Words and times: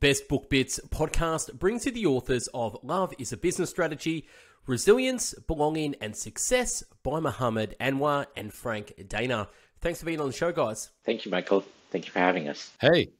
Best 0.00 0.26
Book 0.26 0.48
Bits 0.48 0.80
podcast 0.88 1.52
brings 1.58 1.84
you 1.84 1.92
the 1.92 2.06
authors 2.06 2.48
of 2.54 2.78
Love 2.82 3.12
as 3.20 3.30
a 3.30 3.36
Business 3.36 3.68
Strategy, 3.68 4.26
Resilience, 4.66 5.34
Belonging, 5.46 5.96
and 6.00 6.16
Success 6.16 6.82
by 7.02 7.20
Mohammad 7.20 7.76
Anwar 7.78 8.24
and 8.34 8.54
Frank 8.54 8.94
Danna. 8.98 9.48
Thanks 9.82 10.00
for 10.00 10.06
being 10.06 10.18
on 10.18 10.28
the 10.28 10.32
show, 10.32 10.50
guys. 10.50 10.88
Thank 11.04 11.26
you, 11.26 11.30
Michael. 11.30 11.62
Thank 11.90 12.06
you 12.06 12.12
for 12.12 12.20
having 12.20 12.48
us. 12.48 12.70
Hey, 12.80 13.10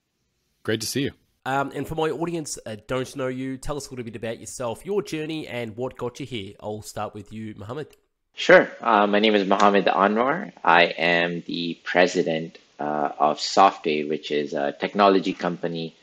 great 0.62 0.80
to 0.80 0.86
see 0.86 1.02
you. 1.02 1.10
Um, 1.44 1.72
and 1.74 1.86
for 1.86 1.94
my 1.94 2.08
audience 2.08 2.58
uh, 2.64 2.76
don't 2.86 3.14
know 3.16 3.28
you, 3.28 3.58
tell 3.58 3.76
us 3.76 3.88
a 3.88 3.90
little 3.90 4.06
bit 4.06 4.16
about 4.16 4.40
yourself, 4.40 4.86
your 4.86 5.02
journey, 5.02 5.46
and 5.46 5.76
what 5.76 5.98
got 5.98 6.20
you 6.20 6.26
here. 6.26 6.54
I'll 6.58 6.80
start 6.80 7.12
with 7.12 7.34
you, 7.34 7.54
Mohammad. 7.58 7.88
Sure. 8.34 8.70
Uh, 8.80 9.06
my 9.06 9.18
name 9.18 9.34
is 9.34 9.46
Mohammad 9.46 9.84
Anwar. 9.84 10.52
I 10.64 10.84
am 10.84 11.42
the 11.46 11.78
president 11.84 12.58
uh, 12.80 13.10
of 13.18 13.36
Softway, 13.38 14.08
which 14.08 14.30
is 14.30 14.54
a 14.54 14.72
technology 14.72 15.34
company 15.34 15.96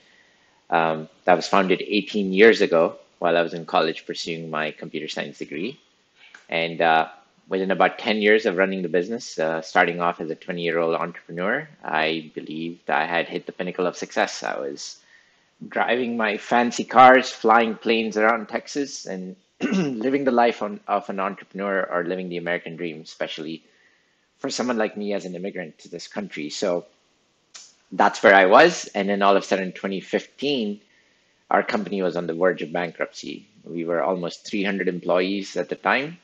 um, 0.69 1.09
that 1.25 1.35
was 1.35 1.47
founded 1.47 1.81
18 1.85 2.33
years 2.33 2.61
ago 2.61 2.97
while 3.19 3.35
I 3.35 3.41
was 3.41 3.53
in 3.53 3.65
college 3.65 4.05
pursuing 4.05 4.49
my 4.49 4.71
computer 4.71 5.07
science 5.07 5.39
degree. 5.39 5.79
And 6.47 6.81
uh, 6.81 7.09
within 7.47 7.71
about 7.71 7.99
10 7.99 8.17
years 8.17 8.45
of 8.45 8.57
running 8.57 8.81
the 8.81 8.89
business, 8.89 9.37
uh, 9.37 9.61
starting 9.61 9.99
off 9.99 10.21
as 10.21 10.29
a 10.29 10.35
20 10.35 10.61
year 10.61 10.79
old 10.79 10.95
entrepreneur, 10.95 11.67
I 11.83 12.31
believed 12.33 12.89
I 12.89 13.05
had 13.05 13.27
hit 13.27 13.45
the 13.45 13.51
pinnacle 13.51 13.87
of 13.87 13.97
success. 13.97 14.43
I 14.43 14.57
was 14.59 14.97
driving 15.67 16.15
my 16.15 16.37
fancy 16.37 16.85
cars, 16.85 17.29
flying 17.29 17.75
planes 17.75 18.15
around 18.15 18.47
Texas, 18.47 19.05
and 19.05 19.35
living 19.61 20.23
the 20.23 20.31
life 20.31 20.61
on, 20.61 20.79
of 20.87 21.09
an 21.09 21.19
entrepreneur 21.19 21.83
or 21.91 22.03
living 22.05 22.29
the 22.29 22.37
American 22.37 22.77
dream, 22.77 23.01
especially 23.01 23.63
for 24.37 24.49
someone 24.49 24.77
like 24.77 24.95
me 24.95 25.13
as 25.13 25.25
an 25.25 25.35
immigrant 25.35 25.77
to 25.79 25.89
this 25.89 26.07
country. 26.07 26.49
So 26.49 26.85
that's 27.91 28.21
where 28.23 28.35
I 28.35 28.45
was. 28.45 28.89
And 28.93 29.09
then 29.09 29.21
all 29.21 29.35
of 29.35 29.43
a 29.43 29.45
sudden, 29.45 29.71
2015, 29.71 30.79
our 31.49 31.63
company 31.63 32.01
was 32.01 32.15
on 32.15 32.27
the 32.27 32.33
verge 32.33 32.61
of 32.61 32.71
bankruptcy. 32.71 33.47
We 33.63 33.85
were 33.85 34.01
almost 34.01 34.45
300 34.45 34.87
employees 34.87 35.57
at 35.57 35.69
the 35.69 35.75
time, 35.75 36.17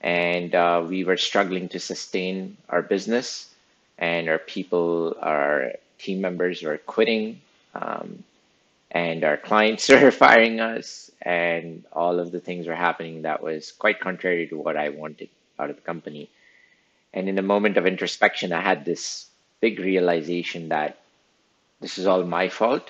and 0.00 0.54
uh, 0.54 0.84
we 0.86 1.04
were 1.04 1.16
struggling 1.16 1.68
to 1.70 1.80
sustain 1.80 2.56
our 2.68 2.82
business. 2.82 3.50
And 3.96 4.28
our 4.28 4.38
people, 4.38 5.16
our 5.20 5.72
team 5.98 6.20
members 6.20 6.62
were 6.62 6.78
quitting, 6.78 7.40
um, 7.74 8.24
and 8.90 9.22
our 9.22 9.36
clients 9.36 9.88
were 9.88 10.10
firing 10.10 10.58
us, 10.60 11.10
and 11.22 11.84
all 11.92 12.18
of 12.18 12.32
the 12.32 12.40
things 12.40 12.66
were 12.66 12.74
happening 12.74 13.22
that 13.22 13.42
was 13.42 13.70
quite 13.72 14.00
contrary 14.00 14.48
to 14.48 14.56
what 14.56 14.76
I 14.76 14.88
wanted 14.88 15.28
out 15.58 15.70
of 15.70 15.76
the 15.76 15.82
company. 15.82 16.28
And 17.12 17.28
in 17.28 17.36
the 17.36 17.42
moment 17.42 17.76
of 17.76 17.86
introspection, 17.86 18.52
I 18.52 18.60
had 18.60 18.84
this 18.84 19.28
big 19.64 19.78
realization 19.78 20.68
that 20.68 20.98
this 21.80 21.96
is 21.96 22.06
all 22.06 22.22
my 22.38 22.46
fault. 22.50 22.86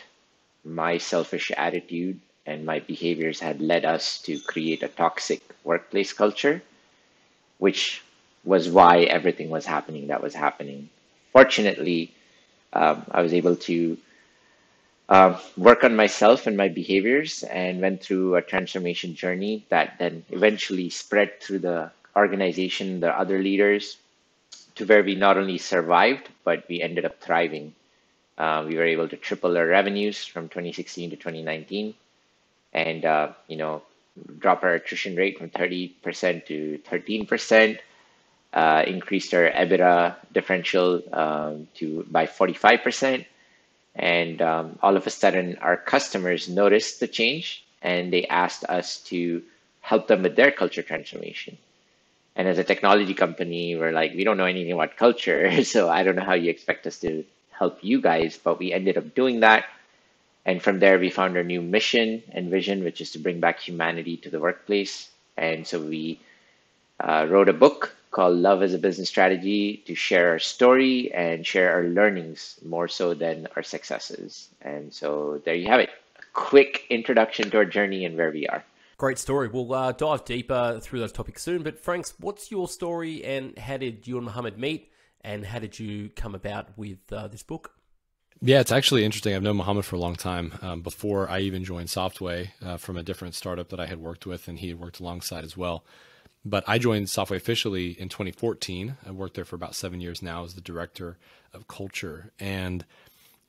My 0.64 0.98
selfish 0.98 1.52
attitude 1.66 2.18
and 2.46 2.66
my 2.66 2.78
behaviors 2.80 3.38
had 3.38 3.60
led 3.60 3.84
us 3.84 4.04
to 4.26 4.40
create 4.52 4.82
a 4.82 4.88
toxic 5.02 5.40
workplace 5.62 6.12
culture, 6.12 6.56
which 7.58 8.02
was 8.52 8.68
why 8.68 8.94
everything 9.18 9.50
was 9.50 9.64
happening 9.74 10.08
that 10.08 10.22
was 10.26 10.34
happening. 10.34 10.90
Fortunately, 11.32 12.00
um, 12.72 13.06
I 13.18 13.22
was 13.22 13.32
able 13.40 13.56
to 13.70 13.96
uh, 15.08 15.38
work 15.56 15.84
on 15.84 15.94
myself 15.94 16.48
and 16.48 16.56
my 16.56 16.70
behaviors 16.82 17.44
and 17.44 17.80
went 17.80 18.02
through 18.02 18.34
a 18.34 18.42
transformation 18.42 19.14
journey 19.14 19.64
that 19.68 19.98
then 20.00 20.24
eventually 20.30 20.90
spread 20.90 21.40
through 21.40 21.60
the 21.60 21.92
organization, 22.16 22.98
the 22.98 23.12
other 23.22 23.38
leaders, 23.38 23.96
to 24.76 24.84
where 24.86 25.02
we 25.02 25.14
not 25.14 25.38
only 25.38 25.58
survived, 25.58 26.28
but 26.44 26.64
we 26.68 26.82
ended 26.82 27.04
up 27.04 27.20
thriving. 27.20 27.74
Uh, 28.36 28.64
we 28.66 28.76
were 28.76 28.84
able 28.84 29.08
to 29.08 29.16
triple 29.16 29.56
our 29.56 29.66
revenues 29.66 30.24
from 30.24 30.48
2016 30.48 31.10
to 31.10 31.16
2019, 31.16 31.94
and 32.72 33.04
uh, 33.04 33.28
you 33.46 33.56
know, 33.56 33.82
drop 34.38 34.62
our 34.64 34.74
attrition 34.74 35.14
rate 35.16 35.38
from 35.38 35.50
30% 35.50 36.46
to 36.46 36.80
13%. 36.90 37.78
Uh, 38.52 38.84
increased 38.86 39.34
our 39.34 39.50
EBITDA 39.50 40.14
differential 40.32 41.02
um, 41.12 41.66
to 41.74 42.06
by 42.08 42.24
45%, 42.24 43.26
and 43.96 44.40
um, 44.40 44.78
all 44.80 44.96
of 44.96 45.08
a 45.08 45.10
sudden, 45.10 45.58
our 45.60 45.76
customers 45.76 46.48
noticed 46.48 47.00
the 47.00 47.08
change, 47.08 47.64
and 47.82 48.12
they 48.12 48.26
asked 48.28 48.62
us 48.64 48.98
to 48.98 49.42
help 49.80 50.06
them 50.06 50.22
with 50.22 50.36
their 50.36 50.52
culture 50.52 50.82
transformation. 50.82 51.58
And 52.36 52.48
as 52.48 52.58
a 52.58 52.64
technology 52.64 53.14
company, 53.14 53.76
we're 53.76 53.92
like, 53.92 54.12
we 54.14 54.24
don't 54.24 54.36
know 54.36 54.46
anything 54.46 54.72
about 54.72 54.96
culture. 54.96 55.50
So 55.64 55.88
I 55.88 56.02
don't 56.02 56.16
know 56.16 56.24
how 56.24 56.34
you 56.34 56.50
expect 56.50 56.86
us 56.86 56.98
to 57.00 57.24
help 57.50 57.78
you 57.82 58.00
guys. 58.00 58.38
But 58.42 58.58
we 58.58 58.72
ended 58.72 58.98
up 58.98 59.14
doing 59.14 59.40
that. 59.40 59.66
And 60.46 60.62
from 60.62 60.78
there, 60.80 60.98
we 60.98 61.10
found 61.10 61.36
our 61.36 61.44
new 61.44 61.62
mission 61.62 62.22
and 62.32 62.50
vision, 62.50 62.84
which 62.84 63.00
is 63.00 63.12
to 63.12 63.18
bring 63.18 63.40
back 63.40 63.60
humanity 63.60 64.16
to 64.18 64.30
the 64.30 64.40
workplace. 64.40 65.10
And 65.36 65.66
so 65.66 65.80
we 65.80 66.20
uh, 67.00 67.26
wrote 67.28 67.48
a 67.48 67.52
book 67.54 67.94
called 68.10 68.36
Love 68.36 68.62
as 68.62 68.74
a 68.74 68.78
Business 68.78 69.08
Strategy 69.08 69.82
to 69.86 69.94
share 69.94 70.30
our 70.30 70.38
story 70.38 71.12
and 71.12 71.46
share 71.46 71.74
our 71.74 71.84
learnings 71.84 72.58
more 72.64 72.88
so 72.88 73.14
than 73.14 73.48
our 73.56 73.62
successes. 73.62 74.48
And 74.62 74.92
so 74.92 75.40
there 75.44 75.54
you 75.54 75.66
have 75.68 75.80
it. 75.80 75.90
A 76.18 76.22
quick 76.32 76.84
introduction 76.90 77.50
to 77.50 77.58
our 77.58 77.64
journey 77.64 78.04
and 78.04 78.16
where 78.16 78.30
we 78.30 78.46
are. 78.46 78.64
Great 79.04 79.18
story. 79.18 79.48
We'll 79.48 79.70
uh, 79.74 79.92
dive 79.92 80.24
deeper 80.24 80.80
through 80.80 81.00
those 81.00 81.12
topics 81.12 81.42
soon. 81.42 81.62
But 81.62 81.78
Franks, 81.78 82.14
what's 82.20 82.50
your 82.50 82.66
story, 82.66 83.22
and 83.22 83.58
how 83.58 83.76
did 83.76 84.06
you 84.06 84.16
and 84.16 84.24
Mohammad 84.24 84.58
meet, 84.58 84.90
and 85.20 85.44
how 85.44 85.58
did 85.58 85.78
you 85.78 86.08
come 86.16 86.34
about 86.34 86.78
with 86.78 87.00
uh, 87.12 87.28
this 87.28 87.42
book? 87.42 87.72
Yeah, 88.40 88.60
it's 88.60 88.72
actually 88.72 89.04
interesting. 89.04 89.34
I've 89.34 89.42
known 89.42 89.58
Mohammad 89.58 89.84
for 89.84 89.96
a 89.96 89.98
long 89.98 90.16
time. 90.16 90.54
Um, 90.62 90.80
before 90.80 91.28
I 91.28 91.40
even 91.40 91.64
joined 91.64 91.88
Softway 91.88 92.48
uh, 92.64 92.78
from 92.78 92.96
a 92.96 93.02
different 93.02 93.34
startup 93.34 93.68
that 93.68 93.78
I 93.78 93.84
had 93.84 93.98
worked 93.98 94.24
with, 94.24 94.48
and 94.48 94.58
he 94.58 94.68
had 94.68 94.80
worked 94.80 95.00
alongside 95.00 95.44
as 95.44 95.54
well. 95.54 95.84
But 96.42 96.64
I 96.66 96.78
joined 96.78 97.08
Softway 97.08 97.36
officially 97.36 97.90
in 98.00 98.08
2014. 98.08 98.96
I 99.06 99.10
worked 99.10 99.34
there 99.34 99.44
for 99.44 99.56
about 99.56 99.74
seven 99.74 100.00
years 100.00 100.22
now 100.22 100.44
as 100.44 100.54
the 100.54 100.62
director 100.62 101.18
of 101.52 101.68
culture, 101.68 102.32
and 102.40 102.86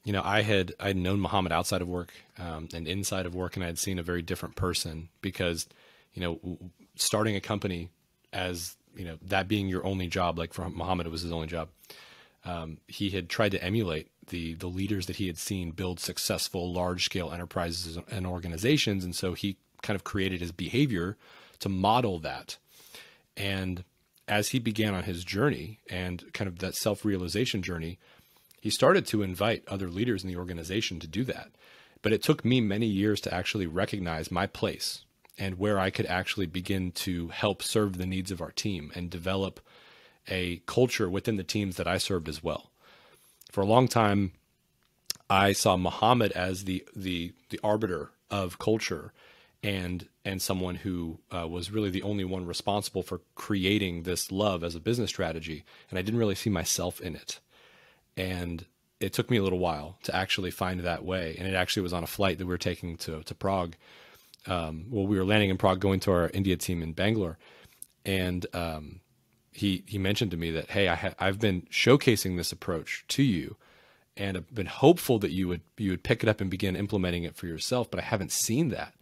you 0.05 0.13
know, 0.13 0.21
I 0.23 0.43
had 0.43 0.73
I 0.79 0.87
had 0.87 0.97
known 0.97 1.19
Mohammad 1.19 1.51
outside 1.51 1.81
of 1.81 1.89
work 1.89 2.13
um, 2.37 2.69
and 2.73 2.87
inside 2.87 3.25
of 3.25 3.33
work, 3.35 3.55
and 3.55 3.63
I 3.63 3.67
had 3.67 3.79
seen 3.79 3.99
a 3.99 4.03
very 4.03 4.21
different 4.21 4.55
person 4.55 5.09
because, 5.21 5.67
you 6.13 6.21
know, 6.21 6.59
starting 6.95 7.35
a 7.35 7.41
company 7.41 7.89
as 8.31 8.77
you 8.95 9.03
know 9.03 9.17
that 9.23 9.47
being 9.47 9.67
your 9.67 9.83
only 9.83 10.07
job, 10.07 10.37
like 10.37 10.53
for 10.53 10.69
Mohammad, 10.69 11.07
it 11.07 11.09
was 11.09 11.23
his 11.23 11.31
only 11.31 11.47
job. 11.47 11.69
Um, 12.45 12.77
he 12.87 13.09
had 13.09 13.29
tried 13.29 13.51
to 13.53 13.63
emulate 13.63 14.09
the 14.27 14.53
the 14.53 14.67
leaders 14.67 15.07
that 15.07 15.15
he 15.15 15.25
had 15.25 15.39
seen 15.39 15.71
build 15.71 15.99
successful 15.99 16.71
large 16.71 17.05
scale 17.05 17.31
enterprises 17.31 17.97
and 18.11 18.27
organizations, 18.27 19.03
and 19.03 19.15
so 19.15 19.33
he 19.33 19.57
kind 19.81 19.95
of 19.95 20.03
created 20.03 20.39
his 20.39 20.51
behavior 20.51 21.17
to 21.59 21.67
model 21.67 22.19
that. 22.19 22.57
And 23.35 23.83
as 24.27 24.49
he 24.49 24.59
began 24.59 24.93
on 24.93 25.03
his 25.03 25.23
journey 25.23 25.79
and 25.89 26.31
kind 26.33 26.47
of 26.47 26.59
that 26.59 26.75
self 26.75 27.05
realization 27.05 27.63
journey, 27.63 27.97
he 28.65 28.71
started 28.71 29.05
to 29.05 29.21
invite 29.21 29.63
other 29.67 29.91
leaders 29.91 30.23
in 30.23 30.27
the 30.27 30.37
organization 30.37 30.99
to 30.99 31.05
do 31.05 31.23
that. 31.23 31.51
But 32.01 32.13
it 32.13 32.23
took 32.23 32.43
me 32.43 32.61
many 32.61 32.87
years 32.87 33.21
to 33.21 33.31
actually 33.31 33.67
recognize 33.67 34.31
my 34.31 34.47
place 34.47 35.05
and 35.37 35.59
where 35.59 35.77
I 35.77 35.91
could 35.91 36.07
actually 36.07 36.47
begin 36.47 36.91
to 36.93 37.27
help 37.27 37.61
serve 37.61 37.99
the 37.99 38.07
needs 38.07 38.31
of 38.31 38.41
our 38.41 38.49
team 38.49 38.91
and 38.95 39.07
develop 39.07 39.59
a 40.27 40.63
culture 40.65 41.07
within 41.07 41.35
the 41.35 41.43
teams 41.43 41.77
that 41.77 41.87
I 41.87 41.99
served 41.99 42.27
as 42.27 42.43
well. 42.43 42.71
For 43.51 43.61
a 43.61 43.67
long 43.67 43.87
time, 43.87 44.31
I 45.29 45.51
saw 45.51 45.77
Mohammad 45.77 46.31
as 46.31 46.63
the 46.63 46.83
the 46.95 47.33
the 47.51 47.59
arbiter 47.63 48.13
of 48.31 48.57
culture 48.57 49.13
and 49.61 50.07
and 50.25 50.41
someone 50.41 50.77
who 50.77 51.19
uh, 51.31 51.47
was 51.47 51.69
really 51.69 51.91
the 51.91 52.01
only 52.01 52.25
one 52.25 52.47
responsible 52.47 53.03
for 53.03 53.21
creating 53.35 54.01
this 54.01 54.31
love 54.31 54.63
as 54.63 54.73
a 54.73 54.79
business 54.79 55.11
strategy 55.11 55.63
and 55.91 55.99
I 55.99 56.01
didn't 56.01 56.19
really 56.19 56.33
see 56.33 56.49
myself 56.49 56.99
in 56.99 57.15
it 57.15 57.39
and 58.17 58.65
it 58.99 59.13
took 59.13 59.29
me 59.29 59.37
a 59.37 59.43
little 59.43 59.59
while 59.59 59.97
to 60.03 60.15
actually 60.15 60.51
find 60.51 60.79
that 60.81 61.03
way. 61.03 61.35
And 61.37 61.47
it 61.47 61.53
actually 61.53 61.83
was 61.83 61.93
on 61.93 62.03
a 62.03 62.07
flight 62.07 62.37
that 62.37 62.45
we 62.45 62.53
were 62.53 62.57
taking 62.57 62.97
to 62.97 63.23
to 63.23 63.35
Prague. 63.35 63.75
Um, 64.47 64.85
well, 64.89 65.07
we 65.07 65.17
were 65.17 65.25
landing 65.25 65.49
in 65.49 65.57
Prague, 65.57 65.79
going 65.79 65.99
to 66.01 66.11
our 66.11 66.29
India 66.33 66.55
team 66.55 66.83
in 66.83 66.93
Bangalore, 66.93 67.37
and 68.05 68.45
um, 68.53 69.01
he 69.51 69.83
he 69.87 69.97
mentioned 69.97 70.31
to 70.31 70.37
me 70.37 70.51
that 70.51 70.71
hey, 70.71 70.87
I 70.87 70.95
ha- 70.95 71.15
I've 71.19 71.39
been 71.39 71.63
showcasing 71.63 72.37
this 72.37 72.51
approach 72.51 73.05
to 73.09 73.23
you, 73.23 73.55
and 74.15 74.37
I've 74.37 74.53
been 74.53 74.67
hopeful 74.67 75.19
that 75.19 75.31
you 75.31 75.47
would 75.47 75.61
you 75.77 75.91
would 75.91 76.03
pick 76.03 76.23
it 76.23 76.29
up 76.29 76.41
and 76.41 76.49
begin 76.49 76.75
implementing 76.75 77.23
it 77.23 77.35
for 77.35 77.47
yourself, 77.47 77.89
but 77.89 77.99
I 77.99 78.03
haven't 78.03 78.31
seen 78.31 78.69
that. 78.69 78.93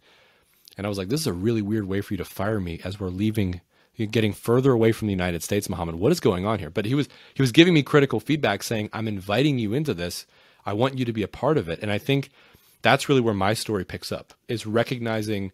And 0.76 0.86
I 0.86 0.88
was 0.88 0.98
like, 0.98 1.08
this 1.08 1.20
is 1.20 1.26
a 1.26 1.32
really 1.32 1.62
weird 1.62 1.86
way 1.86 2.00
for 2.00 2.14
you 2.14 2.18
to 2.18 2.24
fire 2.24 2.60
me 2.60 2.80
as 2.82 2.98
we're 2.98 3.08
leaving 3.08 3.60
getting 3.96 4.32
further 4.32 4.72
away 4.72 4.92
from 4.92 5.06
the 5.06 5.12
United 5.12 5.42
States, 5.42 5.68
Mohammad. 5.68 5.96
What 5.96 6.12
is 6.12 6.20
going 6.20 6.46
on 6.46 6.58
here? 6.58 6.70
But 6.70 6.84
he 6.84 6.94
was 6.94 7.08
he 7.34 7.42
was 7.42 7.52
giving 7.52 7.74
me 7.74 7.82
critical 7.82 8.20
feedback, 8.20 8.62
saying, 8.62 8.90
"I'm 8.92 9.08
inviting 9.08 9.58
you 9.58 9.72
into 9.72 9.94
this. 9.94 10.26
I 10.66 10.72
want 10.72 10.98
you 10.98 11.04
to 11.04 11.12
be 11.12 11.22
a 11.22 11.28
part 11.28 11.58
of 11.58 11.68
it." 11.68 11.80
And 11.80 11.90
I 11.90 11.98
think 11.98 12.30
that's 12.82 13.08
really 13.08 13.20
where 13.20 13.34
my 13.34 13.54
story 13.54 13.84
picks 13.84 14.12
up 14.12 14.34
is 14.48 14.66
recognizing 14.66 15.52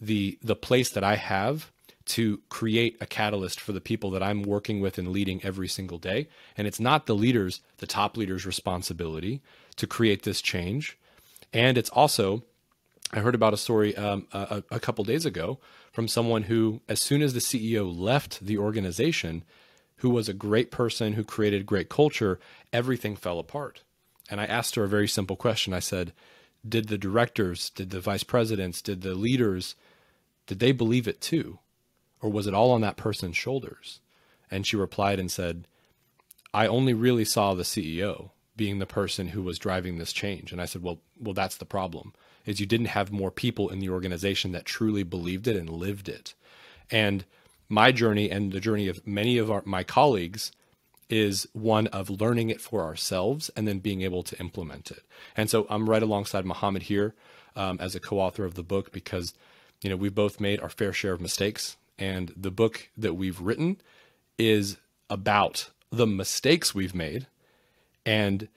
the 0.00 0.38
the 0.42 0.56
place 0.56 0.90
that 0.90 1.04
I 1.04 1.16
have 1.16 1.70
to 2.06 2.40
create 2.48 2.96
a 3.00 3.06
catalyst 3.06 3.60
for 3.60 3.72
the 3.72 3.80
people 3.80 4.10
that 4.12 4.22
I'm 4.22 4.42
working 4.42 4.80
with 4.80 4.96
and 4.96 5.08
leading 5.08 5.42
every 5.44 5.68
single 5.68 5.98
day. 5.98 6.28
And 6.56 6.66
it's 6.66 6.78
not 6.78 7.06
the 7.06 7.16
leaders, 7.16 7.60
the 7.78 7.86
top 7.86 8.16
leaders' 8.16 8.46
responsibility 8.46 9.42
to 9.76 9.86
create 9.86 10.22
this 10.22 10.40
change. 10.40 10.96
And 11.52 11.76
it's 11.76 11.90
also, 11.90 12.44
I 13.12 13.20
heard 13.20 13.34
about 13.34 13.54
a 13.54 13.56
story 13.56 13.96
um, 13.96 14.26
a, 14.32 14.62
a 14.70 14.78
couple 14.78 15.04
days 15.04 15.26
ago 15.26 15.58
from 15.96 16.08
someone 16.08 16.42
who, 16.42 16.82
as 16.90 17.00
soon 17.00 17.22
as 17.22 17.32
the 17.32 17.40
CEO 17.40 17.90
left 17.90 18.44
the 18.44 18.58
organization, 18.58 19.42
who 20.00 20.10
was 20.10 20.28
a 20.28 20.34
great 20.34 20.70
person 20.70 21.14
who 21.14 21.24
created 21.24 21.64
great 21.64 21.88
culture, 21.88 22.38
everything 22.70 23.16
fell 23.16 23.38
apart. 23.38 23.82
And 24.28 24.38
I 24.38 24.44
asked 24.44 24.74
her 24.74 24.84
a 24.84 24.88
very 24.88 25.08
simple 25.08 25.36
question. 25.36 25.72
I 25.72 25.78
said, 25.78 26.12
Did 26.68 26.88
the 26.88 26.98
directors, 26.98 27.70
did 27.70 27.88
the 27.88 28.00
vice 28.00 28.24
presidents, 28.24 28.82
did 28.82 29.00
the 29.00 29.14
leaders, 29.14 29.74
did 30.46 30.58
they 30.58 30.70
believe 30.70 31.08
it 31.08 31.22
too? 31.22 31.60
Or 32.20 32.28
was 32.28 32.46
it 32.46 32.52
all 32.52 32.72
on 32.72 32.82
that 32.82 32.98
person's 32.98 33.38
shoulders? 33.38 34.00
And 34.50 34.66
she 34.66 34.76
replied 34.76 35.18
and 35.18 35.30
said, 35.30 35.66
I 36.52 36.66
only 36.66 36.92
really 36.92 37.24
saw 37.24 37.54
the 37.54 37.62
CEO 37.62 38.32
being 38.54 38.80
the 38.80 38.84
person 38.84 39.28
who 39.28 39.42
was 39.42 39.58
driving 39.58 39.96
this 39.96 40.12
change. 40.12 40.52
And 40.52 40.60
I 40.60 40.66
said, 40.66 40.82
Well, 40.82 40.98
well, 41.18 41.32
that's 41.32 41.56
the 41.56 41.64
problem 41.64 42.12
is 42.46 42.60
you 42.60 42.66
didn't 42.66 42.86
have 42.86 43.12
more 43.12 43.30
people 43.30 43.68
in 43.68 43.80
the 43.80 43.90
organization 43.90 44.52
that 44.52 44.64
truly 44.64 45.02
believed 45.02 45.46
it 45.46 45.56
and 45.56 45.68
lived 45.68 46.08
it. 46.08 46.34
And 46.90 47.24
my 47.68 47.92
journey 47.92 48.30
and 48.30 48.52
the 48.52 48.60
journey 48.60 48.88
of 48.88 49.06
many 49.06 49.36
of 49.38 49.50
our, 49.50 49.62
my 49.66 49.82
colleagues 49.82 50.52
is 51.08 51.46
one 51.52 51.86
of 51.88 52.10
learning 52.10 52.50
it 52.50 52.60
for 52.60 52.82
ourselves 52.82 53.50
and 53.56 53.66
then 53.66 53.78
being 53.78 54.02
able 54.02 54.22
to 54.22 54.38
implement 54.38 54.90
it. 54.90 55.02
And 55.36 55.50
so 55.50 55.66
I'm 55.68 55.88
right 55.88 56.02
alongside 56.02 56.44
Mohammad 56.44 56.84
here 56.84 57.14
um, 57.54 57.78
as 57.80 57.94
a 57.94 58.00
co-author 58.00 58.44
of 58.44 58.54
the 58.54 58.62
book 58.62 58.92
because 58.92 59.34
you 59.82 59.90
know 59.90 59.96
we've 59.96 60.14
both 60.14 60.40
made 60.40 60.60
our 60.60 60.68
fair 60.68 60.92
share 60.92 61.12
of 61.12 61.20
mistakes, 61.20 61.76
and 61.98 62.32
the 62.36 62.50
book 62.50 62.88
that 62.96 63.14
we've 63.14 63.40
written 63.40 63.80
is 64.38 64.76
about 65.08 65.70
the 65.90 66.06
mistakes 66.06 66.74
we've 66.74 66.94
made, 66.94 67.26
and 68.04 68.48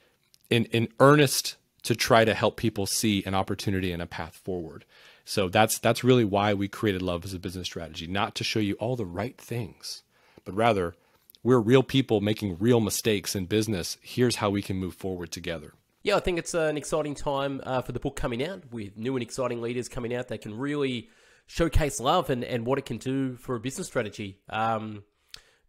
in 0.50 0.66
in 0.66 0.88
earnest 1.00 1.56
to 1.84 1.96
try 1.96 2.26
to 2.26 2.34
help 2.34 2.58
people 2.58 2.86
see 2.86 3.24
an 3.26 3.34
opportunity 3.34 3.92
and 3.92 4.02
a 4.02 4.06
path 4.06 4.36
forward. 4.36 4.86
So 5.26 5.48
that's 5.48 5.78
that's 5.78 6.04
really 6.04 6.26
why 6.26 6.54
we 6.54 6.68
created 6.68 7.02
Love 7.02 7.24
as 7.26 7.34
a 7.34 7.40
business 7.40 7.68
strategy, 7.68 8.08
not 8.08 8.36
to 8.36 8.44
show 8.44 8.60
you 8.60 8.74
all 8.76 8.96
the 8.96 9.06
right 9.06 9.38
things, 9.38 10.04
but 10.44 10.56
rather 10.56 10.96
we're 11.44 11.60
real 11.60 11.84
people 11.84 12.20
making 12.20 12.58
real 12.58 12.80
mistakes 12.80 13.36
in 13.36 13.46
business. 13.46 13.98
Here's 14.02 14.38
how 14.38 14.50
we 14.50 14.62
can 14.62 14.78
move 14.78 14.96
forward 14.96 15.32
together. 15.32 15.74
Yeah, 16.02 16.16
I 16.16 16.20
think 16.20 16.40
it's 16.40 16.54
an 16.54 16.78
exciting 16.78 17.14
time 17.14 17.62
uh, 17.66 17.82
for 17.82 17.92
the 17.92 18.00
book 18.00 18.16
coming 18.16 18.44
out 18.44 18.72
with 18.72 18.98
new 18.98 19.16
and 19.16 19.24
exciting 19.24 19.62
leaders 19.62 19.90
coming 19.90 20.16
out 20.16 20.30
that 20.30 20.42
can 20.42 20.58
really 20.58 21.10
showcase 21.46 22.00
love 22.00 22.30
and, 22.30 22.44
and 22.44 22.66
what 22.66 22.78
it 22.78 22.86
can 22.86 22.98
do 22.98 23.36
for 23.36 23.56
a 23.56 23.60
business 23.60 23.88
strategy. 23.88 24.40
Um, 24.50 25.04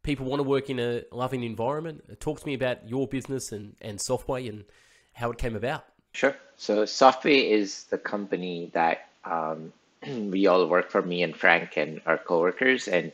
people 0.02 0.26
want 0.26 0.40
to 0.40 0.44
work 0.44 0.70
in 0.70 0.78
a 0.78 1.02
loving 1.10 1.42
environment. 1.42 2.20
Talk 2.20 2.40
to 2.40 2.46
me 2.46 2.54
about 2.54 2.88
your 2.88 3.08
business 3.08 3.50
and, 3.52 3.76
and 3.80 3.98
Softway 3.98 4.48
and 4.48 4.64
how 5.12 5.30
it 5.30 5.38
came 5.38 5.56
about. 5.56 5.84
Sure. 6.12 6.36
So 6.56 6.84
Softway 6.84 7.50
is 7.50 7.84
the 7.84 7.98
company 7.98 8.70
that 8.74 9.08
um, 9.24 9.72
we 10.06 10.46
all 10.46 10.66
work 10.68 10.90
for, 10.90 11.02
me 11.02 11.22
and 11.24 11.36
Frank 11.36 11.76
and 11.76 12.00
our 12.06 12.16
coworkers. 12.18 12.86
And 12.86 13.10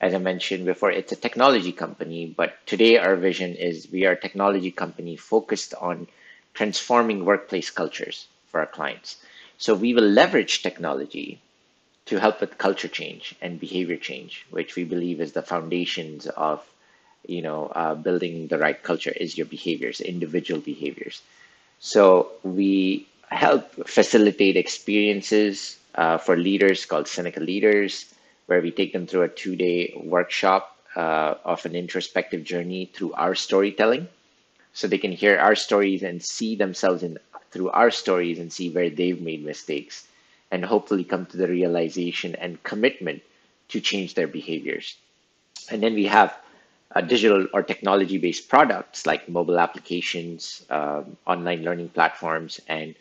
as 0.00 0.12
I 0.14 0.18
mentioned 0.18 0.66
before, 0.66 0.90
it's 0.90 1.12
a 1.12 1.16
technology 1.16 1.72
company. 1.72 2.26
But 2.26 2.54
today 2.66 2.98
our 2.98 3.16
vision 3.16 3.54
is 3.54 3.88
we 3.90 4.04
are 4.04 4.12
a 4.12 4.20
technology 4.20 4.70
company 4.70 5.16
focused 5.16 5.72
on 5.74 6.06
transforming 6.54 7.24
workplace 7.24 7.70
cultures 7.70 8.26
for 8.48 8.60
our 8.60 8.66
clients. 8.66 9.16
So 9.56 9.74
we 9.74 9.94
will 9.94 10.08
leverage 10.08 10.62
technology 10.62 11.40
to 12.06 12.18
help 12.20 12.40
with 12.40 12.58
culture 12.58 12.88
change 12.88 13.34
and 13.40 13.60
behavior 13.60 13.96
change, 13.96 14.44
which 14.50 14.76
we 14.76 14.84
believe 14.84 15.20
is 15.20 15.32
the 15.32 15.42
foundations 15.42 16.26
of, 16.26 16.64
you 17.26 17.42
know, 17.42 17.66
uh, 17.74 17.94
building 17.94 18.48
the 18.48 18.58
right 18.58 18.82
culture 18.82 19.12
is 19.12 19.36
your 19.36 19.46
behaviors, 19.46 20.00
individual 20.00 20.60
behaviors. 20.60 21.22
So 21.80 22.32
we 22.42 23.06
help 23.30 23.88
facilitate 23.88 24.56
experiences 24.56 25.78
uh, 25.94 26.18
for 26.18 26.36
leaders 26.36 26.86
called 26.86 27.08
Seneca 27.08 27.40
Leaders, 27.40 28.14
where 28.46 28.60
we 28.60 28.70
take 28.70 28.92
them 28.92 29.06
through 29.06 29.22
a 29.22 29.28
two 29.28 29.56
day 29.56 29.92
workshop 29.96 30.76
uh, 30.96 31.34
of 31.44 31.64
an 31.66 31.74
introspective 31.74 32.44
journey 32.44 32.90
through 32.92 33.12
our 33.14 33.34
storytelling. 33.34 34.08
So 34.72 34.86
they 34.86 34.98
can 34.98 35.12
hear 35.12 35.38
our 35.38 35.54
stories 35.54 36.02
and 36.02 36.22
see 36.22 36.56
themselves 36.56 37.02
in 37.02 37.18
through 37.50 37.70
our 37.70 37.90
stories 37.90 38.38
and 38.38 38.52
see 38.52 38.70
where 38.70 38.90
they've 38.90 39.20
made 39.20 39.44
mistakes 39.44 40.06
and 40.50 40.64
hopefully 40.64 41.04
come 41.04 41.26
to 41.26 41.36
the 41.36 41.48
realization 41.48 42.34
and 42.34 42.62
commitment 42.62 43.22
to 43.68 43.80
change 43.80 44.14
their 44.14 44.26
behaviors. 44.26 44.96
And 45.70 45.82
then 45.82 45.94
we 45.94 46.06
have 46.06 46.36
uh, 46.94 47.00
digital 47.00 47.46
or 47.52 47.62
technology 47.62 48.18
based 48.18 48.48
products 48.48 49.06
like 49.06 49.28
mobile 49.28 49.58
applications, 49.58 50.64
um, 50.70 51.16
online 51.26 51.62
learning 51.62 51.88
platforms, 51.90 52.60
and 52.68 52.94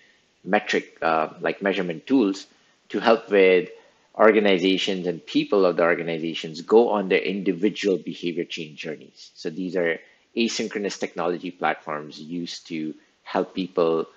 metric 0.44 0.98
uh, 1.01 1.30
like 1.42 1.62
measurement 1.62 2.06
tools 2.07 2.48
to 2.89 3.00
help 3.00 3.30
with 3.30 3.69
organizations 4.18 5.06
and 5.07 5.25
people 5.25 5.66
of 5.66 5.78
the 5.78 5.84
organizations 5.84 6.62
go 6.62 6.89
on 6.89 7.07
their 7.07 7.19
individual 7.19 7.98
behavior 7.98 8.44
change 8.44 8.80
journeys. 8.80 9.31
So 9.36 9.50
these 9.50 9.75
are 9.75 10.00
asynchronous 10.36 11.00
technology 11.00 11.51
platforms 11.51 12.19
used 12.19 12.68
to 12.68 12.94
help 13.24 13.54
people 13.54 14.07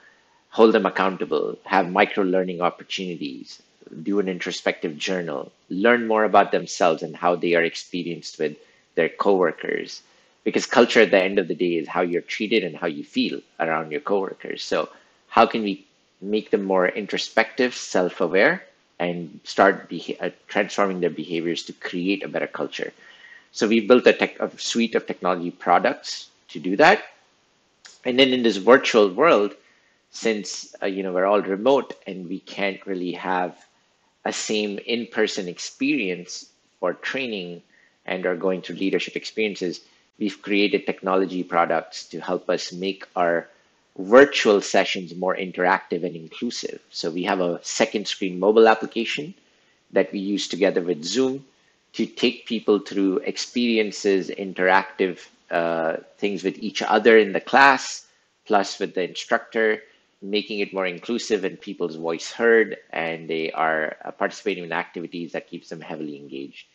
hold 0.51 0.75
them 0.75 0.87
accountable, 0.87 1.59
have 1.65 1.91
micro 1.91 2.25
learning 2.25 2.61
opportunities, 2.61 3.63
do 4.03 4.19
an 4.21 4.29
introspective 4.29 4.97
journal, 4.97 5.53
learn 5.69 6.07
more 6.07 6.25
about 6.25 6.53
themselves 6.53 7.03
and 7.03 7.15
how 7.15 7.37
they 7.37 7.55
are 7.55 7.63
experienced 7.63 8.39
with 8.39 8.57
their 8.95 9.09
coworkers 9.09 10.03
because 10.45 10.67
culture 10.67 11.01
at 11.01 11.11
the 11.11 11.23
end 11.23 11.39
of 11.39 11.49
the 11.49 11.55
day 11.55 11.77
is 11.77 11.89
how 11.89 12.01
you're 12.03 12.23
treated 12.23 12.65
and 12.65 12.77
how 12.77 12.87
you 12.87 13.05
feel 13.05 13.41
around 13.61 13.91
your 13.93 14.01
coworkers. 14.01 14.63
So 14.63 14.89
how 15.29 15.47
can 15.47 15.63
we 15.63 15.87
make 16.21 16.51
them 16.51 16.63
more 16.65 16.89
introspective 16.89 17.75
self-aware 17.75 18.63
and 18.99 19.41
start 19.45 19.89
beha- 19.89 20.17
uh, 20.25 20.31
transforming 20.49 21.01
their 21.01 21.11
behaviors 21.11 21.63
to 21.65 21.73
create 21.75 22.23
a 22.25 22.29
better 22.29 22.47
culture? 22.47 22.93
So 23.53 23.69
we 23.69 23.81
built 23.81 24.07
a, 24.07 24.13
tech, 24.13 24.39
a 24.41 24.51
suite 24.59 24.95
of 24.95 25.07
technology 25.07 25.51
products 25.51 26.29
to 26.51 26.59
do 26.61 26.77
that. 26.77 27.03
And 28.05 28.19
then 28.19 28.33
in 28.33 28.43
this 28.43 28.57
virtual 28.59 29.09
world 29.11 29.55
since 30.11 30.75
uh, 30.83 30.87
you 30.87 31.03
know 31.03 31.13
we're 31.13 31.27
all 31.27 31.43
remote 31.43 31.95
and 32.07 32.29
we 32.29 32.41
can't 32.41 32.85
really 32.87 33.13
have 33.13 33.57
a 34.25 34.33
same 34.33 34.79
in-person 34.79 35.49
experience 35.49 36.51
for 36.81 36.95
training 36.95 37.63
and 38.11 38.27
are 38.27 38.37
going 38.37 38.61
through 38.61 38.77
leadership 38.77 39.17
experiences, 39.17 39.81
we've 40.19 40.43
created 40.43 40.85
technology 40.85 41.43
products 41.43 42.05
to 42.09 42.21
help 42.21 42.51
us 42.51 42.73
make 42.73 43.07
our 43.17 43.49
virtual 43.97 44.61
sessions 44.61 45.15
more 45.15 45.37
interactive 45.37 46.05
and 46.05 46.17
inclusive. 46.17 46.81
So 46.91 47.11
we 47.11 47.23
have 47.25 47.41
a 47.41 47.61
second 47.63 48.09
screen 48.09 48.39
mobile 48.39 48.69
application 48.69 49.35
that 49.93 50.13
we 50.13 50.19
use 50.19 50.49
together 50.49 50.83
with 50.83 51.05
Zoom 51.05 51.45
to 51.93 52.07
take 52.07 52.47
people 52.47 52.79
through 52.81 53.19
experiences, 53.19 54.31
interactive 54.31 55.27
uh, 55.51 55.97
things 56.19 56.45
with 56.45 56.59
each 56.59 56.83
other 56.83 57.19
in 57.19 57.33
the 57.33 57.41
class, 57.41 58.07
plus 58.47 58.79
with 58.79 58.95
the 58.95 59.09
instructor, 59.09 59.83
making 60.23 60.61
it 60.61 60.73
more 60.73 60.87
inclusive 60.87 61.45
and 61.45 61.61
people's 61.61 61.97
voice 61.97 62.31
heard, 62.31 62.77
and 62.91 63.29
they 63.29 63.51
are 63.53 63.97
uh, 64.05 64.11
participating 64.11 64.65
in 64.65 64.73
activities 64.73 65.33
that 65.33 65.49
keeps 65.49 65.69
them 65.69 65.81
heavily 65.81 66.17
engaged. 66.17 66.67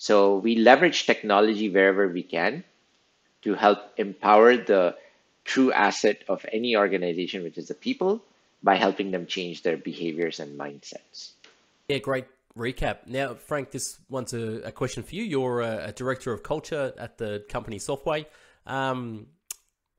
So 0.00 0.38
we 0.38 0.56
leverage 0.56 1.04
technology 1.04 1.68
wherever 1.68 2.08
we 2.08 2.22
can 2.22 2.64
to 3.42 3.52
help 3.52 3.80
empower 3.98 4.56
the 4.56 4.96
true 5.44 5.72
asset 5.72 6.24
of 6.26 6.46
any 6.50 6.74
organization, 6.74 7.42
which 7.42 7.58
is 7.58 7.68
the 7.68 7.74
people, 7.74 8.24
by 8.62 8.76
helping 8.76 9.10
them 9.10 9.26
change 9.26 9.62
their 9.62 9.76
behaviors 9.76 10.40
and 10.40 10.58
mindsets. 10.58 11.32
Yeah, 11.90 11.98
great 11.98 12.24
recap. 12.56 13.06
Now, 13.08 13.34
Frank, 13.34 13.72
this 13.72 13.98
one's 14.08 14.32
a, 14.32 14.62
a 14.62 14.72
question 14.72 15.02
for 15.02 15.14
you. 15.14 15.22
You're 15.22 15.60
a, 15.60 15.88
a, 15.88 15.92
director 15.92 16.32
of 16.32 16.42
culture 16.42 16.94
at 16.96 17.18
the 17.18 17.44
company 17.50 17.78
Softway. 17.78 18.24
Um, 18.66 19.26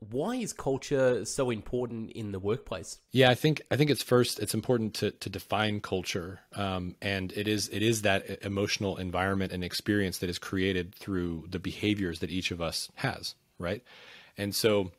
why 0.09 0.35
is 0.35 0.51
culture 0.51 1.23
so 1.25 1.51
important 1.51 2.11
in 2.11 2.31
the 2.31 2.39
workplace? 2.39 2.97
Yeah, 3.11 3.29
I 3.29 3.35
think 3.35 3.61
I 3.69 3.75
think 3.75 3.91
it's 3.91 4.01
first 4.01 4.39
it's 4.39 4.55
important 4.55 4.95
to 4.95 5.11
to 5.11 5.29
define 5.29 5.79
culture, 5.79 6.39
um, 6.55 6.95
and 7.01 7.31
it 7.33 7.47
is 7.47 7.69
it 7.69 7.83
is 7.83 8.01
that 8.01 8.43
emotional 8.43 8.97
environment 8.97 9.51
and 9.51 9.63
experience 9.63 10.17
that 10.17 10.29
is 10.29 10.39
created 10.39 10.95
through 10.95 11.45
the 11.49 11.59
behaviors 11.59 12.19
that 12.19 12.31
each 12.31 12.49
of 12.49 12.61
us 12.61 12.89
has, 12.95 13.35
right? 13.59 13.83
And 14.37 14.55
so, 14.55 14.91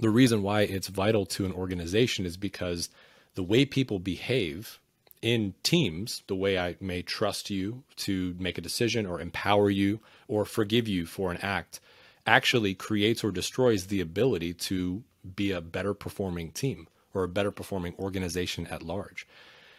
the 0.00 0.10
reason 0.10 0.42
why 0.42 0.62
it's 0.62 0.88
vital 0.88 1.24
to 1.26 1.46
an 1.46 1.52
organization 1.52 2.26
is 2.26 2.36
because 2.36 2.90
the 3.36 3.42
way 3.42 3.64
people 3.64 3.98
behave 3.98 4.80
in 5.22 5.54
teams, 5.62 6.22
the 6.26 6.34
way 6.34 6.58
I 6.58 6.76
may 6.80 7.00
trust 7.00 7.48
you 7.48 7.84
to 7.96 8.34
make 8.38 8.58
a 8.58 8.62
decision 8.62 9.06
or 9.06 9.20
empower 9.20 9.70
you 9.70 10.00
or 10.28 10.44
forgive 10.44 10.88
you 10.88 11.06
for 11.06 11.30
an 11.30 11.38
act 11.38 11.80
actually 12.26 12.74
creates 12.74 13.24
or 13.24 13.30
destroys 13.30 13.86
the 13.86 14.00
ability 14.00 14.54
to 14.54 15.02
be 15.36 15.52
a 15.52 15.60
better 15.60 15.94
performing 15.94 16.50
team 16.50 16.88
or 17.14 17.24
a 17.24 17.28
better 17.28 17.50
performing 17.50 17.94
organization 17.98 18.66
at 18.68 18.82
large. 18.82 19.26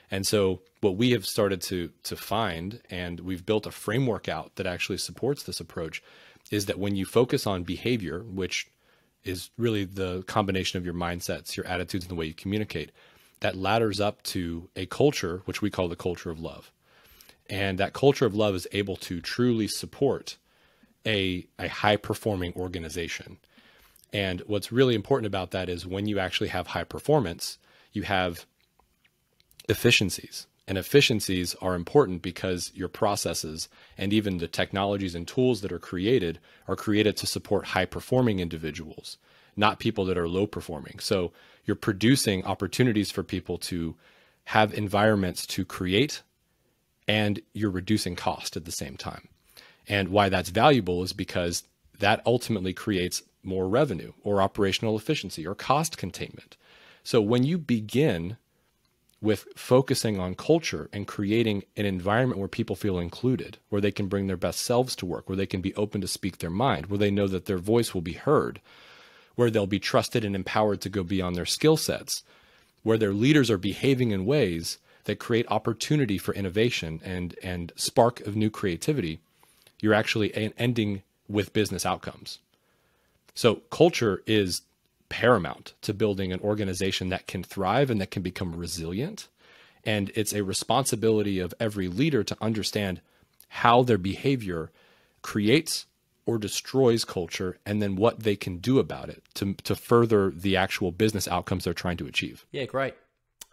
And 0.10 0.28
so 0.28 0.62
what 0.82 0.98
we 0.98 1.12
have 1.12 1.26
started 1.26 1.62
to 1.64 1.92
to 2.04 2.16
find 2.16 2.82
and 2.90 3.22
we've 3.22 3.46
built 3.46 3.66
a 3.66 3.72
framework 3.72 4.28
out 4.28 4.56
that 4.56 4.68
actually 4.68 4.98
supports 4.98 5.44
this 5.44 5.62
approach 5.62 6.04
is 6.52 6.66
that 6.66 6.80
when 6.80 6.96
you 6.96 7.06
focus 7.06 7.48
on 7.48 7.64
behavior, 7.64 8.24
which 8.24 8.68
is 9.24 9.52
really 9.58 9.86
the 9.86 10.24
combination 10.24 10.78
of 10.78 10.86
your 10.86 10.94
mindsets, 10.94 11.56
your 11.56 11.66
attitudes 11.66 12.06
and 12.06 12.12
the 12.12 12.16
way 12.16 12.26
you 12.26 12.34
communicate, 12.34 12.92
that 13.40 13.56
ladders 13.56 14.00
up 14.00 14.22
to 14.24 14.70
a 14.76 14.86
culture 14.86 15.42
which 15.46 15.62
we 15.62 15.70
call 15.70 15.88
the 15.88 15.96
culture 15.96 16.30
of 16.30 16.40
love. 16.40 16.72
And 17.50 17.78
that 17.78 17.94
culture 17.94 18.26
of 18.26 18.36
love 18.36 18.56
is 18.56 18.68
able 18.72 18.96
to 18.98 19.22
truly 19.22 19.68
support 19.68 20.38
a, 21.06 21.46
a 21.60 21.68
high 21.68 21.98
performing 21.98 22.54
organization. 22.56 23.38
And 24.14 24.42
what's 24.42 24.72
really 24.72 24.96
important 24.96 25.28
about 25.28 25.52
that 25.52 25.70
is 25.70 25.88
when 25.88 26.08
you 26.08 26.20
actually 26.20 26.50
have 26.50 26.68
high 26.68 26.84
performance, 26.84 27.58
you 27.94 28.04
have 28.04 28.46
efficiencies. 29.70 30.48
And 30.68 30.78
efficiencies 30.78 31.56
are 31.56 31.76
important 31.76 32.22
because 32.22 32.72
your 32.74 32.88
processes 32.88 33.68
and 33.98 34.14
even 34.14 34.38
the 34.38 34.48
technologies 34.48 35.16
and 35.16 35.28
tools 35.28 35.62
that 35.62 35.72
are 35.72 35.80
created 35.80 36.40
are 36.68 36.76
created 36.76 37.18
to 37.18 37.28
support 37.28 37.68
high 37.68 37.86
performing 37.86 38.40
individuals, 38.40 39.18
not 39.58 39.80
people 39.80 40.06
that 40.06 40.18
are 40.18 40.30
low 40.30 40.48
performing. 40.48 41.00
So 41.00 41.34
you're 41.66 41.76
producing 41.76 42.46
opportunities 42.46 43.12
for 43.12 43.24
people 43.24 43.58
to 43.58 43.96
have 44.46 44.74
environments 44.74 45.46
to 45.48 45.66
create 45.66 46.22
and 47.08 47.42
you're 47.54 47.72
reducing 47.72 48.16
cost 48.16 48.56
at 48.56 48.66
the 48.66 48.72
same 48.72 48.96
time. 48.96 49.28
And 49.88 50.10
why 50.10 50.30
that's 50.30 50.50
valuable 50.50 51.04
is 51.04 51.14
because 51.14 51.64
that 52.00 52.22
ultimately 52.26 52.74
creates 52.74 53.24
more 53.44 53.68
revenue 53.68 54.14
or 54.24 54.42
operational 54.42 54.98
efficiency 54.98 55.46
or 55.46 55.56
cost 55.56 55.98
containment. 55.98 56.58
So 57.04 57.22
when 57.22 57.44
you 57.44 57.58
begin 57.58 58.38
with 59.22 59.46
focusing 59.56 60.20
on 60.20 60.34
culture 60.34 60.90
and 60.92 61.08
creating 61.08 61.64
an 61.78 61.86
environment 61.86 62.40
where 62.40 62.48
people 62.48 62.76
feel 62.76 62.98
included, 62.98 63.58
where 63.70 63.82
they 63.82 63.92
can 63.92 64.08
bring 64.08 64.28
their 64.28 64.38
best 64.38 64.62
selves 64.62 64.96
to 64.96 65.06
work, 65.06 65.30
where 65.30 65.36
they 65.36 65.46
can 65.46 65.62
be 65.62 65.76
open 65.76 66.02
to 66.02 66.08
speak 66.08 66.40
their 66.40 66.50
mind, 66.50 66.88
where 66.88 66.98
they 66.98 67.12
know 67.12 67.28
that 67.28 67.46
their 67.46 67.60
voice 67.60 67.94
will 67.94 68.02
be 68.02 68.14
heard, 68.14 68.60
where 69.36 69.52
they'll 69.52 69.68
be 69.68 69.80
trusted 69.80 70.26
and 70.26 70.36
empowered 70.36 70.82
to 70.82 70.90
go 70.90 71.04
beyond 71.04 71.36
their 71.36 71.46
skill 71.46 71.78
sets, 71.78 72.24
where 72.82 72.98
their 72.98 73.14
leaders 73.14 73.52
are 73.52 73.60
behaving 73.60 74.10
in 74.10 74.26
ways 74.26 74.80
that 75.04 75.20
create 75.20 75.46
opportunity 75.50 76.18
for 76.18 76.34
innovation 76.34 77.00
and, 77.04 77.36
and 77.44 77.72
spark 77.76 78.20
of 78.22 78.36
new 78.36 78.50
creativity, 78.50 79.20
you're 79.82 79.94
actually 79.94 80.54
ending 80.58 81.04
with 81.28 81.54
business 81.54 81.86
outcomes. 81.86 82.40
So 83.34 83.56
culture 83.70 84.22
is 84.26 84.62
paramount 85.10 85.74
to 85.82 85.94
building 85.94 86.32
an 86.32 86.40
organization 86.40 87.10
that 87.10 87.28
can 87.28 87.44
thrive 87.44 87.90
and 87.90 88.00
that 88.00 88.12
can 88.12 88.22
become 88.22 88.56
resilient. 88.56 89.28
And 89.84 90.12
it's 90.16 90.34
a 90.34 90.44
responsibility 90.44 91.40
of 91.40 91.54
every 91.60 91.88
leader 91.88 92.24
to 92.24 92.38
understand 92.40 93.02
how 93.50 93.84
their 93.84 93.98
behavior 93.98 94.72
creates 95.22 95.86
or 96.26 96.38
destroys 96.38 97.04
culture 97.04 97.58
and 97.66 97.82
then 97.82 97.96
what 97.96 98.22
they 98.22 98.36
can 98.36 98.58
do 98.58 98.80
about 98.80 99.10
it 99.10 99.24
to, 99.34 99.54
to 99.56 99.76
further 99.76 100.30
the 100.30 100.56
actual 100.56 100.92
business 100.92 101.28
outcomes 101.28 101.64
they're 101.64 101.74
trying 101.74 101.98
to 101.98 102.08
achieve. 102.08 102.46
Yeah, 102.52 102.66
great. 102.66 102.94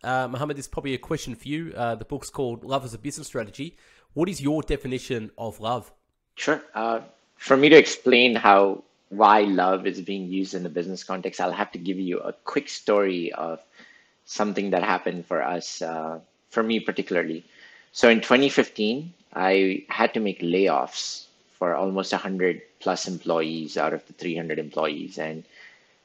Uh, 0.05 0.29
Mohammad, 0.29 0.57
this 0.57 0.67
is 0.67 0.71
probably 0.71 0.95
a 0.95 0.99
question 0.99 1.35
for 1.35 1.49
you. 1.49 1.73
Uh, 1.75 1.97
the 1.97 2.05
book's 2.05 2.31
called 2.31 2.63
Love 2.63 2.85
as 2.85 2.95
a 2.95 2.99
Business 2.99 3.27
Strategy. 3.27 3.77
What 4.13 4.29
is 4.29 4.41
your 4.41 4.63
definition 4.63 5.31
of 5.37 5.61
love? 5.61 5.93
Sure. 6.39 6.63
Uh, 6.73 7.01
for 7.37 7.57
me 7.57 7.69
to 7.69 7.77
explain 7.77 8.37
how 8.37 8.85
why 9.11 9.41
love 9.41 9.87
is 9.87 10.01
being 10.01 10.29
used 10.29 10.55
in 10.55 10.63
the 10.63 10.69
business 10.69 11.03
context, 11.03 11.41
I'll 11.41 11.51
have 11.53 11.73
to 11.73 11.79
give 11.79 11.99
you 11.99 12.21
a 12.21 12.33
quick 12.33 12.69
story 12.69 13.33
of 13.33 13.61
something 14.25 14.71
that 14.71 14.85
happened 14.85 15.27
for 15.27 15.43
us, 15.43 15.83
uh, 15.83 16.21
for 16.51 16.63
me 16.63 16.79
particularly. 16.79 17.45
So 17.93 18.09
in 18.09 18.21
2015, 18.21 19.13
I 19.35 19.85
had 19.89 20.15
to 20.15 20.21
make 20.21 20.41
layoffs 20.41 21.27
for 21.59 21.75
almost 21.75 22.13
100 22.13 22.63
plus 22.79 23.09
employees 23.09 23.77
out 23.77 23.93
of 23.93 24.07
the 24.07 24.13
300 24.13 24.61
employees. 24.61 25.19
And 25.19 25.43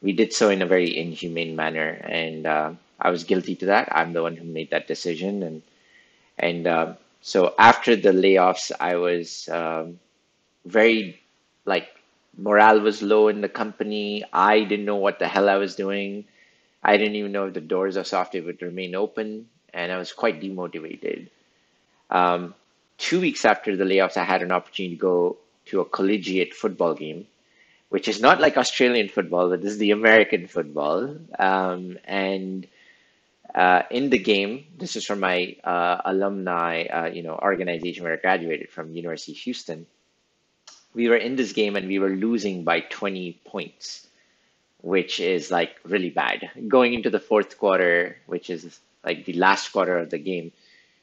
we 0.02 0.14
did 0.14 0.34
so 0.34 0.50
in 0.50 0.62
a 0.64 0.66
very 0.68 0.98
inhumane 0.98 1.56
manner. 1.56 1.90
And 2.04 2.48
uh, 2.48 2.72
I 3.00 3.12
was 3.12 3.24
guilty 3.24 3.56
to 3.58 3.68
that. 3.68 3.90
I'm 3.92 4.14
the 4.14 4.24
one 4.24 4.38
who 4.38 4.46
made 4.46 4.72
that 4.72 4.88
decision. 4.88 5.44
And, 5.44 5.62
and 6.40 6.68
uh, 6.68 6.94
so 7.22 7.54
after 7.60 7.96
the 7.96 8.12
layoffs, 8.12 8.72
I 8.80 8.96
was 8.98 9.50
um, 9.50 10.00
very 10.66 11.20
like 11.66 11.90
morale 12.38 12.80
was 12.80 13.02
low 13.02 13.28
in 13.28 13.42
the 13.42 13.50
company. 13.50 14.24
I 14.32 14.64
didn't 14.64 14.86
know 14.86 14.98
what 14.98 15.20
the 15.20 15.28
hell 15.28 15.50
I 15.50 15.58
was 15.58 15.76
doing. 15.76 16.26
I 16.84 16.98
didn't 16.98 17.16
even 17.16 17.32
know 17.32 17.48
if 17.48 17.54
the 17.54 17.62
doors 17.62 17.96
of 17.96 18.06
Softway 18.06 18.46
would 18.46 18.62
remain 18.62 18.96
open, 18.96 19.48
and 19.74 19.92
I 19.92 19.98
was 19.98 20.12
quite 20.12 20.42
demotivated. 20.42 21.30
Um, 22.10 22.54
two 22.98 23.22
weeks 23.22 23.46
after 23.46 23.78
the 23.78 23.86
layoffs, 23.86 24.18
I 24.18 24.24
had 24.24 24.42
an 24.42 24.52
opportunity 24.52 24.96
to 24.96 25.02
go 25.02 25.38
to 25.68 25.80
a 25.80 25.86
collegiate 25.86 26.54
football 26.54 26.94
game, 26.94 27.26
which 27.90 28.08
is 28.08 28.20
not 28.20 28.42
like 28.42 28.58
Australian 28.58 29.08
football, 29.08 29.50
but 29.50 29.62
this 29.62 29.72
is 29.72 29.78
the 29.78 29.92
American 29.92 30.48
football. 30.48 31.16
Um, 31.40 31.98
and 32.04 32.68
uh, 33.56 33.84
in 33.90 34.10
the 34.10 34.18
game, 34.18 34.66
this 34.78 34.98
is 34.98 35.06
from 35.06 35.22
my 35.22 35.56
uh, 35.64 36.02
alumni, 36.04 36.84
uh, 36.84 37.06
you 37.06 37.24
know, 37.24 37.36
organization 37.42 38.04
where 38.04 38.14
I 38.14 38.18
graduated 38.18 38.72
from 38.72 38.94
University 38.94 39.32
of 39.32 39.38
Houston 39.38 39.86
we 40.94 41.10
were 41.10 41.18
in 41.18 41.36
this 41.36 41.54
game 41.54 41.76
and 41.76 41.88
we 41.88 42.00
were 42.00 42.10
losing 42.10 42.64
by 42.64 42.82
20 42.82 43.34
points, 43.46 44.08
which 44.82 45.20
is 45.20 45.52
like 45.52 45.76
really 45.84 46.10
bad. 46.10 46.50
Going 46.68 46.94
into 46.94 47.10
the 47.10 47.20
fourth 47.20 47.58
quarter, 47.58 48.18
which 48.28 48.50
is 48.50 48.80
like 49.04 49.26
the 49.26 49.34
last 49.34 49.70
quarter 49.72 49.98
of 49.98 50.10
the 50.10 50.20
game, 50.20 50.52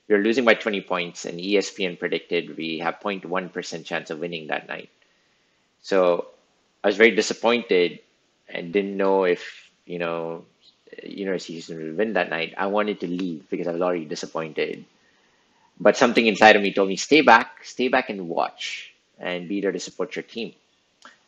we 0.09 0.17
were 0.17 0.23
losing 0.23 0.45
by 0.45 0.55
20 0.55 0.81
points, 0.83 1.25
and 1.25 1.41
ESPN 1.41 1.99
predicted 1.99 2.57
we 2.57 2.79
have 2.79 3.01
0.1% 3.01 3.85
chance 3.85 4.11
of 4.11 4.21
winning 4.21 4.49
that 4.49 4.69
night. 4.69 4.91
So 5.83 6.29
I 6.85 6.89
was 6.89 6.97
very 6.97 7.13
disappointed 7.15 8.01
and 8.49 8.73
didn't 8.73 8.97
know 8.97 9.25
if, 9.25 9.71
you 9.87 9.99
know, 9.99 10.45
University 11.05 11.55
Houston 11.55 11.79
would 11.79 11.97
win 11.97 12.15
that 12.15 12.31
night. 12.31 12.55
I 12.59 12.67
wanted 12.67 13.01
to 13.01 13.09
leave 13.09 13.49
because 13.51 13.69
I 13.69 13.73
was 13.73 13.83
already 13.83 14.05
disappointed. 14.05 14.85
But 15.81 15.97
something 15.97 16.27
inside 16.27 16.57
of 16.57 16.63
me 16.63 16.73
told 16.73 16.89
me, 16.89 16.97
stay 16.97 17.23
back, 17.23 17.65
stay 17.65 17.89
back 17.89 18.11
and 18.11 18.29
watch 18.29 18.90
and 19.21 19.49
be 19.49 19.61
there 19.61 19.73
to 19.73 19.79
support 19.79 20.17
your 20.17 20.23
team. 20.23 20.55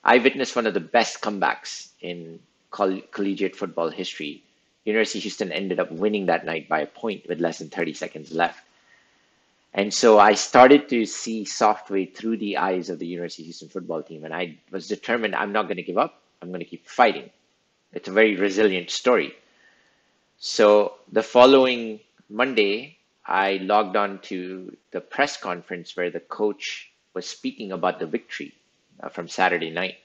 I 0.03 0.19
witnessed 0.19 0.57
one 0.57 0.67
of 0.67 0.75
the 0.75 0.81
best 0.81 1.21
comebacks 1.21 1.91
in 2.01 2.41
coll- 2.71 3.03
collegiate 3.13 3.55
football 3.55 3.91
history. 3.91 4.43
University 4.85 5.21
of 5.21 5.23
Houston 5.23 5.53
ended 5.53 5.79
up 5.79 5.93
winning 5.93 6.27
that 6.27 6.45
night 6.45 6.69
by 6.69 6.81
a 6.81 6.87
point 6.87 7.29
with 7.29 7.41
less 7.41 7.59
than 7.59 7.69
30 7.69 7.95
seconds 7.95 8.33
left. 8.33 8.65
And 9.75 9.95
so 9.95 10.19
I 10.19 10.35
started 10.35 10.89
to 10.89 11.07
see 11.07 11.45
Softway 11.45 12.13
through 12.13 12.39
the 12.39 12.59
eyes 12.59 12.91
of 12.91 12.99
the 12.99 13.07
University 13.07 13.45
of 13.45 13.47
Houston 13.47 13.69
football 13.69 14.03
team. 14.03 14.25
And 14.25 14.35
I 14.35 14.59
was 14.71 14.89
determined 14.89 15.35
I'm 15.35 15.53
not 15.53 15.65
going 15.65 15.77
to 15.77 15.83
give 15.83 15.99
up. 15.99 16.21
I'm 16.43 16.49
going 16.49 16.61
to 16.61 16.67
keep 16.67 16.87
fighting. 16.87 17.31
It's 17.93 18.09
a 18.09 18.13
very 18.13 18.37
resilient 18.37 18.91
story. 18.91 19.35
So 20.39 20.95
the 21.11 21.23
following 21.23 22.01
Monday, 22.29 22.97
I 23.25 23.59
logged 23.63 23.97
on 23.97 24.19
to 24.23 24.77
the 24.91 25.01
press 25.01 25.37
conference 25.37 25.97
where 25.97 26.11
the 26.11 26.21
coach 26.21 26.92
was 27.15 27.27
speaking 27.27 27.73
about 27.73 27.99
the 27.99 28.07
victory 28.07 28.55
uh, 29.01 29.09
from 29.09 29.29
Saturday 29.29 29.71
night. 29.71 29.97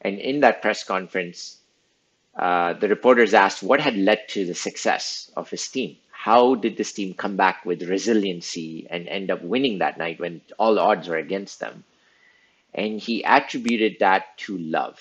And 0.00 0.18
in 0.18 0.40
that 0.40 0.60
press 0.60 0.84
conference, 0.84 1.58
uh, 2.36 2.74
the 2.74 2.88
reporters 2.88 3.32
asked 3.32 3.62
what 3.62 3.80
had 3.80 3.96
led 3.96 4.28
to 4.28 4.44
the 4.44 4.54
success 4.54 5.30
of 5.36 5.50
his 5.50 5.66
team. 5.68 5.96
How 6.10 6.54
did 6.54 6.76
this 6.76 6.92
team 6.92 7.14
come 7.14 7.36
back 7.36 7.64
with 7.64 7.82
resiliency 7.82 8.86
and 8.90 9.08
end 9.08 9.30
up 9.30 9.42
winning 9.42 9.78
that 9.78 9.98
night 9.98 10.20
when 10.20 10.40
all 10.58 10.78
odds 10.78 11.08
were 11.08 11.16
against 11.16 11.60
them? 11.60 11.84
And 12.74 12.98
he 12.98 13.22
attributed 13.22 13.98
that 14.00 14.36
to 14.38 14.58
love. 14.58 14.98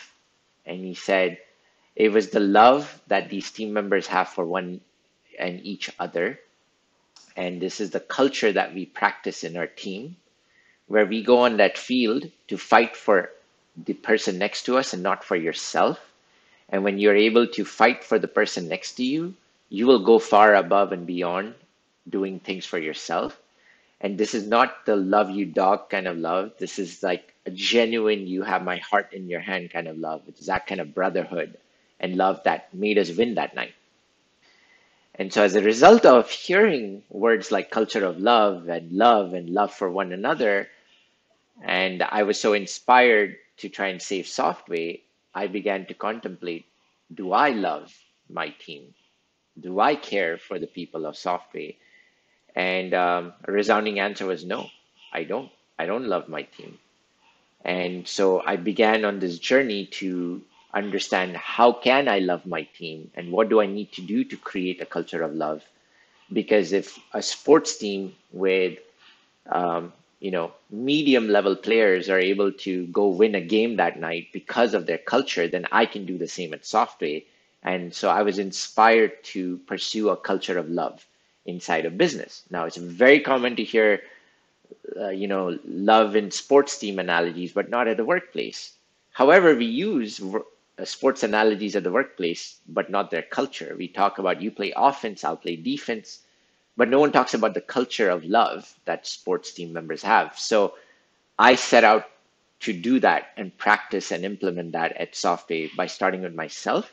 And 0.65 0.79
he 0.79 0.93
said 0.93 1.39
it 1.95 2.11
was 2.11 2.29
the 2.29 2.39
love 2.39 3.01
that 3.07 3.29
these 3.29 3.51
team 3.51 3.73
members 3.73 4.07
have 4.07 4.29
for 4.29 4.45
one 4.45 4.81
and 5.39 5.65
each 5.65 5.89
other. 5.99 6.39
And 7.35 7.61
this 7.61 7.81
is 7.81 7.91
the 7.91 7.99
culture 7.99 8.51
that 8.51 8.73
we 8.73 8.85
practice 8.85 9.43
in 9.43 9.57
our 9.57 9.67
team 9.67 10.17
where 10.87 11.05
we 11.05 11.23
go 11.23 11.39
on 11.39 11.57
that 11.57 11.77
field 11.77 12.29
to 12.47 12.57
fight 12.57 12.95
for 12.95 13.31
the 13.85 13.93
person 13.93 14.37
next 14.37 14.63
to 14.63 14.77
us 14.77 14.93
and 14.93 15.03
not 15.03 15.23
for 15.23 15.35
yourself. 15.35 15.99
And 16.69 16.83
when 16.83 16.99
you're 16.99 17.15
able 17.15 17.47
to 17.47 17.65
fight 17.65 18.03
for 18.03 18.19
the 18.19 18.27
person 18.27 18.67
next 18.67 18.93
to 18.95 19.03
you, 19.03 19.35
you 19.69 19.87
will 19.87 20.03
go 20.03 20.19
far 20.19 20.55
above 20.55 20.91
and 20.91 21.05
beyond 21.07 21.55
doing 22.09 22.39
things 22.39 22.65
for 22.65 22.77
yourself. 22.77 23.39
And 24.01 24.17
this 24.17 24.33
is 24.35 24.47
not 24.47 24.85
the 24.85 24.95
love 24.95 25.29
you 25.31 25.45
dog 25.45 25.89
kind 25.89 26.07
of 26.07 26.17
love. 26.17 26.53
This 26.59 26.77
is 26.79 27.01
like 27.01 27.33
a 27.45 27.51
genuine, 27.51 28.27
you 28.27 28.43
have 28.43 28.63
my 28.63 28.77
heart 28.77 29.13
in 29.13 29.29
your 29.29 29.39
hand 29.39 29.71
kind 29.71 29.87
of 29.87 29.97
love. 29.97 30.21
It's 30.27 30.45
that 30.47 30.67
kind 30.67 30.81
of 30.81 30.93
brotherhood 30.93 31.57
and 31.99 32.17
love 32.17 32.43
that 32.43 32.73
made 32.73 32.97
us 32.97 33.11
win 33.15 33.35
that 33.35 33.55
night. 33.55 33.73
And 35.15 35.31
so, 35.31 35.43
as 35.43 35.55
a 35.55 35.61
result 35.61 36.05
of 36.05 36.29
hearing 36.29 37.03
words 37.09 37.51
like 37.51 37.69
culture 37.71 38.05
of 38.05 38.19
love 38.19 38.67
and 38.69 38.91
love 38.91 39.33
and 39.33 39.49
love 39.49 39.73
for 39.73 39.89
one 39.89 40.11
another, 40.11 40.69
and 41.63 42.01
I 42.03 42.23
was 42.23 42.39
so 42.39 42.53
inspired 42.53 43.37
to 43.57 43.69
try 43.69 43.87
and 43.87 44.01
save 44.01 44.25
Softway, 44.25 45.01
I 45.35 45.47
began 45.47 45.85
to 45.87 45.93
contemplate 45.93 46.65
do 47.13 47.31
I 47.33 47.49
love 47.49 47.93
my 48.29 48.49
team? 48.49 48.95
Do 49.59 49.79
I 49.79 49.95
care 49.95 50.37
for 50.37 50.57
the 50.57 50.67
people 50.67 51.05
of 51.05 51.15
Softway? 51.15 51.75
And 52.55 52.93
um, 52.93 53.33
a 53.45 53.51
resounding 53.51 53.99
answer 53.99 54.25
was 54.25 54.45
no, 54.45 54.69
I 55.11 55.23
don't. 55.23 55.51
I 55.77 55.85
don't 55.85 56.07
love 56.07 56.27
my 56.27 56.43
team. 56.43 56.79
And 57.63 58.07
so 58.07 58.41
I 58.45 58.55
began 58.57 59.05
on 59.05 59.19
this 59.19 59.39
journey 59.39 59.85
to 59.99 60.41
understand 60.73 61.37
how 61.37 61.71
can 61.73 62.07
I 62.07 62.19
love 62.19 62.45
my 62.45 62.63
team 62.63 63.11
and 63.15 63.31
what 63.31 63.49
do 63.49 63.61
I 63.61 63.65
need 63.67 63.91
to 63.93 64.01
do 64.01 64.23
to 64.25 64.37
create 64.37 64.81
a 64.81 64.85
culture 64.85 65.21
of 65.23 65.33
love. 65.35 65.63
Because 66.31 66.73
if 66.73 66.99
a 67.13 67.21
sports 67.21 67.77
team 67.77 68.15
with 68.31 68.79
um, 69.49 69.93
you 70.19 70.31
know 70.31 70.51
medium 70.69 71.27
level 71.29 71.55
players 71.55 72.09
are 72.09 72.19
able 72.19 72.51
to 72.51 72.85
go 72.87 73.07
win 73.07 73.35
a 73.35 73.41
game 73.41 73.77
that 73.77 73.99
night 73.99 74.27
because 74.33 74.73
of 74.73 74.85
their 74.85 74.97
culture, 74.97 75.47
then 75.47 75.65
I 75.71 75.85
can 75.85 76.05
do 76.05 76.17
the 76.17 76.27
same 76.27 76.53
at 76.53 76.63
Softway. 76.63 77.25
And 77.63 77.93
so 77.93 78.09
I 78.09 78.23
was 78.23 78.39
inspired 78.39 79.23
to 79.35 79.57
pursue 79.67 80.09
a 80.09 80.17
culture 80.17 80.57
of 80.57 80.69
love 80.69 81.05
inside 81.45 81.85
of 81.85 81.97
business. 81.97 82.43
Now 82.49 82.65
it's 82.65 82.77
very 82.77 83.19
common 83.19 83.55
to 83.57 83.63
hear, 83.63 84.01
uh, 84.99 85.09
you 85.09 85.27
know, 85.27 85.57
love 85.65 86.15
in 86.15 86.31
sports 86.31 86.77
team 86.77 86.99
analogies, 86.99 87.51
but 87.53 87.69
not 87.69 87.87
at 87.87 87.97
the 87.97 88.05
workplace. 88.05 88.73
However, 89.11 89.55
we 89.55 89.65
use 89.65 90.19
sports 90.85 91.23
analogies 91.23 91.75
at 91.75 91.83
the 91.83 91.91
workplace, 91.91 92.59
but 92.67 92.89
not 92.89 93.11
their 93.11 93.21
culture. 93.21 93.75
We 93.77 93.87
talk 93.87 94.17
about 94.17 94.41
you 94.41 94.51
play 94.51 94.73
offense, 94.75 95.23
I'll 95.23 95.37
play 95.37 95.55
defense, 95.55 96.19
but 96.77 96.89
no 96.89 96.99
one 96.99 97.11
talks 97.11 97.33
about 97.33 97.53
the 97.53 97.61
culture 97.61 98.09
of 98.09 98.23
love 98.25 98.73
that 98.85 99.07
sports 99.07 99.53
team 99.53 99.73
members 99.73 100.01
have. 100.03 100.37
So 100.37 100.75
I 101.37 101.55
set 101.55 101.83
out 101.83 102.05
to 102.61 102.73
do 102.73 102.99
that 103.01 103.27
and 103.35 103.57
practice 103.57 104.11
and 104.11 104.23
implement 104.23 104.71
that 104.71 104.95
at 104.97 105.13
Softway 105.13 105.69
by 105.75 105.87
starting 105.87 106.21
with 106.21 106.33
myself. 106.33 106.91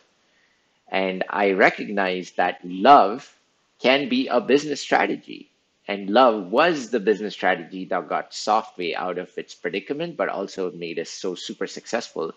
And 0.89 1.25
I 1.31 1.53
recognize 1.53 2.33
that 2.33 2.59
love 2.65 3.37
can 3.79 4.09
be 4.09 4.27
a 4.27 4.41
business 4.41 4.81
strategy. 4.81 5.51
And 5.87 6.11
love 6.11 6.51
was 6.51 6.91
the 6.91 7.01
business 7.01 7.35
strategy 7.35 7.85
that 7.87 8.09
got 8.09 8.33
Softway 8.33 8.95
out 8.95 9.19
of 9.19 9.37
its 9.39 9.55
predicament, 9.55 10.17
but 10.17 10.29
also 10.29 10.73
made 10.73 10.99
us 10.99 11.11
so 11.11 11.35
super 11.35 11.67
successful 11.67 12.35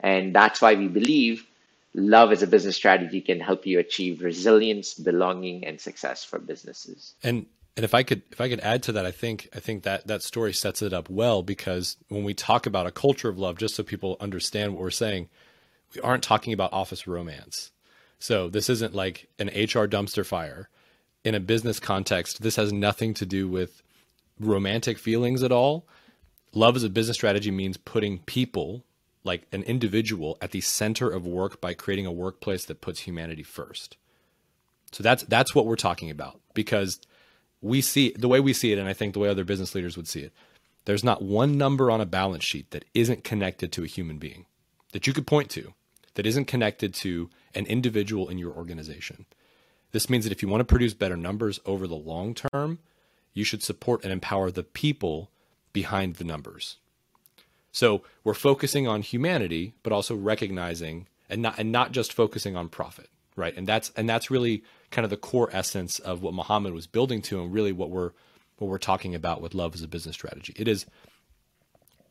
and 0.00 0.34
that's 0.34 0.60
why 0.60 0.74
we 0.74 0.88
believe 0.88 1.46
love 1.94 2.30
as 2.30 2.42
a 2.42 2.46
business 2.46 2.76
strategy 2.76 3.20
can 3.20 3.40
help 3.40 3.66
you 3.66 3.78
achieve 3.78 4.22
resilience, 4.22 4.94
belonging, 4.94 5.64
and 5.64 5.80
success 5.80 6.24
for 6.24 6.38
businesses. 6.38 7.14
And 7.22 7.46
and 7.76 7.84
if 7.84 7.94
I 7.94 8.02
could 8.02 8.22
if 8.30 8.40
I 8.40 8.48
could 8.48 8.60
add 8.60 8.82
to 8.84 8.92
that, 8.92 9.06
I 9.06 9.10
think 9.10 9.48
I 9.54 9.60
think 9.60 9.82
that 9.82 10.06
that 10.06 10.22
story 10.22 10.52
sets 10.52 10.82
it 10.82 10.92
up 10.92 11.10
well 11.10 11.42
because 11.42 11.96
when 12.08 12.24
we 12.24 12.34
talk 12.34 12.66
about 12.66 12.86
a 12.86 12.90
culture 12.90 13.28
of 13.28 13.38
love, 13.38 13.58
just 13.58 13.74
so 13.74 13.82
people 13.82 14.16
understand 14.20 14.72
what 14.72 14.82
we're 14.82 14.90
saying, 14.90 15.28
we 15.94 16.00
aren't 16.00 16.22
talking 16.22 16.52
about 16.52 16.72
office 16.72 17.06
romance. 17.06 17.72
So 18.18 18.48
this 18.48 18.70
isn't 18.70 18.94
like 18.94 19.28
an 19.38 19.48
HR 19.48 19.86
dumpster 19.86 20.24
fire. 20.24 20.68
In 21.22 21.34
a 21.34 21.40
business 21.40 21.80
context, 21.80 22.40
this 22.42 22.56
has 22.56 22.72
nothing 22.72 23.12
to 23.14 23.26
do 23.26 23.48
with 23.48 23.82
romantic 24.38 24.98
feelings 24.98 25.42
at 25.42 25.52
all. 25.52 25.86
Love 26.54 26.76
as 26.76 26.84
a 26.84 26.88
business 26.88 27.16
strategy 27.16 27.50
means 27.50 27.76
putting 27.76 28.20
people 28.20 28.84
like 29.26 29.46
an 29.52 29.62
individual 29.64 30.38
at 30.40 30.52
the 30.52 30.60
center 30.60 31.10
of 31.10 31.26
work 31.26 31.60
by 31.60 31.74
creating 31.74 32.06
a 32.06 32.12
workplace 32.12 32.64
that 32.66 32.80
puts 32.80 33.00
humanity 33.00 33.42
first. 33.42 33.96
So 34.92 35.02
that's 35.02 35.24
that's 35.24 35.54
what 35.54 35.66
we're 35.66 35.76
talking 35.76 36.10
about 36.10 36.40
because 36.54 37.00
we 37.60 37.80
see 37.80 38.14
the 38.16 38.28
way 38.28 38.40
we 38.40 38.52
see 38.52 38.72
it 38.72 38.78
and 38.78 38.88
I 38.88 38.92
think 38.92 39.12
the 39.12 39.18
way 39.18 39.28
other 39.28 39.44
business 39.44 39.74
leaders 39.74 39.96
would 39.96 40.08
see 40.08 40.20
it. 40.20 40.32
There's 40.84 41.04
not 41.04 41.22
one 41.22 41.58
number 41.58 41.90
on 41.90 42.00
a 42.00 42.06
balance 42.06 42.44
sheet 42.44 42.70
that 42.70 42.84
isn't 42.94 43.24
connected 43.24 43.72
to 43.72 43.82
a 43.82 43.88
human 43.88 44.18
being 44.18 44.46
that 44.92 45.06
you 45.06 45.12
could 45.12 45.26
point 45.26 45.50
to 45.50 45.74
that 46.14 46.26
isn't 46.26 46.46
connected 46.46 46.94
to 46.94 47.28
an 47.54 47.66
individual 47.66 48.28
in 48.28 48.38
your 48.38 48.52
organization. 48.52 49.26
This 49.92 50.08
means 50.08 50.24
that 50.24 50.32
if 50.32 50.42
you 50.42 50.48
want 50.48 50.60
to 50.60 50.64
produce 50.64 50.94
better 50.94 51.16
numbers 51.16 51.60
over 51.66 51.86
the 51.86 51.96
long 51.96 52.34
term, 52.34 52.78
you 53.34 53.44
should 53.44 53.62
support 53.62 54.04
and 54.04 54.12
empower 54.12 54.50
the 54.50 54.62
people 54.62 55.30
behind 55.72 56.16
the 56.16 56.24
numbers. 56.24 56.78
So 57.76 58.00
we're 58.24 58.32
focusing 58.32 58.88
on 58.88 59.02
humanity, 59.02 59.74
but 59.82 59.92
also 59.92 60.16
recognizing 60.16 61.08
and 61.28 61.42
not 61.42 61.58
and 61.58 61.70
not 61.70 61.92
just 61.92 62.10
focusing 62.10 62.56
on 62.56 62.70
profit, 62.70 63.10
right? 63.36 63.54
And 63.54 63.66
that's 63.66 63.92
and 63.96 64.08
that's 64.08 64.30
really 64.30 64.64
kind 64.90 65.04
of 65.04 65.10
the 65.10 65.18
core 65.18 65.50
essence 65.52 65.98
of 65.98 66.22
what 66.22 66.32
Mohammad 66.32 66.72
was 66.72 66.86
building 66.86 67.20
to, 67.22 67.38
and 67.38 67.52
really 67.52 67.72
what 67.72 67.90
we're 67.90 68.12
what 68.56 68.68
we're 68.70 68.78
talking 68.78 69.14
about 69.14 69.42
with 69.42 69.52
love 69.52 69.74
as 69.74 69.82
a 69.82 69.88
business 69.88 70.14
strategy. 70.14 70.54
It 70.56 70.68
is 70.68 70.86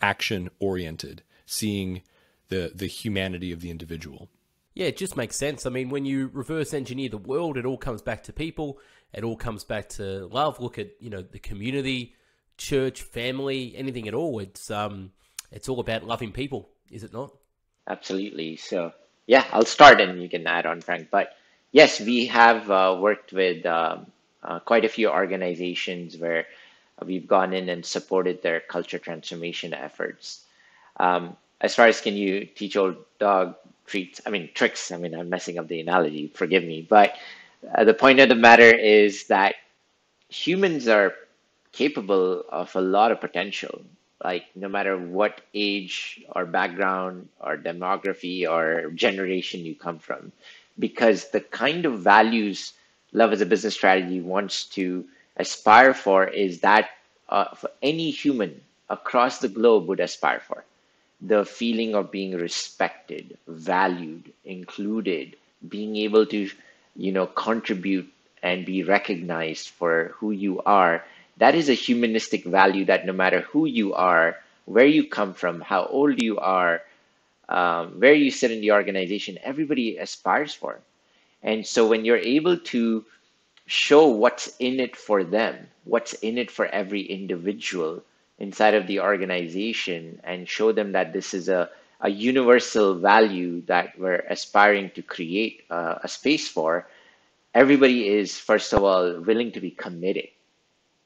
action 0.04 0.52
oriented, 0.60 1.24
seeing 1.48 2.04
the 2.50 2.72
the 2.76 2.86
humanity 2.86 3.52
of 3.52 3.62
the 3.62 3.72
individual. 3.72 4.30
Yeah, 4.76 4.86
it 4.86 4.98
just 4.98 5.18
makes 5.18 5.36
sense. 5.36 5.66
I 5.66 5.72
mean, 5.72 5.90
when 5.90 6.06
you 6.06 6.30
reverse 6.32 6.76
engineer 6.76 7.10
the 7.10 7.18
world, 7.18 7.58
it 7.58 7.66
all 7.66 7.80
comes 7.80 8.04
back 8.04 8.22
to 8.26 8.34
people. 8.34 8.78
It 9.16 9.24
all 9.24 9.36
comes 9.36 9.64
back 9.64 9.90
to 9.90 10.28
love. 10.28 10.60
Look 10.60 10.78
at 10.78 10.92
you 11.00 11.10
know 11.10 11.24
the 11.24 11.40
community, 11.40 12.14
church, 12.56 13.02
family, 13.02 13.74
anything 13.76 14.08
at 14.08 14.14
all. 14.14 14.38
It's 14.38 14.70
um, 14.70 15.10
it's 15.56 15.70
all 15.70 15.80
about 15.80 16.04
loving 16.04 16.32
people, 16.32 16.70
is 16.92 17.04
it 17.04 17.14
not? 17.14 17.32
Absolutely. 17.88 18.58
So, 18.58 18.92
yeah, 19.26 19.46
I'll 19.52 19.66
start 19.66 20.02
and 20.02 20.22
you 20.22 20.30
can 20.30 20.46
add 20.46 20.66
on, 20.66 20.82
Frank. 20.82 21.08
But 21.10 21.34
yes, 21.72 22.00
we 22.00 22.28
have 22.28 22.70
uh, 22.70 22.98
worked 23.00 23.32
with 23.32 23.66
um, 23.66 24.08
uh, 24.44 24.60
quite 24.60 24.86
a 24.86 24.90
few 24.90 25.10
organizations 25.10 26.18
where 26.18 26.46
we've 27.04 27.28
gone 27.28 27.54
in 27.54 27.70
and 27.70 27.86
supported 27.86 28.42
their 28.42 28.60
culture 28.60 29.00
transformation 29.00 29.74
efforts. 29.74 30.44
Um, 30.98 31.38
as 31.62 31.74
far 31.74 31.88
as 31.88 32.02
can 32.02 32.16
you 32.16 32.46
teach 32.46 32.76
old 32.76 32.98
dog 33.18 33.56
treats, 33.86 34.20
I 34.26 34.30
mean, 34.32 34.50
tricks, 34.54 34.92
I 34.92 34.98
mean, 34.98 35.16
I'm 35.16 35.30
messing 35.30 35.58
up 35.58 35.68
the 35.68 35.80
analogy, 35.80 36.32
forgive 36.34 36.64
me. 36.64 36.86
But 36.88 37.16
uh, 37.74 37.86
the 37.86 37.94
point 37.94 38.20
of 38.20 38.30
the 38.30 38.36
matter 38.36 38.76
is 38.76 39.28
that 39.28 39.56
humans 40.28 40.88
are 40.88 41.14
capable 41.72 42.44
of 42.50 42.76
a 42.76 42.82
lot 42.82 43.12
of 43.12 43.22
potential 43.22 43.82
like 44.26 44.46
no 44.56 44.68
matter 44.68 44.98
what 44.98 45.42
age 45.54 45.98
or 46.36 46.46
background 46.46 47.30
or 47.40 47.58
demography 47.58 48.38
or 48.50 48.90
generation 48.92 49.66
you 49.66 49.76
come 49.76 50.00
from 50.00 50.32
because 50.86 51.30
the 51.32 51.42
kind 51.42 51.86
of 51.86 52.00
values 52.00 52.74
love 53.14 53.32
as 53.34 53.42
a 53.42 53.46
business 53.54 53.76
strategy 53.76 54.20
wants 54.20 54.66
to 54.78 55.06
aspire 55.38 55.94
for 55.94 56.26
is 56.26 56.62
that 56.62 56.90
uh, 57.30 57.50
for 57.56 57.70
any 57.82 58.10
human 58.12 58.62
across 58.90 59.40
the 59.40 59.48
globe 59.48 59.88
would 59.88 60.00
aspire 60.00 60.42
for. 60.48 60.64
The 61.22 61.46
feeling 61.46 61.96
of 61.96 62.12
being 62.12 62.36
respected 62.36 63.38
valued 63.48 64.32
included 64.44 65.36
being 65.68 65.96
able 65.98 66.26
to 66.28 66.50
you 66.96 67.12
know 67.12 67.28
contribute 67.28 68.12
and 68.44 68.66
be 68.66 68.84
recognized 68.84 69.70
for 69.70 70.14
who 70.18 70.32
you 70.32 70.62
are 70.66 71.04
that 71.38 71.56
is 71.56 71.70
a 71.70 71.74
humanistic 71.74 72.46
value 72.46 72.86
that 72.86 73.06
no 73.06 73.14
matter 73.14 73.42
who 73.42 73.66
you 73.66 73.94
are, 73.94 74.38
where 74.66 74.86
you 74.86 75.08
come 75.08 75.34
from, 75.34 75.62
how 75.62 75.86
old 75.86 76.22
you 76.22 76.38
are, 76.38 76.82
um, 77.50 78.00
where 78.00 78.14
you 78.14 78.32
sit 78.32 78.52
in 78.52 78.62
the 78.62 78.72
organization, 78.72 79.38
everybody 79.44 79.98
aspires 79.98 80.54
for. 80.54 80.80
And 81.44 81.66
so 81.66 81.88
when 81.88 82.06
you're 82.06 82.18
able 82.18 82.58
to 82.58 83.06
show 83.68 84.08
what's 84.08 84.56
in 84.60 84.80
it 84.80 84.96
for 84.96 85.24
them, 85.24 85.68
what's 85.84 86.14
in 86.14 86.38
it 86.38 86.50
for 86.50 86.66
every 86.66 87.02
individual 87.02 88.02
inside 88.40 88.74
of 88.74 88.88
the 88.88 89.00
organization, 89.00 90.20
and 90.24 90.50
show 90.50 90.72
them 90.72 90.92
that 90.92 91.14
this 91.14 91.34
is 91.34 91.48
a, 91.48 91.70
a 92.02 92.10
universal 92.10 92.96
value 92.96 93.62
that 93.68 93.98
we're 93.98 94.26
aspiring 94.30 94.90
to 94.96 95.02
create 95.02 95.64
uh, 95.70 95.96
a 96.04 96.08
space 96.08 96.48
for, 96.48 96.88
everybody 97.54 98.10
is, 98.10 98.38
first 98.38 98.74
of 98.74 98.84
all, 98.84 99.22
willing 99.22 99.52
to 99.54 99.62
be 99.62 99.72
committed 99.72 100.28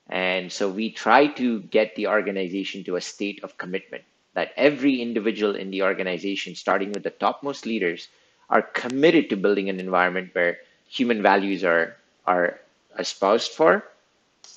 and 0.10 0.52
so 0.52 0.69
we 0.69 0.91
try 0.91 1.28
to 1.28 1.62
get 1.62 1.95
the 1.95 2.08
organization 2.08 2.84
to 2.86 2.95
a 2.95 3.02
state 3.02 3.43
of 3.43 3.58
commitment 3.58 4.04
that 4.34 4.54
every 4.58 5.02
individual 5.02 5.56
in 5.56 5.69
the 5.69 5.84
organization, 5.84 6.56
starting 6.56 6.91
with 6.91 7.04
the 7.04 7.10
topmost 7.10 7.65
leaders, 7.65 8.08
are 8.50 8.62
committed 8.62 9.30
to 9.30 9.38
building 9.38 9.69
an 9.69 9.80
environment 9.80 10.30
where 10.34 10.58
human 10.88 11.22
values 11.22 11.63
are, 11.63 11.95
are 12.26 12.60
espoused 12.98 13.52
for. 13.52 13.86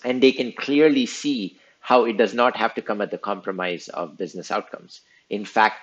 And 0.05 0.23
they 0.23 0.33
can 0.33 0.53
clearly 0.53 1.07
see 1.07 1.59
how 1.81 2.05
it 2.05 2.17
does 2.17 2.33
not 2.33 2.57
have 2.57 2.75
to 2.75 2.83
come 2.83 3.01
at 3.01 3.11
the 3.11 3.19
compromise 3.19 3.89
of 3.89 4.17
business 4.17 4.51
outcomes. 4.51 5.01
In 5.29 5.45
fact, 5.45 5.81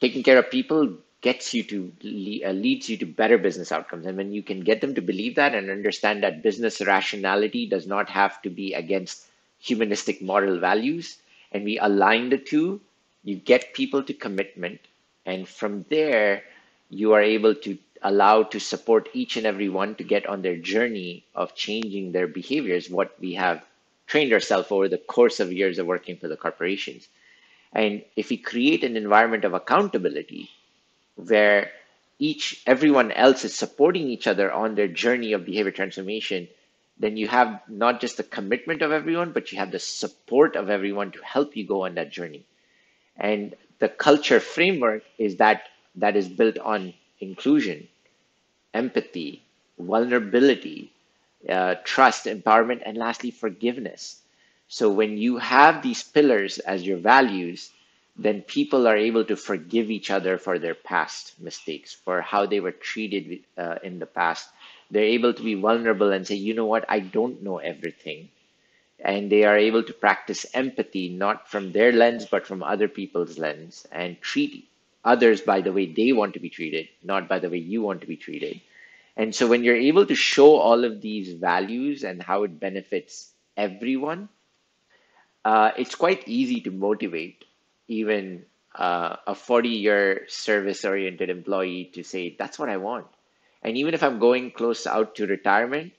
taking 0.00 0.22
care 0.22 0.38
of 0.38 0.50
people 0.50 0.96
gets 1.20 1.52
you 1.52 1.62
to 1.64 1.92
uh, 2.44 2.52
leads 2.52 2.88
you 2.88 2.96
to 2.96 3.06
better 3.06 3.36
business 3.36 3.72
outcomes. 3.72 4.06
And 4.06 4.16
when 4.16 4.32
you 4.32 4.42
can 4.42 4.60
get 4.60 4.80
them 4.80 4.94
to 4.94 5.02
believe 5.02 5.34
that 5.36 5.54
and 5.54 5.70
understand 5.70 6.22
that 6.22 6.42
business 6.42 6.80
rationality 6.80 7.66
does 7.66 7.86
not 7.86 8.08
have 8.08 8.40
to 8.42 8.50
be 8.50 8.74
against 8.74 9.26
humanistic 9.58 10.22
moral 10.22 10.58
values 10.58 11.18
and 11.52 11.64
we 11.64 11.78
align 11.78 12.30
the 12.30 12.38
two 12.38 12.80
you 13.22 13.36
get 13.36 13.74
people 13.74 14.02
to 14.04 14.14
commitment. 14.14 14.80
And 15.26 15.46
from 15.46 15.84
there 15.90 16.42
you 16.88 17.12
are 17.12 17.22
able 17.22 17.54
to 17.54 17.76
allow 18.02 18.42
to 18.44 18.58
support 18.58 19.10
each 19.12 19.36
and 19.36 19.46
every 19.46 19.68
one 19.68 19.94
to 19.96 20.04
get 20.04 20.26
on 20.26 20.40
their 20.40 20.56
journey 20.56 21.24
of 21.34 21.54
changing 21.54 22.12
their 22.12 22.26
behaviors 22.26 22.88
what 22.88 23.14
we 23.20 23.34
have 23.34 23.62
trained 24.06 24.32
ourselves 24.32 24.72
over 24.72 24.88
the 24.88 24.96
course 24.98 25.38
of 25.38 25.52
years 25.52 25.78
of 25.78 25.86
working 25.86 26.16
for 26.16 26.28
the 26.28 26.36
corporations. 26.36 27.08
And 27.72 28.02
if 28.16 28.30
we 28.30 28.38
create 28.38 28.82
an 28.82 28.96
environment 28.96 29.44
of 29.44 29.52
accountability 29.52 30.50
where 31.16 31.70
each 32.18 32.62
everyone 32.66 33.12
else 33.12 33.44
is 33.44 33.54
supporting 33.54 34.08
each 34.08 34.26
other 34.26 34.52
on 34.52 34.74
their 34.74 34.88
journey 34.88 35.32
of 35.32 35.44
behavior 35.46 35.72
transformation 35.72 36.48
then 36.98 37.16
you 37.16 37.26
have 37.28 37.60
not 37.68 38.00
just 38.00 38.16
the 38.18 38.22
commitment 38.22 38.82
of 38.82 38.92
everyone 38.92 39.32
but 39.32 39.52
you 39.52 39.58
have 39.58 39.70
the 39.70 39.78
support 39.78 40.56
of 40.56 40.70
everyone 40.70 41.10
to 41.12 41.22
help 41.24 41.56
you 41.56 41.66
go 41.66 41.84
on 41.84 41.94
that 41.94 42.10
journey 42.10 42.44
and 43.16 43.54
the 43.78 43.88
culture 43.88 44.40
framework 44.40 45.02
is 45.18 45.36
that 45.36 45.62
that 45.96 46.16
is 46.16 46.28
built 46.28 46.58
on 46.58 46.94
inclusion, 47.20 47.88
empathy, 48.74 49.42
vulnerability, 49.78 50.92
uh, 51.48 51.74
trust, 51.84 52.26
empowerment, 52.26 52.82
and 52.84 52.96
lastly, 52.96 53.30
forgiveness. 53.30 54.20
So 54.68 54.90
when 54.90 55.18
you 55.18 55.38
have 55.38 55.82
these 55.82 56.02
pillars 56.02 56.58
as 56.58 56.86
your 56.86 56.98
values, 56.98 57.70
then 58.16 58.42
people 58.42 58.86
are 58.86 58.96
able 58.96 59.24
to 59.24 59.36
forgive 59.36 59.90
each 59.90 60.10
other 60.10 60.38
for 60.38 60.58
their 60.58 60.74
past 60.74 61.40
mistakes, 61.40 61.94
for 61.94 62.20
how 62.20 62.46
they 62.46 62.60
were 62.60 62.72
treated 62.72 63.44
uh, 63.56 63.76
in 63.82 63.98
the 63.98 64.06
past. 64.06 64.48
They're 64.90 65.02
able 65.04 65.32
to 65.34 65.42
be 65.42 65.54
vulnerable 65.54 66.12
and 66.12 66.26
say, 66.26 66.34
you 66.34 66.54
know 66.54 66.66
what, 66.66 66.84
I 66.88 67.00
don't 67.00 67.42
know 67.42 67.58
everything. 67.58 68.28
And 69.02 69.30
they 69.30 69.44
are 69.44 69.56
able 69.56 69.82
to 69.84 69.92
practice 69.92 70.44
empathy, 70.52 71.08
not 71.08 71.48
from 71.48 71.72
their 71.72 71.92
lens, 71.92 72.26
but 72.26 72.46
from 72.46 72.62
other 72.62 72.88
people's 72.88 73.38
lens, 73.38 73.86
and 73.90 74.20
treat 74.20 74.68
others 75.04 75.40
by 75.40 75.60
the 75.62 75.72
way 75.72 75.86
they 75.86 76.12
want 76.12 76.34
to 76.34 76.40
be 76.40 76.50
treated, 76.50 76.88
not 77.02 77.28
by 77.28 77.38
the 77.38 77.48
way 77.48 77.58
you 77.58 77.80
want 77.82 78.02
to 78.02 78.06
be 78.06 78.16
treated. 78.16 78.60
And 79.16 79.34
so 79.34 79.46
when 79.46 79.64
you're 79.64 79.76
able 79.76 80.06
to 80.06 80.14
show 80.14 80.56
all 80.56 80.84
of 80.84 81.00
these 81.00 81.32
values 81.34 82.04
and 82.04 82.22
how 82.22 82.42
it 82.44 82.60
benefits 82.60 83.32
everyone, 83.56 84.28
uh, 85.44 85.72
it's 85.76 85.94
quite 85.94 86.28
easy 86.28 86.60
to 86.62 86.70
motivate 86.70 87.44
even 87.90 88.44
uh, 88.74 89.16
a 89.26 89.34
40 89.34 89.68
year 89.68 90.24
service 90.28 90.84
oriented 90.84 91.28
employee 91.28 91.90
to 91.94 92.04
say, 92.04 92.36
that's 92.38 92.58
what 92.58 92.68
I 92.70 92.76
want. 92.76 93.06
And 93.62 93.76
even 93.76 93.94
if 93.94 94.02
I'm 94.02 94.20
going 94.20 94.52
close 94.52 94.86
out 94.86 95.16
to 95.16 95.26
retirement, 95.26 95.92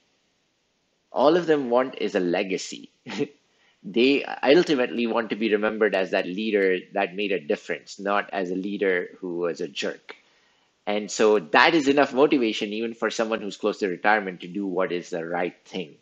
all 1.11 1.35
of 1.35 1.45
them 1.45 1.69
want 1.69 1.95
is 1.99 2.15
a 2.15 2.19
legacy. 2.19 2.89
they 3.83 4.23
ultimately 4.41 5.05
want 5.05 5.29
to 5.29 5.35
be 5.35 5.51
remembered 5.51 5.93
as 5.93 6.11
that 6.11 6.25
leader 6.25 6.77
that 6.93 7.15
made 7.15 7.33
a 7.33 7.39
difference, 7.39 7.99
not 7.99 8.29
as 8.31 8.49
a 8.49 8.55
leader 8.55 9.09
who 9.19 9.39
was 9.39 9.59
a 9.59 9.67
jerk. 9.67 10.15
And 10.87 11.11
so 11.11 11.39
that 11.39 11.75
is 11.75 11.87
enough 11.87 12.13
motivation, 12.13 12.69
even 12.73 12.93
for 12.93 13.11
someone 13.11 13.41
who's 13.41 13.57
close 13.57 13.79
to 13.79 13.87
retirement, 13.87 14.41
to 14.41 14.47
do 14.47 14.65
what 14.65 14.91
is 14.91 15.09
the 15.09 15.25
right 15.25 15.55
thing. 15.65 15.95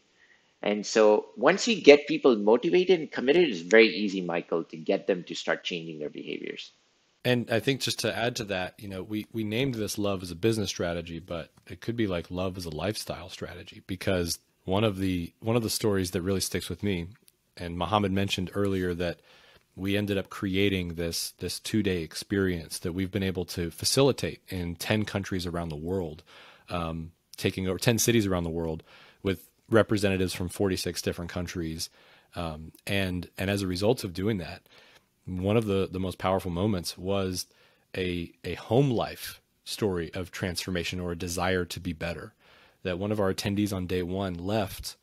And 0.61 0.85
so 0.85 1.27
once 1.37 1.67
you 1.67 1.81
get 1.81 2.07
people 2.07 2.35
motivated 2.35 2.99
and 2.99 3.11
committed, 3.11 3.49
it's 3.49 3.61
very 3.61 3.87
easy, 3.87 4.21
Michael, 4.21 4.63
to 4.65 4.77
get 4.77 5.07
them 5.07 5.23
to 5.25 5.35
start 5.35 5.63
changing 5.63 5.99
their 5.99 6.09
behaviors. 6.09 6.71
And 7.25 7.49
I 7.51 7.59
think 7.59 7.81
just 7.81 7.99
to 7.99 8.17
add 8.17 8.35
to 8.37 8.43
that, 8.45 8.75
you 8.77 8.87
know, 8.87 9.03
we, 9.03 9.27
we 9.31 9.43
named 9.43 9.75
this 9.75 9.97
love 9.97 10.23
as 10.23 10.31
a 10.31 10.35
business 10.35 10.69
strategy, 10.69 11.19
but 11.19 11.51
it 11.67 11.81
could 11.81 11.95
be 11.95 12.07
like 12.07 12.31
love 12.31 12.57
as 12.57 12.65
a 12.65 12.69
lifestyle 12.69 13.29
strategy 13.29 13.81
because 13.87 14.39
one 14.65 14.83
of 14.83 14.99
the 14.99 15.33
one 15.39 15.55
of 15.55 15.63
the 15.63 15.69
stories 15.69 16.11
that 16.11 16.21
really 16.21 16.39
sticks 16.39 16.69
with 16.69 16.83
me, 16.83 17.07
and 17.57 17.77
Mohammad 17.77 18.11
mentioned 18.11 18.51
earlier 18.53 18.93
that 18.93 19.19
we 19.75 19.97
ended 19.97 20.17
up 20.17 20.29
creating 20.29 20.95
this 20.95 21.31
this 21.39 21.59
two 21.59 21.81
day 21.83 22.03
experience 22.03 22.79
that 22.79 22.93
we've 22.93 23.11
been 23.11 23.23
able 23.23 23.45
to 23.45 23.71
facilitate 23.71 24.41
in 24.49 24.75
ten 24.75 25.05
countries 25.05 25.45
around 25.45 25.69
the 25.69 25.75
world, 25.75 26.23
um, 26.69 27.11
taking 27.35 27.67
over 27.67 27.79
ten 27.79 27.97
cities 27.97 28.27
around 28.27 28.43
the 28.43 28.49
world 28.49 28.83
with 29.23 29.48
representatives 29.69 30.33
from 30.33 30.49
46 30.49 31.01
different 31.01 31.31
countries. 31.31 31.89
Um, 32.35 32.71
and 32.85 33.29
and 33.37 33.49
as 33.49 33.61
a 33.61 33.67
result 33.67 34.03
of 34.03 34.13
doing 34.13 34.37
that, 34.37 34.61
one 35.25 35.57
of 35.57 35.65
the 35.65 35.87
the 35.91 35.99
most 35.99 36.17
powerful 36.17 36.51
moments 36.51 36.97
was 36.97 37.47
a 37.95 38.31
a 38.43 38.55
home 38.55 38.91
life 38.91 39.41
story 39.63 40.11
of 40.13 40.31
transformation 40.31 40.99
or 40.99 41.11
a 41.11 41.17
desire 41.17 41.65
to 41.65 41.79
be 41.79 41.93
better. 41.93 42.33
That 42.83 42.99
one 42.99 43.11
of 43.11 43.19
our 43.19 43.33
attendees 43.33 43.73
on 43.73 43.87
day 43.87 44.03
one 44.03 44.35
left 44.35 44.95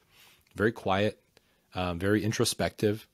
very 0.55 0.72
quiet, 0.72 1.20
um, 1.74 1.98
very 1.98 2.24
introspective, 2.24 3.07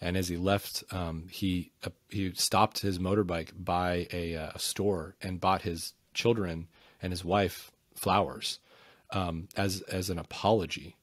and 0.00 0.16
as 0.16 0.28
he 0.28 0.36
left, 0.36 0.84
um, 0.90 1.26
he 1.30 1.70
uh, 1.84 1.90
he 2.08 2.32
stopped 2.34 2.80
his 2.80 2.98
motorbike 2.98 3.50
by 3.56 4.06
a, 4.12 4.36
uh, 4.36 4.50
a, 4.54 4.58
store 4.58 5.16
and 5.20 5.40
bought 5.40 5.62
his 5.62 5.92
children 6.14 6.68
and 7.02 7.12
his 7.12 7.24
wife 7.24 7.72
flowers 7.94 8.58
um, 9.10 9.48
as 9.56 9.82
as 9.82 10.10
an 10.10 10.18
apology. 10.18 10.96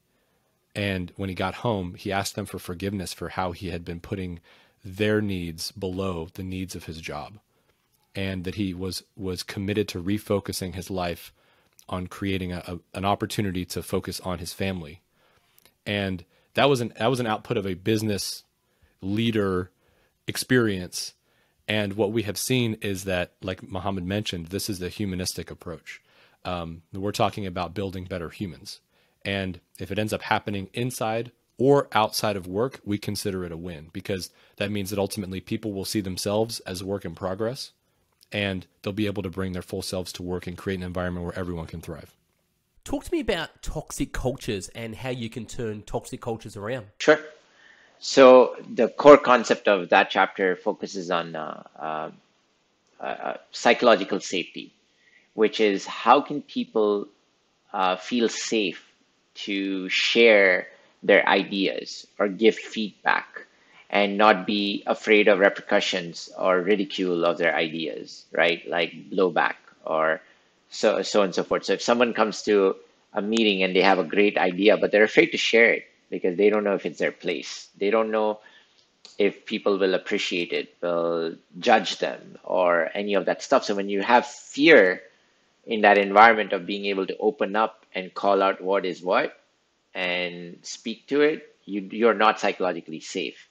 And 0.75 1.11
when 1.15 1.29
he 1.29 1.35
got 1.35 1.55
home, 1.55 1.93
he 1.95 2.11
asked 2.11 2.35
them 2.35 2.45
for 2.45 2.59
forgiveness 2.59 3.13
for 3.13 3.29
how 3.29 3.51
he 3.51 3.69
had 3.69 3.85
been 3.85 3.99
putting 3.99 4.39
their 4.83 5.21
needs 5.21 5.71
below 5.71 6.27
the 6.33 6.43
needs 6.43 6.75
of 6.75 6.85
his 6.85 6.99
job, 6.99 7.39
and 8.15 8.43
that 8.43 8.55
he 8.55 8.73
was 8.73 9.03
was 9.15 9.43
committed 9.43 9.87
to 9.89 10.03
refocusing 10.03 10.73
his 10.73 10.89
life 10.89 11.31
on 11.89 12.07
creating 12.07 12.51
a, 12.51 12.63
a, 12.67 12.79
an 12.97 13.05
opportunity 13.05 13.65
to 13.65 13.83
focus 13.83 14.19
on 14.21 14.39
his 14.39 14.53
family. 14.53 15.01
And 15.85 16.23
that 16.53 16.69
was 16.69 16.81
an 16.81 16.93
that 16.97 17.09
was 17.09 17.19
an 17.19 17.27
output 17.27 17.57
of 17.57 17.67
a 17.67 17.73
business 17.75 18.43
leader 19.01 19.69
experience. 20.27 21.13
And 21.67 21.93
what 21.93 22.11
we 22.11 22.23
have 22.23 22.37
seen 22.37 22.77
is 22.81 23.05
that, 23.05 23.31
like 23.41 23.63
Mohammad 23.63 24.05
mentioned, 24.05 24.47
this 24.47 24.69
is 24.69 24.79
the 24.79 24.89
humanistic 24.89 25.49
approach 25.49 26.01
um, 26.45 26.81
we're 26.91 27.11
talking 27.11 27.45
about 27.45 27.73
building 27.73 28.05
better 28.05 28.29
humans. 28.29 28.79
And 29.25 29.59
if 29.79 29.91
it 29.91 29.99
ends 29.99 30.13
up 30.13 30.23
happening 30.23 30.69
inside 30.73 31.31
or 31.57 31.87
outside 31.93 32.35
of 32.35 32.47
work, 32.47 32.81
we 32.83 32.97
consider 32.97 33.45
it 33.45 33.51
a 33.51 33.57
win 33.57 33.89
because 33.93 34.29
that 34.57 34.71
means 34.71 34.89
that 34.89 34.99
ultimately 34.99 35.39
people 35.39 35.71
will 35.71 35.85
see 35.85 36.01
themselves 36.01 36.59
as 36.61 36.83
work 36.83 37.05
in 37.05 37.15
progress 37.15 37.71
and 38.31 38.65
they'll 38.81 38.91
be 38.91 39.05
able 39.05 39.23
to 39.23 39.29
bring 39.29 39.53
their 39.53 39.61
full 39.61 39.81
selves 39.81 40.11
to 40.13 40.23
work 40.23 40.47
and 40.47 40.57
create 40.57 40.77
an 40.79 40.83
environment 40.83 41.25
where 41.25 41.37
everyone 41.37 41.67
can 41.67 41.79
thrive. 41.79 42.15
Talk 42.83 43.05
to 43.05 43.13
me 43.13 43.21
about 43.21 43.61
toxic 43.61 44.11
cultures 44.11 44.67
and 44.69 44.95
how 44.95 45.09
you 45.09 45.29
can 45.29 45.45
turn 45.45 45.83
toxic 45.83 46.19
cultures 46.19 46.57
around. 46.57 46.87
Sure. 46.99 47.19
So, 47.99 48.57
the 48.69 48.89
core 48.89 49.17
concept 49.17 49.69
of 49.69 49.87
that 49.89 50.09
chapter 50.09 50.57
focuses 50.57 51.09
on 51.09 51.37
uh, 51.37 51.63
uh, 51.79 52.11
uh, 52.99 53.37
psychological 53.51 54.19
safety 54.19 54.73
which 55.33 55.59
is 55.59 55.85
how 55.85 56.21
can 56.21 56.41
people 56.41 57.07
uh, 57.73 57.95
feel 57.95 58.29
safe 58.29 58.83
to 59.35 59.89
share 59.89 60.67
their 61.01 61.27
ideas 61.27 62.07
or 62.19 62.27
give 62.27 62.55
feedback 62.55 63.45
and 63.89 64.17
not 64.17 64.47
be 64.47 64.83
afraid 64.87 65.27
of 65.27 65.39
repercussions 65.39 66.29
or 66.37 66.61
ridicule 66.61 67.25
of 67.25 67.37
their 67.37 67.55
ideas, 67.55 68.25
right? 68.31 68.67
Like 68.67 68.91
blowback 69.11 69.55
or 69.85 70.21
so 70.69 71.01
so 71.01 71.21
and 71.21 71.35
so 71.35 71.43
forth. 71.43 71.65
So 71.65 71.73
if 71.73 71.81
someone 71.81 72.13
comes 72.13 72.41
to 72.43 72.75
a 73.13 73.21
meeting 73.21 73.63
and 73.63 73.75
they 73.75 73.81
have 73.81 73.99
a 73.99 74.03
great 74.03 74.37
idea, 74.37 74.77
but 74.77 74.91
they're 74.91 75.03
afraid 75.03 75.27
to 75.31 75.37
share 75.37 75.71
it 75.71 75.85
because 76.09 76.37
they 76.37 76.49
don't 76.49 76.63
know 76.63 76.73
if 76.73 76.85
it's 76.85 76.99
their 76.99 77.11
place. 77.11 77.69
They 77.77 77.91
don't 77.91 78.11
know 78.11 78.39
if 79.19 79.45
people 79.45 79.77
will 79.77 79.93
appreciate 79.93 80.53
it, 80.53 80.75
will 80.81 81.35
judge 81.59 81.99
them, 81.99 82.39
or 82.43 82.89
any 82.95 83.13
of 83.13 83.25
that 83.25 83.43
stuff. 83.43 83.65
So 83.65 83.75
when 83.75 83.89
you 83.89 84.01
have 84.01 84.25
fear 84.25 85.01
in 85.65 85.81
that 85.81 85.97
environment 85.97 86.53
of 86.53 86.65
being 86.65 86.85
able 86.85 87.05
to 87.07 87.17
open 87.17 87.55
up 87.55 87.85
and 87.95 88.13
call 88.13 88.41
out 88.41 88.61
what 88.61 88.85
is 88.85 89.01
what 89.01 89.39
and 89.93 90.57
speak 90.61 91.07
to 91.07 91.21
it, 91.21 91.55
you, 91.65 91.81
you're 91.91 92.13
not 92.13 92.39
psychologically 92.39 92.99
safe. 92.99 93.47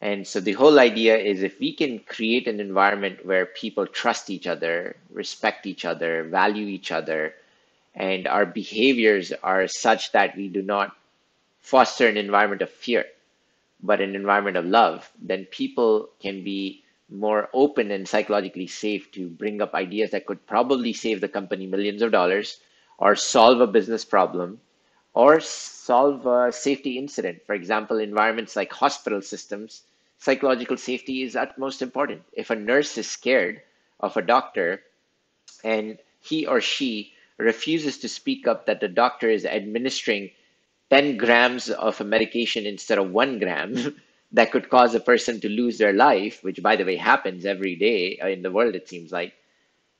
And 0.00 0.26
so 0.26 0.40
the 0.40 0.52
whole 0.52 0.78
idea 0.78 1.16
is 1.16 1.42
if 1.42 1.58
we 1.58 1.74
can 1.74 1.98
create 1.98 2.46
an 2.46 2.60
environment 2.60 3.24
where 3.24 3.46
people 3.46 3.86
trust 3.86 4.30
each 4.30 4.46
other, 4.46 4.96
respect 5.10 5.66
each 5.66 5.84
other, 5.84 6.24
value 6.24 6.66
each 6.66 6.92
other, 6.92 7.34
and 7.94 8.26
our 8.26 8.44
behaviors 8.44 9.32
are 9.42 9.66
such 9.66 10.12
that 10.12 10.36
we 10.36 10.48
do 10.48 10.62
not 10.62 10.94
foster 11.60 12.06
an 12.06 12.18
environment 12.18 12.60
of 12.60 12.70
fear, 12.70 13.06
but 13.82 14.00
an 14.00 14.14
environment 14.14 14.56
of 14.56 14.66
love, 14.66 15.10
then 15.22 15.46
people 15.46 16.10
can 16.20 16.44
be 16.44 16.83
more 17.10 17.48
open 17.52 17.90
and 17.90 18.08
psychologically 18.08 18.66
safe 18.66 19.10
to 19.12 19.28
bring 19.28 19.60
up 19.60 19.74
ideas 19.74 20.10
that 20.10 20.26
could 20.26 20.46
probably 20.46 20.92
save 20.92 21.20
the 21.20 21.28
company 21.28 21.66
millions 21.66 22.02
of 22.02 22.12
dollars 22.12 22.58
or 22.98 23.14
solve 23.14 23.60
a 23.60 23.66
business 23.66 24.04
problem 24.04 24.60
or 25.12 25.40
solve 25.40 26.26
a 26.26 26.50
safety 26.50 26.98
incident. 26.98 27.40
For 27.46 27.54
example, 27.54 27.98
environments 27.98 28.56
like 28.56 28.72
hospital 28.72 29.22
systems, 29.22 29.82
psychological 30.18 30.76
safety 30.76 31.22
is 31.22 31.36
utmost 31.36 31.82
important. 31.82 32.22
If 32.32 32.50
a 32.50 32.56
nurse 32.56 32.98
is 32.98 33.08
scared 33.08 33.62
of 34.00 34.16
a 34.16 34.22
doctor 34.22 34.82
and 35.62 35.98
he 36.20 36.46
or 36.46 36.60
she 36.60 37.12
refuses 37.36 37.98
to 37.98 38.08
speak 38.08 38.46
up 38.46 38.66
that 38.66 38.80
the 38.80 38.88
doctor 38.88 39.28
is 39.28 39.44
administering 39.44 40.30
10 40.90 41.16
grams 41.16 41.70
of 41.70 42.00
a 42.00 42.04
medication 42.04 42.66
instead 42.66 42.98
of 42.98 43.10
one 43.10 43.38
gram, 43.38 44.00
that 44.34 44.52
could 44.52 44.68
cause 44.68 44.94
a 44.94 45.00
person 45.00 45.40
to 45.40 45.48
lose 45.48 45.78
their 45.78 45.92
life, 45.94 46.42
which 46.44 46.62
by 46.62 46.76
the 46.76 46.84
way 46.84 46.96
happens 46.96 47.46
every 47.46 47.76
day 47.76 48.18
in 48.20 48.42
the 48.42 48.50
world, 48.50 48.74
it 48.74 48.88
seems 48.88 49.12
like, 49.12 49.34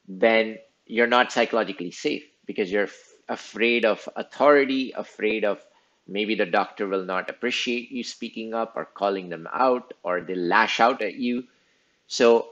then 0.08 0.58
you're 0.86 1.06
not 1.06 1.32
psychologically 1.32 1.92
safe 1.92 2.24
because 2.46 2.70
you're 2.70 2.88
afraid 3.28 3.84
of 3.84 4.08
authority, 4.16 4.92
afraid 4.96 5.44
of 5.44 5.64
maybe 6.08 6.34
the 6.34 6.46
doctor 6.46 6.88
will 6.88 7.04
not 7.04 7.30
appreciate 7.30 7.90
you 7.92 8.04
speaking 8.04 8.54
up 8.54 8.74
or 8.76 8.84
calling 8.86 9.30
them 9.30 9.48
out 9.54 9.94
or 10.02 10.20
they 10.20 10.34
lash 10.34 10.80
out 10.80 11.00
at 11.00 11.14
you. 11.14 11.44
So, 12.08 12.50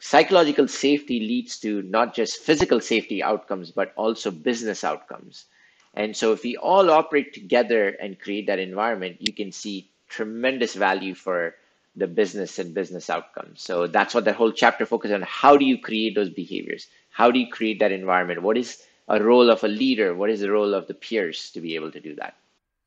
psychological 0.00 0.68
safety 0.68 1.20
leads 1.20 1.58
to 1.60 1.82
not 1.82 2.14
just 2.14 2.40
physical 2.42 2.80
safety 2.80 3.22
outcomes, 3.22 3.70
but 3.72 3.92
also 3.96 4.30
business 4.30 4.84
outcomes. 4.84 5.46
And 5.94 6.16
so, 6.16 6.32
if 6.32 6.44
we 6.44 6.56
all 6.56 6.90
operate 6.90 7.34
together 7.34 7.90
and 7.90 8.20
create 8.20 8.46
that 8.48 8.58
environment, 8.58 9.18
you 9.20 9.34
can 9.34 9.52
see 9.52 9.90
tremendous 10.14 10.74
value 10.74 11.14
for 11.14 11.54
the 11.96 12.06
business 12.06 12.58
and 12.58 12.74
business 12.74 13.10
outcomes. 13.10 13.62
So 13.62 13.86
that's 13.86 14.14
what 14.14 14.24
that 14.24 14.36
whole 14.36 14.52
chapter 14.52 14.86
focuses 14.86 15.14
on. 15.14 15.22
How 15.22 15.56
do 15.56 15.64
you 15.64 15.78
create 15.78 16.14
those 16.14 16.30
behaviors? 16.30 16.86
How 17.10 17.30
do 17.30 17.38
you 17.38 17.48
create 17.48 17.78
that 17.80 17.92
environment? 17.92 18.42
What 18.42 18.56
is 18.56 18.82
a 19.08 19.22
role 19.22 19.50
of 19.50 19.62
a 19.64 19.68
leader? 19.68 20.14
What 20.14 20.30
is 20.30 20.40
the 20.40 20.50
role 20.50 20.74
of 20.74 20.86
the 20.86 20.94
peers 20.94 21.50
to 21.52 21.60
be 21.60 21.74
able 21.74 21.92
to 21.92 22.00
do 22.00 22.14
that? 22.16 22.34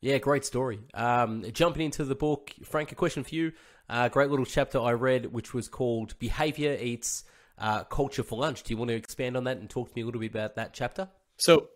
Yeah, 0.02 0.18
great 0.20 0.46
story. 0.46 0.80
Um, 0.94 1.46
jumping 1.52 1.84
into 1.84 2.04
the 2.06 2.16
book, 2.16 2.54
Frank, 2.64 2.92
a 2.92 2.96
question 2.96 3.24
for 3.24 3.36
you. 3.36 3.54
Uh, 3.90 4.10
great 4.10 4.30
little 4.30 4.46
chapter 4.46 4.80
I 4.80 4.92
read, 4.92 5.28
which 5.34 5.54
was 5.54 5.68
called 5.68 6.18
Behavior 6.20 6.78
Eats 6.80 7.24
uh, 7.58 7.84
Culture 7.86 8.24
for 8.24 8.38
Lunch. 8.40 8.64
Do 8.64 8.74
you 8.74 8.78
want 8.78 8.90
to 8.90 8.96
expand 8.96 9.38
on 9.38 9.46
that 9.46 9.58
and 9.58 9.70
talk 9.70 9.90
to 9.90 9.96
me 9.96 10.02
a 10.02 10.06
little 10.06 10.22
bit 10.22 10.32
about 10.32 10.56
that 10.56 10.74
chapter? 10.74 11.08
So, 11.38 11.70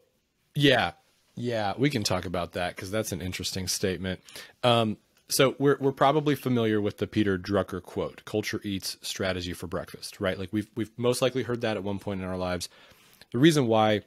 yeah, 0.53 0.91
yeah, 1.35 1.73
we 1.77 1.89
can 1.89 2.03
talk 2.03 2.25
about 2.25 2.53
that 2.53 2.75
because 2.75 2.91
that's 2.91 3.11
an 3.11 3.21
interesting 3.21 3.67
statement. 3.67 4.19
Um, 4.63 4.97
so 5.31 5.55
we're 5.57 5.77
we're 5.79 5.91
probably 5.91 6.35
familiar 6.35 6.81
with 6.81 6.97
the 6.97 7.07
Peter 7.07 7.37
Drucker 7.37 7.81
quote, 7.81 8.23
"Culture 8.25 8.61
eats 8.63 8.97
strategy 9.01 9.53
for 9.53 9.67
breakfast," 9.67 10.19
right? 10.19 10.37
Like 10.37 10.49
we've 10.51 10.69
we've 10.75 10.91
most 10.97 11.21
likely 11.21 11.43
heard 11.43 11.61
that 11.61 11.77
at 11.77 11.83
one 11.83 11.99
point 11.99 12.21
in 12.21 12.27
our 12.27 12.37
lives. 12.37 12.69
The 13.31 13.39
reason 13.39 13.67
why 13.67 14.01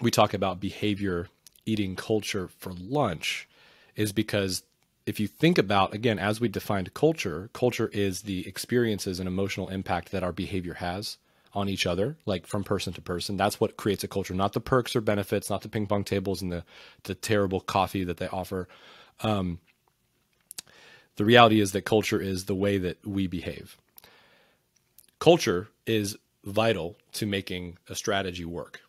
we 0.00 0.10
talk 0.10 0.34
about 0.34 0.60
behavior 0.60 1.28
eating 1.64 1.94
culture 1.94 2.48
for 2.58 2.72
lunch 2.72 3.48
is 3.94 4.12
because 4.12 4.64
if 5.06 5.20
you 5.20 5.28
think 5.28 5.58
about 5.58 5.94
again 5.94 6.18
as 6.18 6.40
we 6.40 6.48
defined 6.48 6.92
culture, 6.92 7.48
culture 7.52 7.88
is 7.92 8.22
the 8.22 8.46
experiences 8.46 9.20
and 9.20 9.28
emotional 9.28 9.68
impact 9.68 10.10
that 10.10 10.24
our 10.24 10.32
behavior 10.32 10.74
has 10.74 11.18
on 11.54 11.68
each 11.68 11.86
other, 11.86 12.16
like 12.26 12.46
from 12.46 12.64
person 12.64 12.92
to 12.94 13.00
person. 13.00 13.36
That's 13.36 13.60
what 13.60 13.76
creates 13.76 14.02
a 14.02 14.08
culture, 14.08 14.34
not 14.34 14.54
the 14.54 14.60
perks 14.60 14.96
or 14.96 15.00
benefits, 15.00 15.50
not 15.50 15.62
the 15.62 15.68
ping 15.68 15.86
pong 15.86 16.02
tables 16.02 16.42
and 16.42 16.50
the 16.50 16.64
the 17.04 17.14
terrible 17.14 17.60
coffee 17.60 18.04
that 18.04 18.16
they 18.16 18.28
offer. 18.28 18.68
Um, 19.20 19.60
the 21.16 21.24
reality 21.24 21.60
is 21.60 21.72
that 21.72 21.84
culture 21.84 22.20
is 22.20 22.44
the 22.44 22.54
way 22.54 22.78
that 22.78 23.06
we 23.06 23.26
behave. 23.26 23.76
Culture 25.18 25.68
is 25.86 26.16
vital 26.44 26.96
to 27.12 27.26
making 27.26 27.78
a 27.88 27.94
strategy 27.94 28.44
work. 28.44 28.80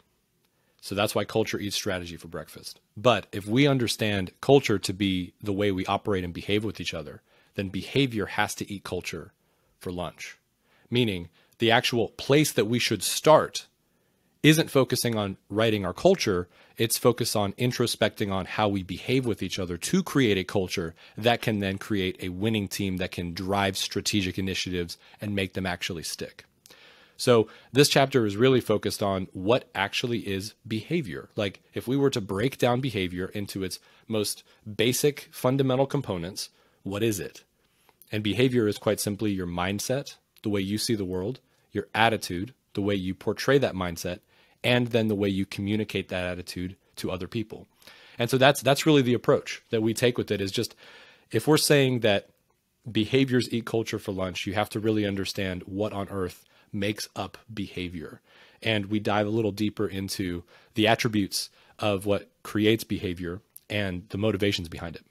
So 0.82 0.96
that's 0.96 1.16
why 1.16 1.24
culture 1.24 1.60
eats 1.60 1.76
strategy 1.76 2.18
for 2.18 2.28
breakfast. 2.28 2.82
But 2.98 3.28
if 3.32 3.48
we 3.48 3.68
understand 3.68 4.32
culture 4.42 4.78
to 4.80 4.94
be 4.94 5.34
the 5.42 5.54
way 5.54 5.72
we 5.72 5.86
operate 5.86 6.24
and 6.24 6.34
behave 6.34 6.66
with 6.66 6.82
each 6.82 6.94
other, 6.94 7.22
then 7.56 7.70
behavior 7.70 8.26
has 8.26 8.56
to 8.56 8.70
eat 8.70 8.84
culture 8.84 9.32
for 9.80 9.92
lunch. 9.92 10.38
Meaning, 10.90 11.30
the 11.60 11.72
actual 11.72 12.10
place 12.10 12.52
that 12.52 12.66
we 12.66 12.80
should 12.80 13.04
start 13.04 13.68
isn't 14.44 14.70
focusing 14.70 15.16
on 15.16 15.38
writing 15.50 15.86
our 15.86 15.94
culture, 15.94 16.50
it's 16.78 16.98
focused 16.98 17.36
on 17.36 17.54
introspecting 17.54 18.32
on 18.32 18.46
how 18.46 18.68
we 18.68 18.84
behave 18.84 19.26
with 19.26 19.42
each 19.42 19.58
other 19.58 19.78
to 19.78 20.04
create 20.04 20.38
a 20.38 20.44
culture 20.44 20.94
that 21.18 21.42
can 21.42 21.60
then 21.60 21.78
create 21.78 22.18
a 22.22 22.30
winning 22.30 22.68
team 22.68 22.98
that 22.98 23.12
can 23.12 23.34
drive 23.34 23.78
strategic 23.78 24.38
initiatives 24.38 24.98
and 25.22 25.34
make 25.34 25.54
them 25.54 25.66
actually 25.66 26.04
stick. 26.04 26.46
So, 27.16 27.48
this 27.72 27.90
chapter 27.90 28.26
is 28.26 28.36
really 28.36 28.60
focused 28.60 29.02
on 29.02 29.28
what 29.34 29.70
actually 29.74 30.20
is 30.28 30.56
behavior. 30.68 31.30
Like, 31.36 31.62
if 31.74 31.88
we 31.88 31.96
were 31.96 32.10
to 32.10 32.20
break 32.20 32.58
down 32.58 32.82
behavior 32.82 33.28
into 33.28 33.64
its 33.64 33.80
most 34.08 34.44
basic 34.76 35.30
fundamental 35.32 35.86
components, 35.86 36.50
what 36.82 37.04
is 37.04 37.20
it? 37.20 37.44
And 38.12 38.24
behavior 38.24 38.68
is 38.68 38.78
quite 38.78 39.00
simply 39.00 39.32
your 39.32 39.48
mindset, 39.48 40.16
the 40.42 40.50
way 40.50 40.60
you 40.60 40.78
see 40.78 40.96
the 40.96 41.06
world, 41.06 41.40
your 41.72 41.88
attitude, 41.96 42.54
the 42.74 42.82
way 42.82 42.96
you 42.96 43.14
portray 43.14 43.58
that 43.60 43.76
mindset, 43.76 44.20
and 44.64 44.88
then 44.88 45.08
the 45.08 45.16
way 45.16 45.30
you 45.30 45.46
communicate 45.46 46.10
that 46.10 46.26
attitude 46.26 46.76
to 46.98 47.12
other 47.12 47.28
people. 47.28 47.68
And 48.20 48.30
so 48.30 48.38
that's 48.38 48.62
that's 48.62 48.86
really 48.86 49.02
the 49.02 49.14
approach 49.14 49.62
that 49.70 49.82
we 49.82 49.94
take 49.94 50.18
with 50.18 50.32
it 50.32 50.42
is 50.42 50.52
just 50.52 50.76
if 51.32 51.48
we're 51.48 51.58
saying 51.58 52.02
that 52.02 52.30
behaviors 52.90 53.52
eat 53.52 53.66
culture 53.66 54.00
for 54.00 54.12
lunch, 54.12 54.46
you 54.46 54.54
have 54.54 54.70
to 54.70 54.80
really 54.80 55.06
understand 55.06 55.64
what 55.64 55.94
on 55.94 56.10
earth 56.10 56.46
makes 56.72 57.08
up 57.16 57.38
behavior. 57.54 58.22
And 58.62 58.88
we 58.88 59.00
dive 59.00 59.28
a 59.28 59.32
little 59.32 59.52
deeper 59.52 59.88
into 59.88 60.44
the 60.76 60.88
attributes 60.88 61.50
of 61.80 62.06
what 62.06 62.30
creates 62.44 62.84
behavior 62.84 63.42
and 63.70 64.08
the 64.10 64.18
motivations 64.18 64.70
behind 64.70 64.96
it. 64.96 65.06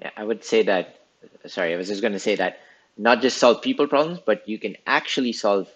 Yeah, 0.00 0.10
I 0.16 0.24
would 0.24 0.44
say 0.44 0.62
that 0.64 1.00
sorry, 1.46 1.74
I 1.74 1.76
was 1.76 1.88
just 1.88 2.00
going 2.00 2.12
to 2.12 2.18
say 2.18 2.34
that 2.36 2.60
not 2.96 3.22
just 3.22 3.38
solve 3.38 3.62
people 3.62 3.86
problems, 3.86 4.20
but 4.24 4.48
you 4.48 4.58
can 4.58 4.76
actually 4.86 5.32
solve 5.32 5.68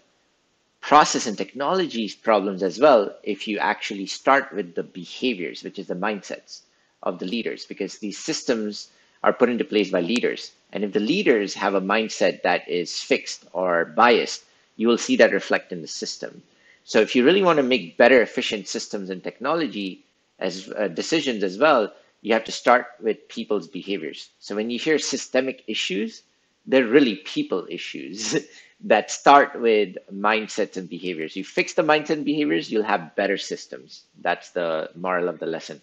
process 0.83 1.27
and 1.27 1.39
technologies 1.39 2.15
problems 2.15 2.63
as 2.63 2.79
well 2.79 3.17
if 3.23 3.49
you 3.49 3.59
actually 3.59 4.07
start 4.07 4.53
with 4.53 4.75
the 4.75 4.83
behaviors, 4.83 5.63
which 5.63 5.79
is 5.79 5.87
the 5.87 5.95
mindsets 5.95 6.63
of 7.03 7.19
the 7.19 7.27
leaders, 7.27 7.65
because 7.65 7.99
these 7.99 8.19
systems 8.19 8.89
are 9.23 9.33
put 9.33 9.49
into 9.49 9.65
place 9.65 9.91
by 9.91 10.01
leaders. 10.01 10.53
And 10.73 10.85
if 10.85 10.93
the 10.93 11.01
leaders 11.01 11.55
have 11.55 11.75
a 11.75 11.81
mindset 11.81 12.43
that 12.43 12.69
is 12.69 13.01
fixed 13.01 13.47
or 13.53 13.87
biased, 13.87 14.45
you 14.77 14.89
will 14.89 14.99
see 14.99 15.17
that 15.17 15.33
reflect 15.33 15.73
in 15.73 15.83
the 15.83 15.89
system. 15.89 16.43
So 16.85 17.01
if 17.01 17.15
you 17.17 17.25
really 17.25 17.43
want 17.43 17.59
to 17.59 17.63
make 17.63 17.97
better, 17.97 18.21
efficient 18.21 18.69
systems 18.69 19.09
and 19.11 19.23
technology 19.23 20.05
as 20.39 20.69
uh, 20.77 20.89
decisions 20.89 21.43
as 21.45 21.59
well, 21.59 21.93
you 22.23 22.33
have 22.35 22.45
to 22.45 22.53
start 22.53 22.87
with 23.01 23.29
people's 23.29 23.69
behaviors. 23.69 24.31
So 24.41 24.57
when 24.57 24.71
you 24.71 24.79
hear 24.79 24.99
systemic 24.99 25.63
issues, 25.67 26.23
they're 26.67 26.87
really 26.87 27.17
people 27.17 27.67
issues. 27.71 28.37
that 28.85 29.11
start 29.11 29.61
with 29.61 29.97
mindsets 30.13 30.77
and 30.77 30.89
behaviors. 30.89 31.37
You 31.37 31.45
fix 31.45 31.75
the 31.75 31.83
mindset 31.83 32.11
and 32.11 32.25
behaviors, 32.25 32.71
you'll 32.71 32.83
have 32.83 33.15
better 33.15 33.39
systems. 33.39 34.05
That's 34.21 34.51
the 34.51 34.91
moral 34.95 35.29
of 35.29 35.39
the 35.39 35.47
lesson. 35.47 35.81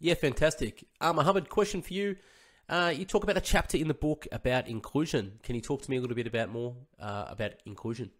Yeah, 0.00 0.14
fantastic. 0.14 0.84
Uh, 1.00 1.12
Mohammad, 1.12 1.48
question 1.48 1.80
for 1.80 1.94
you. 1.94 2.16
Uh, 2.68 2.92
you 2.94 3.04
talk 3.04 3.22
about 3.22 3.36
a 3.36 3.40
chapter 3.40 3.76
in 3.76 3.88
the 3.88 3.94
book 3.94 4.26
about 4.32 4.68
inclusion. 4.68 5.38
Can 5.42 5.54
you 5.54 5.60
talk 5.60 5.82
to 5.82 5.90
me 5.90 5.96
a 5.96 6.00
little 6.00 6.16
bit 6.16 6.26
about 6.26 6.50
more 6.50 6.74
uh, 7.00 7.26
about 7.28 7.52
inclusion? 7.66 8.10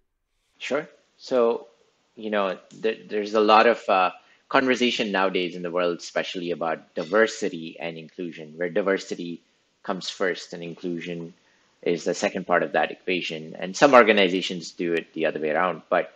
Sure. 0.59 0.88
So, 1.16 1.68
you 2.16 2.31
know, 2.31 2.59
there, 2.75 2.97
there's 3.09 3.35
a 3.35 3.40
lot 3.40 3.66
of 3.66 3.87
uh, 3.88 4.11
conversation 4.49 5.11
nowadays 5.11 5.57
in 5.57 5.62
the 5.62 5.71
world, 5.71 5.99
especially 5.99 6.51
about 6.51 6.95
diversity 6.95 7.77
and 7.81 7.97
inclusion, 7.97 8.55
where 8.57 8.68
diversity 8.68 9.40
comes 9.83 10.09
first 10.09 10.53
and 10.53 10.62
inclusion 10.62 11.35
is 11.83 12.05
the 12.05 12.14
second 12.14 12.47
part 12.47 12.62
of 12.62 12.73
that 12.73 12.90
equation. 12.90 13.57
And 13.59 13.77
some 13.77 13.95
organizations 13.95 14.71
do 14.73 14.95
it 14.95 15.12
the 15.12 15.27
other 15.27 15.40
way 15.40 15.51
around. 15.51 15.83
But 15.88 16.12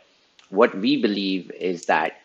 what 0.50 0.76
we 0.76 1.00
believe 1.00 1.50
is 1.50 1.87
that 1.87 2.20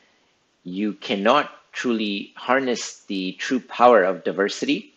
you 0.63 0.93
cannot 0.93 1.51
truly 1.71 2.34
harness 2.36 3.04
the 3.06 3.34
true 3.34 3.60
power 3.60 4.04
of 4.04 4.23
diversity 4.23 4.93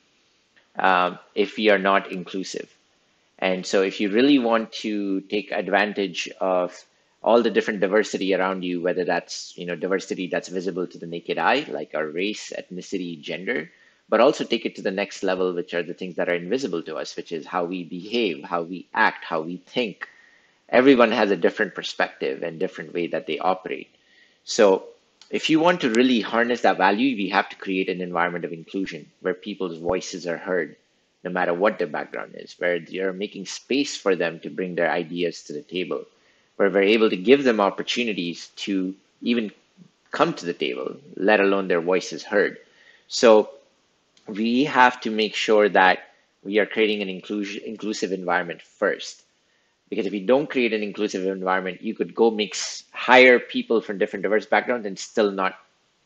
um, 0.79 1.19
if 1.35 1.57
we 1.57 1.71
are 1.71 1.79
not 1.79 2.13
inclusive. 2.13 2.69
And 3.39 3.67
so, 3.67 3.83
if 3.83 4.01
you 4.01 4.11
really 4.11 4.39
want 4.39 4.73
to 4.85 5.21
take 5.23 5.51
advantage 5.51 6.29
of 6.41 6.85
all 7.23 7.43
the 7.43 7.51
different 7.51 7.81
diversity 7.81 8.35
around 8.35 8.63
you, 8.65 8.81
whether 8.81 9.05
that's 9.05 9.55
you 9.57 9.67
know 9.67 9.75
diversity 9.75 10.29
that's 10.29 10.49
visible 10.49 10.87
to 10.87 10.99
the 10.99 11.07
naked 11.07 11.39
eye, 11.39 11.67
like 11.69 11.93
our 11.95 12.07
race, 12.07 12.53
ethnicity, 12.57 13.21
gender, 13.21 13.71
but 14.09 14.21
also 14.21 14.45
take 14.45 14.67
it 14.67 14.77
to 14.77 14.83
the 14.83 14.91
next 14.91 15.23
level, 15.23 15.53
which 15.53 15.75
are 15.75 15.83
the 15.83 15.95
things 15.95 16.17
that 16.17 16.29
are 16.29 16.35
invisible 16.35 16.83
to 16.83 16.97
us, 16.97 17.17
which 17.17 17.33
is 17.33 17.47
how 17.47 17.65
we 17.65 17.85
behave, 17.85 18.45
how 18.45 18.63
we 18.63 18.87
act, 18.93 19.25
how 19.25 19.41
we 19.41 19.57
think. 19.57 20.09
Everyone 20.69 21.13
has 21.13 21.31
a 21.31 21.37
different 21.37 21.75
perspective 21.75 22.43
and 22.43 22.59
different 22.59 22.93
way 22.93 23.07
that 23.09 23.27
they 23.27 23.39
operate. 23.39 23.89
So 24.45 24.85
if 25.31 25.49
you 25.49 25.59
want 25.59 25.81
to 25.81 25.91
really 25.91 26.21
harness 26.21 26.61
that 26.63 26.77
value, 26.77 27.17
we 27.17 27.31
have 27.31 27.49
to 27.49 27.57
create 27.57 27.89
an 27.89 28.01
environment 28.01 28.45
of 28.45 28.53
inclusion 28.53 29.11
where 29.21 29.35
people's 29.35 29.79
voices 29.79 30.27
are 30.27 30.37
heard, 30.37 30.77
no 31.23 31.31
matter 31.31 31.55
what 31.55 31.79
their 31.79 31.87
background 31.87 32.33
is, 32.35 32.55
where 32.59 32.77
you're 32.77 33.13
making 33.13 33.47
space 33.47 33.97
for 33.97 34.15
them 34.15 34.39
to 34.41 34.51
bring 34.51 34.75
their 34.75 34.91
ideas 34.91 35.43
to 35.45 35.53
the 35.53 35.63
table, 35.63 36.05
where 36.57 36.71
we're 36.71 36.83
able 36.83 37.11
to 37.11 37.17
give 37.17 37.43
them 37.43 37.61
opportunities 37.61 38.49
to 38.57 38.95
even 39.23 39.51
come 40.11 40.35
to 40.35 40.47
the 40.47 40.53
table, 40.53 40.97
let 41.17 41.41
alone 41.41 41.69
their 41.69 41.81
voices 41.81 42.23
heard. 42.23 42.59
So 43.09 43.51
we 44.27 44.65
have 44.65 45.01
to 45.03 45.11
make 45.11 45.35
sure 45.35 45.69
that 45.69 45.99
we 46.43 46.59
are 46.59 46.67
creating 46.67 47.03
an 47.03 47.09
inclusion, 47.09 47.63
inclusive 47.65 48.13
environment 48.13 48.63
first. 48.63 49.23
Because 49.89 50.07
if 50.07 50.13
you 50.13 50.27
don't 50.27 50.49
create 50.49 50.73
an 50.73 50.83
inclusive 50.83 51.27
environment, 51.27 51.83
you 51.83 51.95
could 51.95 52.15
go 52.15 52.31
mix, 52.31 52.85
hire 52.93 53.39
people 53.39 53.81
from 53.81 53.99
different 53.99 54.23
diverse 54.23 54.47
backgrounds 54.47 54.87
and 54.87 54.99
still 54.99 55.31
not 55.31 55.55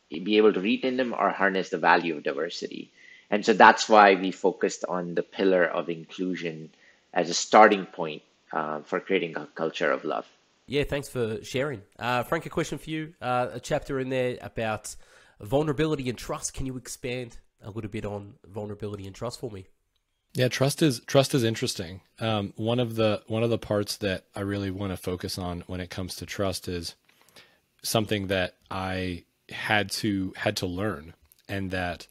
be 0.09 0.37
able 0.37 0.53
to 0.53 0.59
retain 0.59 0.97
them 0.97 1.13
or 1.13 1.29
harness 1.29 1.69
the 1.69 1.77
value 1.77 2.17
of 2.17 2.23
diversity. 2.23 2.91
And 3.29 3.45
so 3.45 3.53
that's 3.53 3.87
why 3.87 4.15
we 4.15 4.31
focused 4.31 4.85
on 4.85 5.15
the 5.15 5.23
pillar 5.23 5.63
of 5.63 5.89
inclusion 5.89 6.71
as 7.13 7.29
a 7.29 7.33
starting 7.33 7.85
point 7.85 8.23
uh, 8.51 8.81
for 8.81 8.99
creating 8.99 9.37
a 9.37 9.47
culture 9.55 9.91
of 9.91 10.03
love. 10.03 10.27
Yeah, 10.65 10.83
thanks 10.83 11.09
for 11.09 11.43
sharing. 11.43 11.81
Uh, 11.97 12.23
Frank, 12.23 12.45
a 12.45 12.49
question 12.49 12.77
for 12.77 12.89
you. 12.89 13.13
Uh, 13.21 13.47
a 13.53 13.59
chapter 13.59 13.99
in 13.99 14.09
there 14.09 14.37
about 14.41 14.95
vulnerability 15.41 16.09
and 16.09 16.17
trust. 16.17 16.53
Can 16.53 16.65
you 16.65 16.77
expand 16.77 17.37
a 17.61 17.69
little 17.69 17.89
bit 17.89 18.05
on 18.05 18.35
vulnerability 18.45 19.05
and 19.05 19.15
trust 19.15 19.39
for 19.39 19.51
me. 19.51 19.67
Yeah, 20.33 20.47
trust 20.47 20.81
is 20.81 21.01
trust 21.01 21.33
is 21.33 21.43
interesting. 21.43 22.01
Um, 22.19 22.53
one 22.55 22.79
of 22.79 22.95
the 22.95 23.23
one 23.27 23.43
of 23.43 23.49
the 23.49 23.57
parts 23.57 23.97
that 23.97 24.25
I 24.35 24.41
really 24.41 24.69
want 24.69 24.91
to 24.93 24.97
focus 24.97 25.37
on 25.37 25.63
when 25.67 25.81
it 25.81 25.89
comes 25.89 26.15
to 26.17 26.25
trust 26.25 26.67
is 26.67 26.95
something 27.81 28.27
that 28.27 28.55
I 28.69 29.23
had 29.49 29.89
to 29.91 30.33
had 30.37 30.55
to 30.57 30.67
learn, 30.67 31.13
and 31.47 31.71
that 31.71 32.05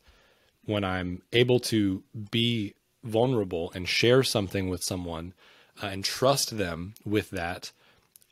when 0.65 0.83
I'm 0.83 1.23
able 1.33 1.61
to 1.61 2.03
be 2.31 2.75
vulnerable 3.05 3.71
and 3.75 3.89
share 3.89 4.25
something 4.25 4.69
with 4.69 4.83
someone, 4.83 5.33
uh, 5.81 5.87
and 5.87 6.05
trust 6.05 6.59
them 6.59 6.95
with 7.05 7.31
that, 7.31 7.71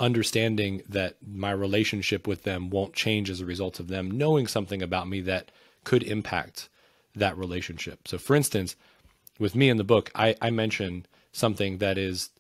understanding 0.00 0.82
that 0.88 1.16
my 1.24 1.52
relationship 1.52 2.26
with 2.26 2.42
them 2.42 2.70
won't 2.70 2.92
change 2.92 3.30
as 3.30 3.40
a 3.40 3.46
result 3.46 3.78
of 3.78 3.86
them 3.86 4.10
knowing 4.10 4.48
something 4.48 4.82
about 4.82 5.08
me 5.08 5.20
that 5.20 5.50
could 5.84 6.02
impact 6.02 6.68
that 7.16 7.36
relationship. 7.36 8.06
So, 8.06 8.18
for 8.18 8.36
instance, 8.36 8.76
with 9.38 9.54
me 9.54 9.68
in 9.68 9.76
the 9.76 9.84
book, 9.84 10.10
I, 10.14 10.36
I 10.40 10.50
mention 10.50 11.06
something 11.32 11.78
that 11.78 11.98
is 11.98 12.30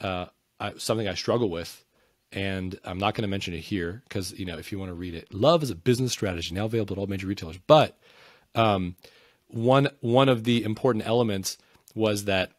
uh, 0.00 0.26
I, 0.58 0.72
something 0.76 1.08
I 1.08 1.14
struggle 1.14 1.50
with, 1.50 1.84
and 2.32 2.78
I'm 2.84 2.98
not 2.98 3.14
going 3.14 3.22
to 3.22 3.28
mention 3.28 3.54
it 3.54 3.60
here 3.60 4.02
because 4.08 4.32
you 4.32 4.44
know 4.44 4.58
if 4.58 4.72
you 4.72 4.78
want 4.78 4.90
to 4.90 4.94
read 4.94 5.14
it, 5.14 5.32
love 5.32 5.62
is 5.62 5.70
a 5.70 5.74
business 5.74 6.12
strategy 6.12 6.54
now 6.54 6.64
available 6.64 6.94
at 6.94 6.98
all 6.98 7.06
major 7.06 7.26
retailers. 7.26 7.58
But 7.66 7.96
um, 8.54 8.96
one 9.48 9.88
one 10.00 10.28
of 10.28 10.44
the 10.44 10.64
important 10.64 11.06
elements 11.06 11.58
was 11.94 12.24
that 12.24 12.52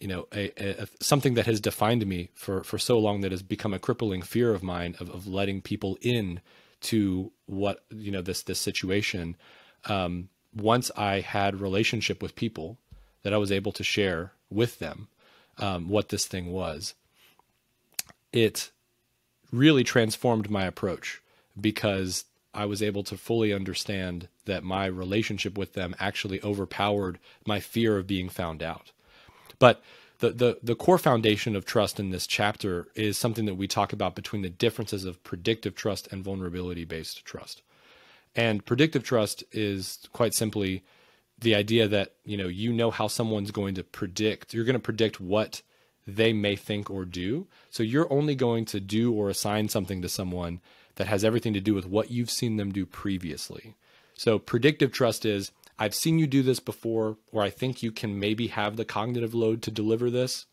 you 0.00 0.08
know 0.08 0.26
a, 0.34 0.82
a, 0.82 0.86
something 1.00 1.34
that 1.34 1.46
has 1.46 1.60
defined 1.60 2.06
me 2.06 2.30
for 2.34 2.64
for 2.64 2.78
so 2.78 2.98
long 2.98 3.20
that 3.22 3.30
has 3.30 3.42
become 3.42 3.72
a 3.72 3.78
crippling 3.78 4.22
fear 4.22 4.52
of 4.52 4.62
mine 4.62 4.96
of, 5.00 5.08
of 5.10 5.26
letting 5.26 5.62
people 5.62 5.96
in 6.00 6.40
to 6.80 7.32
what 7.46 7.84
you 7.90 8.10
know 8.10 8.22
this 8.22 8.42
this 8.42 8.58
situation 8.58 9.36
um, 9.86 10.28
once 10.54 10.90
i 10.96 11.20
had 11.20 11.60
relationship 11.60 12.22
with 12.22 12.36
people 12.36 12.78
that 13.22 13.32
i 13.34 13.38
was 13.38 13.52
able 13.52 13.72
to 13.72 13.84
share 13.84 14.32
with 14.50 14.78
them 14.78 15.08
um, 15.58 15.88
what 15.88 16.08
this 16.08 16.26
thing 16.26 16.52
was 16.52 16.94
it 18.32 18.70
really 19.52 19.84
transformed 19.84 20.50
my 20.50 20.64
approach 20.64 21.22
because 21.60 22.24
I 22.54 22.66
was 22.66 22.82
able 22.82 23.02
to 23.04 23.16
fully 23.16 23.52
understand 23.52 24.28
that 24.44 24.62
my 24.62 24.86
relationship 24.86 25.58
with 25.58 25.72
them 25.72 25.94
actually 25.98 26.42
overpowered 26.42 27.18
my 27.46 27.60
fear 27.60 27.96
of 27.96 28.06
being 28.06 28.28
found 28.28 28.62
out. 28.62 28.92
But 29.58 29.82
the, 30.18 30.30
the, 30.30 30.58
the 30.62 30.76
core 30.76 30.98
foundation 30.98 31.56
of 31.56 31.64
trust 31.64 31.98
in 31.98 32.10
this 32.10 32.26
chapter 32.26 32.88
is 32.94 33.18
something 33.18 33.46
that 33.46 33.56
we 33.56 33.66
talk 33.66 33.92
about 33.92 34.14
between 34.14 34.42
the 34.42 34.50
differences 34.50 35.04
of 35.04 35.22
predictive 35.24 35.74
trust 35.74 36.08
and 36.12 36.22
vulnerability 36.22 36.84
based 36.84 37.24
trust. 37.24 37.62
And 38.36 38.64
predictive 38.64 39.04
trust 39.04 39.44
is 39.52 40.08
quite 40.12 40.34
simply 40.34 40.84
the 41.38 41.54
idea 41.54 41.88
that 41.88 42.14
you 42.24 42.36
know 42.36 42.48
you 42.48 42.72
know 42.72 42.90
how 42.90 43.08
someone's 43.08 43.50
going 43.50 43.74
to 43.74 43.82
predict 43.82 44.54
you're 44.54 44.64
going 44.64 44.74
to 44.74 44.78
predict 44.80 45.20
what 45.20 45.62
they 46.06 46.32
may 46.32 46.54
think 46.54 46.88
or 46.88 47.04
do 47.04 47.46
so 47.70 47.82
you're 47.82 48.10
only 48.10 48.34
going 48.36 48.64
to 48.64 48.78
do 48.78 49.12
or 49.12 49.28
assign 49.28 49.68
something 49.68 50.00
to 50.00 50.08
someone 50.08 50.60
that 50.96 51.06
has 51.06 51.24
everything 51.24 51.52
to 51.54 51.60
do 51.60 51.74
with 51.74 51.86
what 51.86 52.10
you've 52.10 52.30
seen 52.30 52.56
them 52.56 52.72
do 52.72 52.86
previously. 52.86 53.74
So 54.14 54.38
predictive 54.38 54.92
trust 54.92 55.24
is 55.24 55.50
I've 55.78 55.94
seen 55.94 56.18
you 56.18 56.26
do 56.26 56.42
this 56.42 56.60
before, 56.60 57.16
or 57.32 57.42
I 57.42 57.50
think 57.50 57.82
you 57.82 57.90
can 57.90 58.18
maybe 58.18 58.48
have 58.48 58.76
the 58.76 58.84
cognitive 58.84 59.34
load 59.34 59.62
to 59.62 59.70
deliver 59.70 60.08
this. 60.08 60.46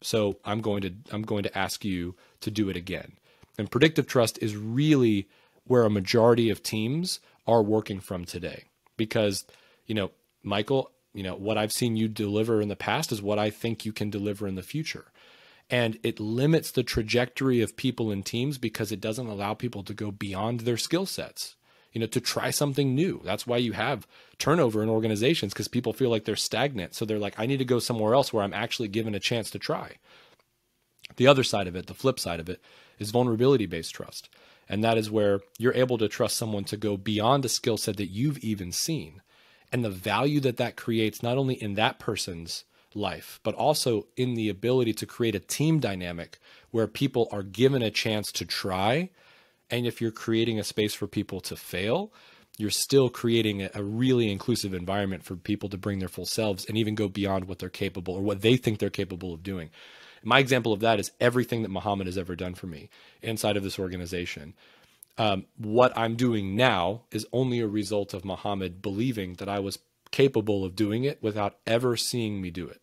So 0.00 0.38
I'm 0.44 0.60
going 0.60 0.82
to 0.82 0.94
I'm 1.12 1.22
going 1.22 1.42
to 1.42 1.58
ask 1.58 1.84
you 1.84 2.14
to 2.40 2.50
do 2.50 2.68
it 2.68 2.76
again. 2.76 3.12
And 3.58 3.70
predictive 3.70 4.06
trust 4.06 4.38
is 4.40 4.56
really 4.56 5.28
where 5.66 5.84
a 5.84 5.90
majority 5.90 6.50
of 6.50 6.62
teams 6.62 7.20
are 7.46 7.62
working 7.62 8.00
from 8.00 8.24
today. 8.24 8.64
Because, 8.96 9.44
you 9.86 9.94
know, 9.94 10.10
Michael, 10.42 10.90
you 11.12 11.22
know, 11.22 11.34
what 11.34 11.58
I've 11.58 11.72
seen 11.72 11.96
you 11.96 12.08
deliver 12.08 12.60
in 12.60 12.68
the 12.68 12.76
past 12.76 13.12
is 13.12 13.22
what 13.22 13.38
I 13.38 13.50
think 13.50 13.84
you 13.84 13.92
can 13.92 14.10
deliver 14.10 14.46
in 14.46 14.54
the 14.54 14.62
future. 14.62 15.06
And 15.70 15.98
it 16.02 16.20
limits 16.20 16.70
the 16.70 16.82
trajectory 16.82 17.62
of 17.62 17.76
people 17.76 18.10
and 18.10 18.24
teams 18.24 18.58
because 18.58 18.92
it 18.92 19.00
doesn't 19.00 19.26
allow 19.26 19.54
people 19.54 19.82
to 19.84 19.94
go 19.94 20.10
beyond 20.10 20.60
their 20.60 20.76
skill 20.76 21.06
sets 21.06 21.56
you 21.94 22.00
know 22.00 22.06
to 22.08 22.20
try 22.20 22.50
something 22.50 22.94
new. 22.94 23.22
That's 23.24 23.46
why 23.46 23.56
you 23.56 23.72
have 23.72 24.06
turnover 24.38 24.82
in 24.82 24.90
organizations 24.90 25.54
because 25.54 25.68
people 25.68 25.92
feel 25.92 26.10
like 26.10 26.24
they're 26.24 26.36
stagnant. 26.36 26.94
So 26.94 27.04
they're 27.04 27.18
like 27.18 27.38
i 27.38 27.46
need 27.46 27.58
to 27.58 27.64
go 27.64 27.78
somewhere 27.78 28.14
else 28.14 28.32
where 28.32 28.42
i'm 28.42 28.52
actually 28.52 28.88
given 28.88 29.14
a 29.14 29.20
chance 29.20 29.48
to 29.52 29.58
try. 29.58 29.92
The 31.16 31.28
other 31.28 31.44
side 31.44 31.68
of 31.68 31.76
it 31.76 31.86
the 31.86 31.94
flip 31.94 32.20
side 32.20 32.40
of 32.40 32.48
it 32.50 32.60
is 32.98 33.12
vulnerability 33.12 33.66
based 33.66 33.94
trust 33.94 34.28
and 34.68 34.82
that 34.82 34.98
is 34.98 35.10
where 35.10 35.40
you're 35.58 35.74
able 35.74 35.98
to 35.98 36.08
trust 36.08 36.36
someone 36.36 36.64
to 36.64 36.76
go 36.76 36.96
beyond 36.96 37.44
a 37.44 37.48
skill 37.48 37.76
set 37.76 37.96
that 37.96 38.10
you've 38.10 38.38
even 38.38 38.72
seen 38.72 39.20
and 39.74 39.84
the 39.84 39.90
value 39.90 40.38
that 40.38 40.56
that 40.56 40.76
creates 40.76 41.22
not 41.22 41.36
only 41.36 41.54
in 41.54 41.74
that 41.74 41.98
person's 41.98 42.64
life, 42.94 43.40
but 43.42 43.56
also 43.56 44.06
in 44.16 44.34
the 44.34 44.48
ability 44.48 44.92
to 44.92 45.04
create 45.04 45.34
a 45.34 45.40
team 45.40 45.80
dynamic 45.80 46.38
where 46.70 46.86
people 46.86 47.28
are 47.32 47.42
given 47.42 47.82
a 47.82 47.90
chance 47.90 48.30
to 48.32 48.44
try. 48.44 49.10
And 49.70 49.84
if 49.84 50.00
you're 50.00 50.12
creating 50.12 50.60
a 50.60 50.64
space 50.64 50.94
for 50.94 51.06
people 51.08 51.40
to 51.40 51.56
fail, 51.56 52.12
you're 52.56 52.70
still 52.70 53.08
creating 53.08 53.68
a, 53.74 53.82
really 53.82 54.30
inclusive 54.30 54.74
environment 54.74 55.24
for 55.24 55.34
people 55.34 55.68
to 55.68 55.76
bring 55.76 55.98
their 55.98 56.08
full 56.08 56.26
selves 56.26 56.64
and 56.66 56.78
even 56.78 56.94
go 56.94 57.08
beyond 57.08 57.46
what 57.46 57.58
they're 57.58 57.68
capable 57.68 58.14
or 58.14 58.22
what 58.22 58.42
they 58.42 58.56
think 58.56 58.78
they're 58.78 58.90
capable 58.90 59.34
of 59.34 59.42
doing. 59.42 59.70
My 60.24 60.38
example 60.38 60.72
of 60.72 60.80
that 60.80 60.98
is 60.98 61.12
everything 61.20 61.62
that 61.62 61.70
Mohammad 61.70 62.06
has 62.06 62.18
ever 62.18 62.34
done 62.34 62.54
for 62.54 62.66
me 62.66 62.88
inside 63.22 63.56
of 63.56 63.62
this 63.62 63.78
organization. 63.78 64.54
Um, 65.16 65.46
what 65.56 65.96
I'm 65.96 66.16
doing 66.16 66.56
now 66.56 67.02
is 67.12 67.26
only 67.32 67.60
a 67.60 67.68
result 67.68 68.14
of 68.14 68.24
Mohammad 68.24 68.82
believing 68.82 69.34
that 69.34 69.48
I 69.48 69.60
was 69.60 69.78
capable 70.10 70.64
of 70.64 70.76
doing 70.76 71.04
it 71.04 71.22
without 71.22 71.56
ever 71.66 71.96
seeing 71.96 72.40
me 72.40 72.50
do 72.50 72.68
it. 72.68 72.82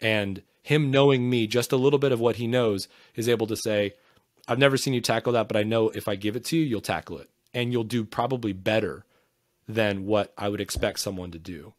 And 0.00 0.42
him 0.62 0.90
knowing 0.90 1.28
me, 1.28 1.46
just 1.46 1.72
a 1.72 1.76
little 1.76 1.98
bit 1.98 2.12
of 2.12 2.20
what 2.20 2.36
he 2.36 2.46
knows, 2.46 2.88
is 3.14 3.28
able 3.28 3.46
to 3.48 3.56
say, 3.56 3.94
I've 4.48 4.58
never 4.58 4.76
seen 4.76 4.94
you 4.94 5.00
tackle 5.00 5.32
that, 5.34 5.48
but 5.48 5.56
I 5.56 5.62
know 5.62 5.90
if 5.90 6.08
I 6.08 6.16
give 6.16 6.36
it 6.36 6.44
to 6.46 6.56
you, 6.56 6.64
you'll 6.64 6.80
tackle 6.80 7.18
it. 7.18 7.30
And 7.52 7.72
you'll 7.72 7.84
do 7.84 8.04
probably 8.04 8.52
better 8.52 9.04
than 9.68 10.06
what 10.06 10.32
I 10.36 10.48
would 10.48 10.60
expect 10.60 11.00
someone 11.00 11.30
to 11.30 11.38
do. 11.38 11.74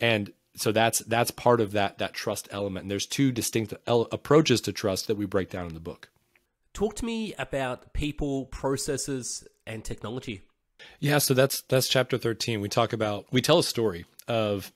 And 0.00 0.32
so 0.60 0.72
that's 0.72 0.98
that's 1.00 1.30
part 1.30 1.60
of 1.60 1.72
that 1.72 1.98
that 1.98 2.12
trust 2.12 2.48
element. 2.50 2.84
And 2.84 2.90
there's 2.90 3.06
two 3.06 3.32
distinct 3.32 3.72
el- 3.86 4.08
approaches 4.12 4.60
to 4.62 4.72
trust 4.72 5.06
that 5.06 5.16
we 5.16 5.24
break 5.24 5.50
down 5.50 5.66
in 5.66 5.74
the 5.74 5.80
book. 5.80 6.10
Talk 6.74 6.96
to 6.96 7.04
me 7.04 7.34
about 7.38 7.92
people, 7.92 8.46
processes, 8.46 9.46
and 9.66 9.84
technology. 9.84 10.42
Yeah, 10.98 11.18
so 11.18 11.34
that's 11.34 11.62
that's 11.62 11.88
chapter 11.88 12.18
13. 12.18 12.60
We 12.60 12.68
talk 12.68 12.92
about 12.92 13.26
we 13.32 13.40
tell 13.40 13.58
a 13.58 13.64
story 13.64 14.04
of 14.28 14.70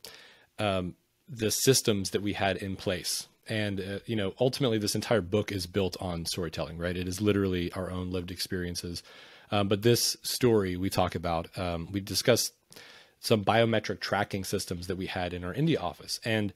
um, 0.59 0.94
the 1.29 1.51
systems 1.51 2.11
that 2.11 2.23
we 2.23 2.33
had 2.33 2.57
in 2.57 2.77
place. 2.77 3.29
And 3.47 3.81
uh, 3.81 3.99
you 4.07 4.16
know, 4.16 4.35
ultimately, 4.40 4.79
this 4.79 4.94
entire 4.94 5.20
book 5.20 5.53
is 5.53 5.66
built 5.66 5.97
on 6.01 6.25
storytelling, 6.25 6.79
right? 6.79 6.97
It 6.97 7.07
is 7.07 7.20
literally 7.20 7.70
our 7.73 7.90
own 7.90 8.11
lived 8.11 8.31
experiences. 8.31 9.03
Um, 9.51 9.68
but 9.68 9.83
this 9.83 10.16
story 10.23 10.77
we 10.77 10.88
talk 10.88 11.14
about, 11.14 11.57
um, 11.59 11.88
we 11.92 12.01
discuss 12.01 12.51
some 13.25 13.43
biometric 13.43 14.01
tracking 14.01 14.45
systems 14.45 14.87
that 14.87 14.97
we 14.97 15.07
had 15.07 15.33
in 15.33 15.45
our 15.45 15.55
India 15.55 15.81
office, 15.81 16.21
and 16.25 16.53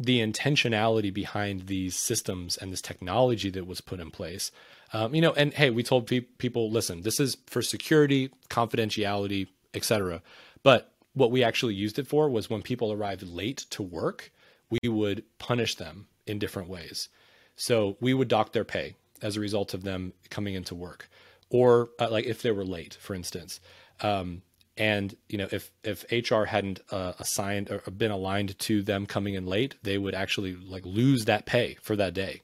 the 0.00 0.20
intentionality 0.20 1.12
behind 1.12 1.66
these 1.66 1.94
systems 1.96 2.56
and 2.56 2.72
this 2.72 2.80
technology 2.80 3.50
that 3.50 3.66
was 3.66 3.82
put 3.82 4.00
in 4.00 4.10
place. 4.10 4.50
Um, 4.94 5.14
you 5.14 5.20
know, 5.20 5.32
and 5.32 5.52
hey, 5.52 5.68
we 5.68 5.82
told 5.82 6.06
pe- 6.06 6.20
people, 6.20 6.70
listen, 6.70 7.02
this 7.02 7.20
is 7.20 7.36
for 7.46 7.60
security, 7.60 8.30
confidentiality, 8.48 9.48
etc. 9.74 10.22
But 10.62 10.92
what 11.12 11.30
we 11.30 11.44
actually 11.44 11.74
used 11.74 11.98
it 11.98 12.06
for 12.06 12.30
was 12.30 12.48
when 12.48 12.62
people 12.62 12.90
arrived 12.90 13.22
late 13.22 13.66
to 13.70 13.82
work, 13.82 14.32
we 14.70 14.88
would 14.88 15.24
punish 15.38 15.74
them 15.74 16.06
in 16.26 16.38
different 16.38 16.70
ways. 16.70 17.10
So 17.56 17.98
we 18.00 18.14
would 18.14 18.28
dock 18.28 18.52
their 18.52 18.64
pay 18.64 18.94
as 19.20 19.36
a 19.36 19.40
result 19.40 19.74
of 19.74 19.82
them 19.82 20.14
coming 20.30 20.54
into 20.54 20.74
work, 20.74 21.10
or 21.50 21.90
uh, 21.98 22.08
like 22.10 22.24
if 22.24 22.40
they 22.40 22.52
were 22.52 22.64
late, 22.64 22.96
for 22.98 23.14
instance. 23.14 23.60
Um, 24.00 24.42
and 24.78 25.14
you 25.28 25.36
know, 25.36 25.48
if 25.50 25.70
if 25.82 26.04
HR 26.10 26.44
hadn't 26.44 26.80
uh, 26.90 27.12
assigned 27.18 27.70
or 27.70 27.78
been 27.90 28.10
aligned 28.10 28.58
to 28.60 28.82
them 28.82 29.06
coming 29.06 29.34
in 29.34 29.46
late, 29.46 29.74
they 29.82 29.98
would 29.98 30.14
actually 30.14 30.54
like 30.54 30.86
lose 30.86 31.24
that 31.26 31.44
pay 31.44 31.76
for 31.82 31.96
that 31.96 32.14
day. 32.14 32.42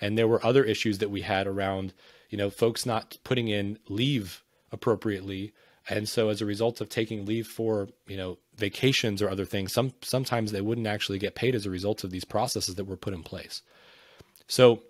And 0.00 0.16
there 0.16 0.28
were 0.28 0.44
other 0.44 0.64
issues 0.64 0.98
that 0.98 1.10
we 1.10 1.22
had 1.22 1.46
around, 1.46 1.92
you 2.30 2.38
know, 2.38 2.50
folks 2.50 2.86
not 2.86 3.18
putting 3.24 3.48
in 3.48 3.78
leave 3.88 4.42
appropriately 4.72 5.52
and 5.88 6.08
so 6.08 6.30
as 6.30 6.42
a 6.42 6.46
result 6.46 6.80
of 6.80 6.88
taking 6.88 7.24
leave 7.24 7.46
for, 7.46 7.88
you 8.08 8.16
know, 8.16 8.38
vacations 8.56 9.22
or 9.22 9.28
other 9.28 9.44
things, 9.44 9.72
some 9.72 9.92
sometimes 10.02 10.50
they 10.50 10.60
wouldn't 10.60 10.86
actually 10.86 11.18
get 11.18 11.34
paid 11.34 11.54
as 11.54 11.64
a 11.64 11.70
result 11.70 12.02
of 12.02 12.10
these 12.10 12.24
processes 12.24 12.74
that 12.74 12.86
were 12.86 12.96
put 12.96 13.14
in 13.14 13.22
place. 13.22 13.62
So 14.48 14.82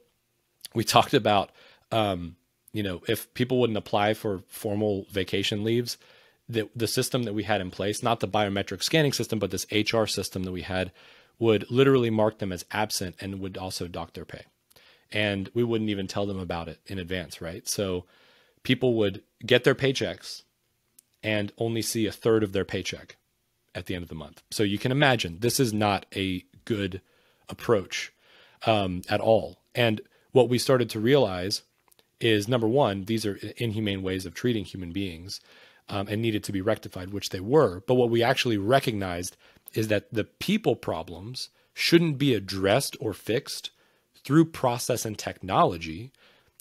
we 0.74 0.84
talked 0.84 1.14
about 1.14 1.50
um, 1.92 2.36
you 2.72 2.83
know, 2.83 3.00
if 3.08 3.33
people 3.35 3.60
wouldn't 3.60 3.77
apply 3.79 4.14
for 4.14 4.42
formal 4.48 5.06
vacation 5.10 5.64
leaves, 5.64 5.96
the 6.49 6.69
the 6.75 6.87
system 6.87 7.25
that 7.25 7.35
we 7.35 7.42
had 7.42 7.61
in 7.61 7.71
place, 7.71 8.03
not 8.03 8.21
the 8.21 8.29
biometric 8.29 8.83
scanning 8.83 9.13
system, 9.13 9.38
but 9.38 9.51
this 9.51 9.67
HR 9.73 10.07
system 10.07 10.44
that 10.44 10.53
we 10.53 10.63
had 10.63 10.92
would 11.38 11.71
literally 11.71 12.11
mark 12.11 12.38
them 12.38 12.53
as 12.53 12.65
absent 12.71 13.17
and 13.21 13.40
would 13.40 13.59
also 13.59 13.87
dock 13.87 14.15
their 14.15 14.25
pay. 14.25 14.44
And 15.13 15.51
we 15.55 15.65
wouldn't 15.65 15.90
even 15.90 16.07
tell 16.07 16.27
them 16.27 16.38
about 16.38 16.69
it 16.69 16.81
in 16.87 16.99
advance, 16.99 17.40
right? 17.40 17.69
So 17.69 18.05
people 18.63 18.94
would 18.94 19.23
get 19.44 19.65
their 19.65 19.75
paychecks 19.75 20.42
and 21.23 21.53
only 21.59 21.83
see 21.83 22.07
a 22.07 22.13
third 22.13 22.42
of 22.42 22.53
their 22.53 22.65
paycheck 22.65 23.17
at 23.75 23.87
the 23.87 23.94
end 23.94 24.03
of 24.03 24.09
the 24.09 24.15
month. 24.15 24.42
So 24.51 24.63
you 24.63 24.79
can 24.79 24.90
imagine 24.90 25.38
this 25.40 25.61
is 25.61 25.73
not 25.73 26.07
a 26.15 26.44
good 26.65 27.01
approach 27.49 28.13
um, 28.65 29.03
at 29.09 29.21
all. 29.21 29.59
And 29.75 30.01
what 30.33 30.49
we 30.49 30.59
started 30.59 30.88
to 30.90 31.01
realize 31.01 31.63
is 32.21 32.49
number 32.49 32.67
one, 32.67 33.05
these 33.05 33.27
are 33.27 33.38
inhumane 33.59 34.03
ways 34.03 34.25
of 34.25 34.35
treating 34.35 34.65
human 34.65 34.92
beings 34.92 35.40
um, 35.88 36.08
and 36.08 36.20
needed 36.20 36.44
to 36.44 36.52
be 36.52 36.60
rectified, 36.60 37.12
which 37.12 37.30
they 37.30 37.40
were. 37.40 37.82
But 37.87 37.94
what 37.94 38.10
we 38.10 38.22
actually 38.22 38.58
recognized 38.58 39.37
is 39.74 39.88
that 39.88 40.12
the 40.12 40.24
people 40.24 40.76
problems 40.76 41.50
shouldn't 41.74 42.18
be 42.18 42.34
addressed 42.34 42.96
or 43.00 43.12
fixed 43.12 43.70
through 44.24 44.46
process 44.46 45.04
and 45.04 45.18
technology. 45.18 46.10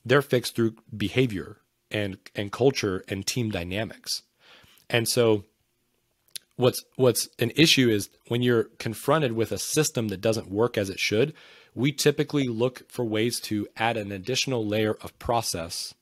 They're 0.06 0.22
fixed 0.22 0.56
through 0.56 0.76
behavior 0.96 1.58
and 1.92 2.18
and 2.36 2.52
culture 2.52 3.04
and 3.08 3.26
team 3.26 3.50
dynamics. 3.50 4.24
And 4.90 5.08
so 5.08 5.46
what's 6.58 6.84
what's 6.96 7.28
an 7.40 7.52
issue 7.56 7.90
is 7.90 8.10
when 8.28 8.42
you're 8.42 8.66
confronted 8.78 9.34
with 9.34 9.52
a 9.52 9.58
system 9.58 10.10
that 10.10 10.22
doesn't 10.22 10.50
work 10.50 10.78
as 10.78 10.90
it 10.90 11.00
should, 11.00 11.34
we 11.74 11.92
typically 11.92 12.48
look 12.48 12.90
for 12.90 13.04
ways 13.04 13.40
to 13.42 13.68
add 13.78 13.98
an 13.98 14.12
additional 14.12 14.66
layer 14.66 14.96
of 15.02 15.18
process 15.20 15.94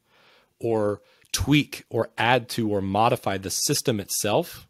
or 0.59 1.01
tweak 1.33 1.83
or 1.89 2.09
add 2.17 2.47
to 2.47 2.69
or 2.69 2.81
modify 2.81 3.37
the 3.37 3.49
system 3.49 3.99
itself 3.99 4.67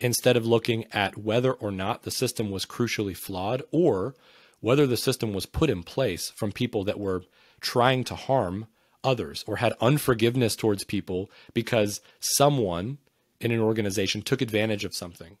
instead 0.00 0.36
of 0.36 0.46
looking 0.46 0.84
at 0.92 1.16
whether 1.16 1.52
or 1.52 1.70
not 1.70 2.02
the 2.02 2.10
system 2.10 2.50
was 2.50 2.66
crucially 2.66 3.16
flawed 3.16 3.62
or 3.70 4.16
whether 4.60 4.86
the 4.86 4.96
system 4.96 5.32
was 5.32 5.46
put 5.46 5.70
in 5.70 5.82
place 5.82 6.30
from 6.30 6.50
people 6.50 6.82
that 6.84 6.98
were 6.98 7.22
trying 7.60 8.02
to 8.02 8.14
harm 8.16 8.66
others 9.04 9.44
or 9.46 9.56
had 9.56 9.74
unforgiveness 9.80 10.56
towards 10.56 10.82
people 10.84 11.30
because 11.52 12.00
someone 12.18 12.98
in 13.40 13.52
an 13.52 13.60
organization 13.60 14.22
took 14.22 14.40
advantage 14.40 14.84
of 14.84 14.94
something. 14.94 15.36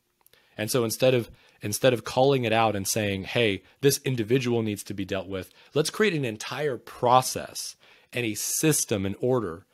And 0.56 0.70
so 0.70 0.84
instead 0.84 1.14
of 1.14 1.30
instead 1.62 1.94
of 1.94 2.04
calling 2.04 2.44
it 2.44 2.52
out 2.52 2.76
and 2.76 2.86
saying, 2.86 3.24
"Hey, 3.24 3.62
this 3.80 3.98
individual 4.04 4.62
needs 4.62 4.82
to 4.84 4.94
be 4.94 5.04
dealt 5.04 5.26
with," 5.26 5.50
let's 5.72 5.90
create 5.90 6.12
an 6.12 6.24
entire 6.24 6.76
process 6.76 7.76
and 8.12 8.26
a 8.26 8.34
system 8.34 9.06
and 9.06 9.16
order 9.20 9.66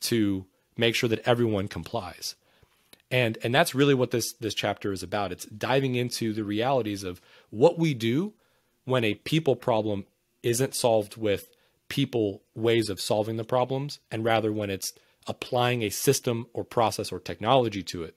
to 0.00 0.46
make 0.76 0.94
sure 0.94 1.08
that 1.08 1.26
everyone 1.26 1.68
complies. 1.68 2.34
And 3.10 3.38
and 3.42 3.54
that's 3.54 3.74
really 3.74 3.94
what 3.94 4.10
this 4.10 4.32
this 4.34 4.54
chapter 4.54 4.92
is 4.92 5.02
about. 5.02 5.32
It's 5.32 5.46
diving 5.46 5.94
into 5.94 6.32
the 6.32 6.44
realities 6.44 7.02
of 7.02 7.20
what 7.50 7.78
we 7.78 7.94
do 7.94 8.34
when 8.84 9.04
a 9.04 9.14
people 9.14 9.56
problem 9.56 10.06
isn't 10.42 10.74
solved 10.74 11.16
with 11.16 11.48
people 11.88 12.42
ways 12.54 12.90
of 12.90 13.00
solving 13.00 13.36
the 13.36 13.44
problems 13.44 13.98
and 14.10 14.24
rather 14.24 14.52
when 14.52 14.70
it's 14.70 14.92
applying 15.26 15.82
a 15.82 15.90
system 15.90 16.46
or 16.52 16.64
process 16.64 17.10
or 17.10 17.18
technology 17.18 17.82
to 17.82 18.02
it 18.02 18.14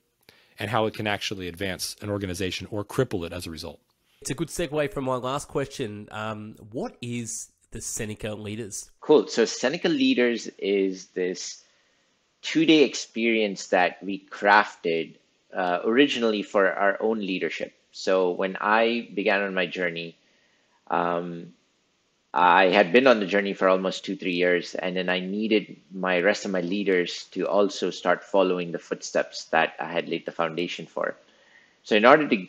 and 0.59 0.69
how 0.69 0.86
it 0.86 0.93
can 0.93 1.07
actually 1.07 1.47
advance 1.47 1.95
an 2.01 2.09
organization 2.09 2.67
or 2.69 2.84
cripple 2.84 3.25
it 3.25 3.34
as 3.34 3.47
a 3.47 3.51
result. 3.51 3.79
It's 4.21 4.29
a 4.29 4.36
good 4.36 4.49
segue 4.49 4.93
from 4.93 5.05
my 5.05 5.15
last 5.15 5.47
question. 5.47 6.07
Um, 6.11 6.55
what 6.71 6.95
is 7.01 7.49
the 7.71 7.82
Seneca 7.82 8.34
Leaders? 8.34 8.91
Cool. 8.99 9.27
So, 9.27 9.45
Seneca 9.45 9.89
Leaders 9.89 10.47
is 10.59 11.07
this 11.07 11.63
two 12.41 12.65
day 12.65 12.83
experience 12.83 13.67
that 13.67 14.01
we 14.03 14.19
crafted 14.29 15.15
uh, 15.55 15.79
originally 15.83 16.43
for 16.43 16.71
our 16.71 16.97
own 17.01 17.19
leadership. 17.19 17.73
So, 17.91 18.31
when 18.31 18.57
I 18.61 19.09
began 19.13 19.41
on 19.41 19.53
my 19.53 19.65
journey, 19.65 20.15
um, 20.89 21.53
I 22.33 22.67
had 22.67 22.93
been 22.93 23.07
on 23.07 23.19
the 23.19 23.25
journey 23.25 23.53
for 23.53 23.67
almost 23.67 24.05
two, 24.05 24.15
three 24.15 24.33
years, 24.35 24.75
and 24.75 24.95
then 24.95 25.09
I 25.09 25.19
needed 25.19 25.77
my 25.93 26.19
rest 26.21 26.45
of 26.45 26.51
my 26.51 26.61
leaders 26.61 27.25
to 27.31 27.47
also 27.47 27.89
start 27.89 28.23
following 28.23 28.71
the 28.71 28.79
footsteps 28.79 29.45
that 29.45 29.73
I 29.79 29.91
had 29.91 30.07
laid 30.07 30.25
the 30.25 30.31
foundation 30.31 30.85
for. 30.85 31.17
So, 31.83 31.95
in 31.95 32.05
order 32.05 32.27
to 32.29 32.47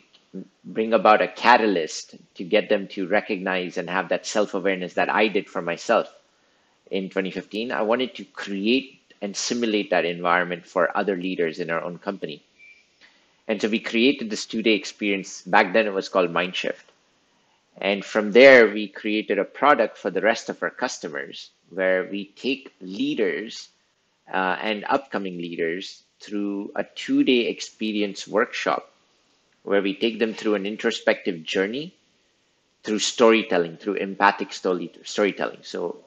bring 0.63 0.93
about 0.93 1.21
a 1.21 1.27
catalyst 1.27 2.15
to 2.35 2.43
get 2.43 2.69
them 2.69 2.87
to 2.89 3.07
recognize 3.07 3.77
and 3.77 3.89
have 3.89 4.09
that 4.09 4.25
self 4.25 4.53
awareness 4.53 4.93
that 4.93 5.09
I 5.09 5.27
did 5.27 5.49
for 5.49 5.61
myself 5.61 6.13
in 6.89 7.09
2015, 7.09 7.71
I 7.71 7.81
wanted 7.81 8.15
to 8.15 8.25
create 8.25 9.01
and 9.23 9.35
simulate 9.35 9.89
that 9.91 10.05
environment 10.05 10.67
for 10.67 10.95
other 10.97 11.17
leaders 11.17 11.59
in 11.59 11.71
our 11.71 11.81
own 11.83 11.97
company. 11.99 12.43
And 13.47 13.61
so 13.61 13.69
we 13.69 13.79
created 13.79 14.29
this 14.29 14.45
two 14.45 14.61
day 14.61 14.73
experience. 14.75 15.41
Back 15.43 15.73
then, 15.73 15.87
it 15.87 15.93
was 15.93 16.09
called 16.09 16.31
Mindshift 16.31 16.83
and 17.81 18.05
from 18.05 18.31
there, 18.33 18.67
we 18.71 18.87
created 18.87 19.39
a 19.39 19.45
product 19.45 19.97
for 19.97 20.11
the 20.11 20.21
rest 20.21 20.49
of 20.49 20.61
our 20.63 20.69
customers 20.69 21.51
where 21.69 22.05
we 22.05 22.25
take 22.25 22.73
leaders 22.81 23.69
uh, 24.31 24.57
and 24.61 24.85
upcoming 24.89 25.37
leaders 25.37 26.03
through 26.19 26.71
a 26.75 26.83
two 26.83 27.23
day 27.23 27.47
experience 27.47 28.27
workshop 28.27 28.91
where 29.63 29.81
we 29.81 29.95
take 29.95 30.19
them 30.19 30.33
through 30.33 30.55
an 30.55 30.65
introspective 30.65 31.43
journey 31.43 31.95
through 32.83 32.99
storytelling, 32.99 33.77
through 33.77 33.95
empathic 33.95 34.53
story, 34.53 34.91
storytelling. 35.03 35.59
So, 35.63 35.97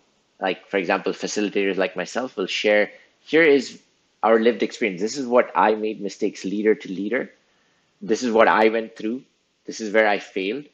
like, 0.40 0.66
for 0.68 0.76
example, 0.76 1.12
facilitators 1.12 1.76
like 1.76 1.96
myself 1.96 2.36
will 2.36 2.46
share 2.46 2.90
here 3.26 3.42
is 3.42 3.80
our 4.22 4.38
lived 4.40 4.62
experience. 4.62 5.00
This 5.02 5.18
is 5.18 5.26
what 5.26 5.50
I 5.54 5.74
made 5.74 6.00
mistakes 6.00 6.44
leader 6.44 6.74
to 6.74 6.88
leader. 6.92 7.30
This 8.00 8.22
is 8.22 8.32
what 8.32 8.48
I 8.48 8.68
went 8.70 8.96
through. 8.96 9.24
This 9.66 9.80
is 9.80 9.92
where 9.92 10.08
I 10.08 10.18
failed 10.18 10.64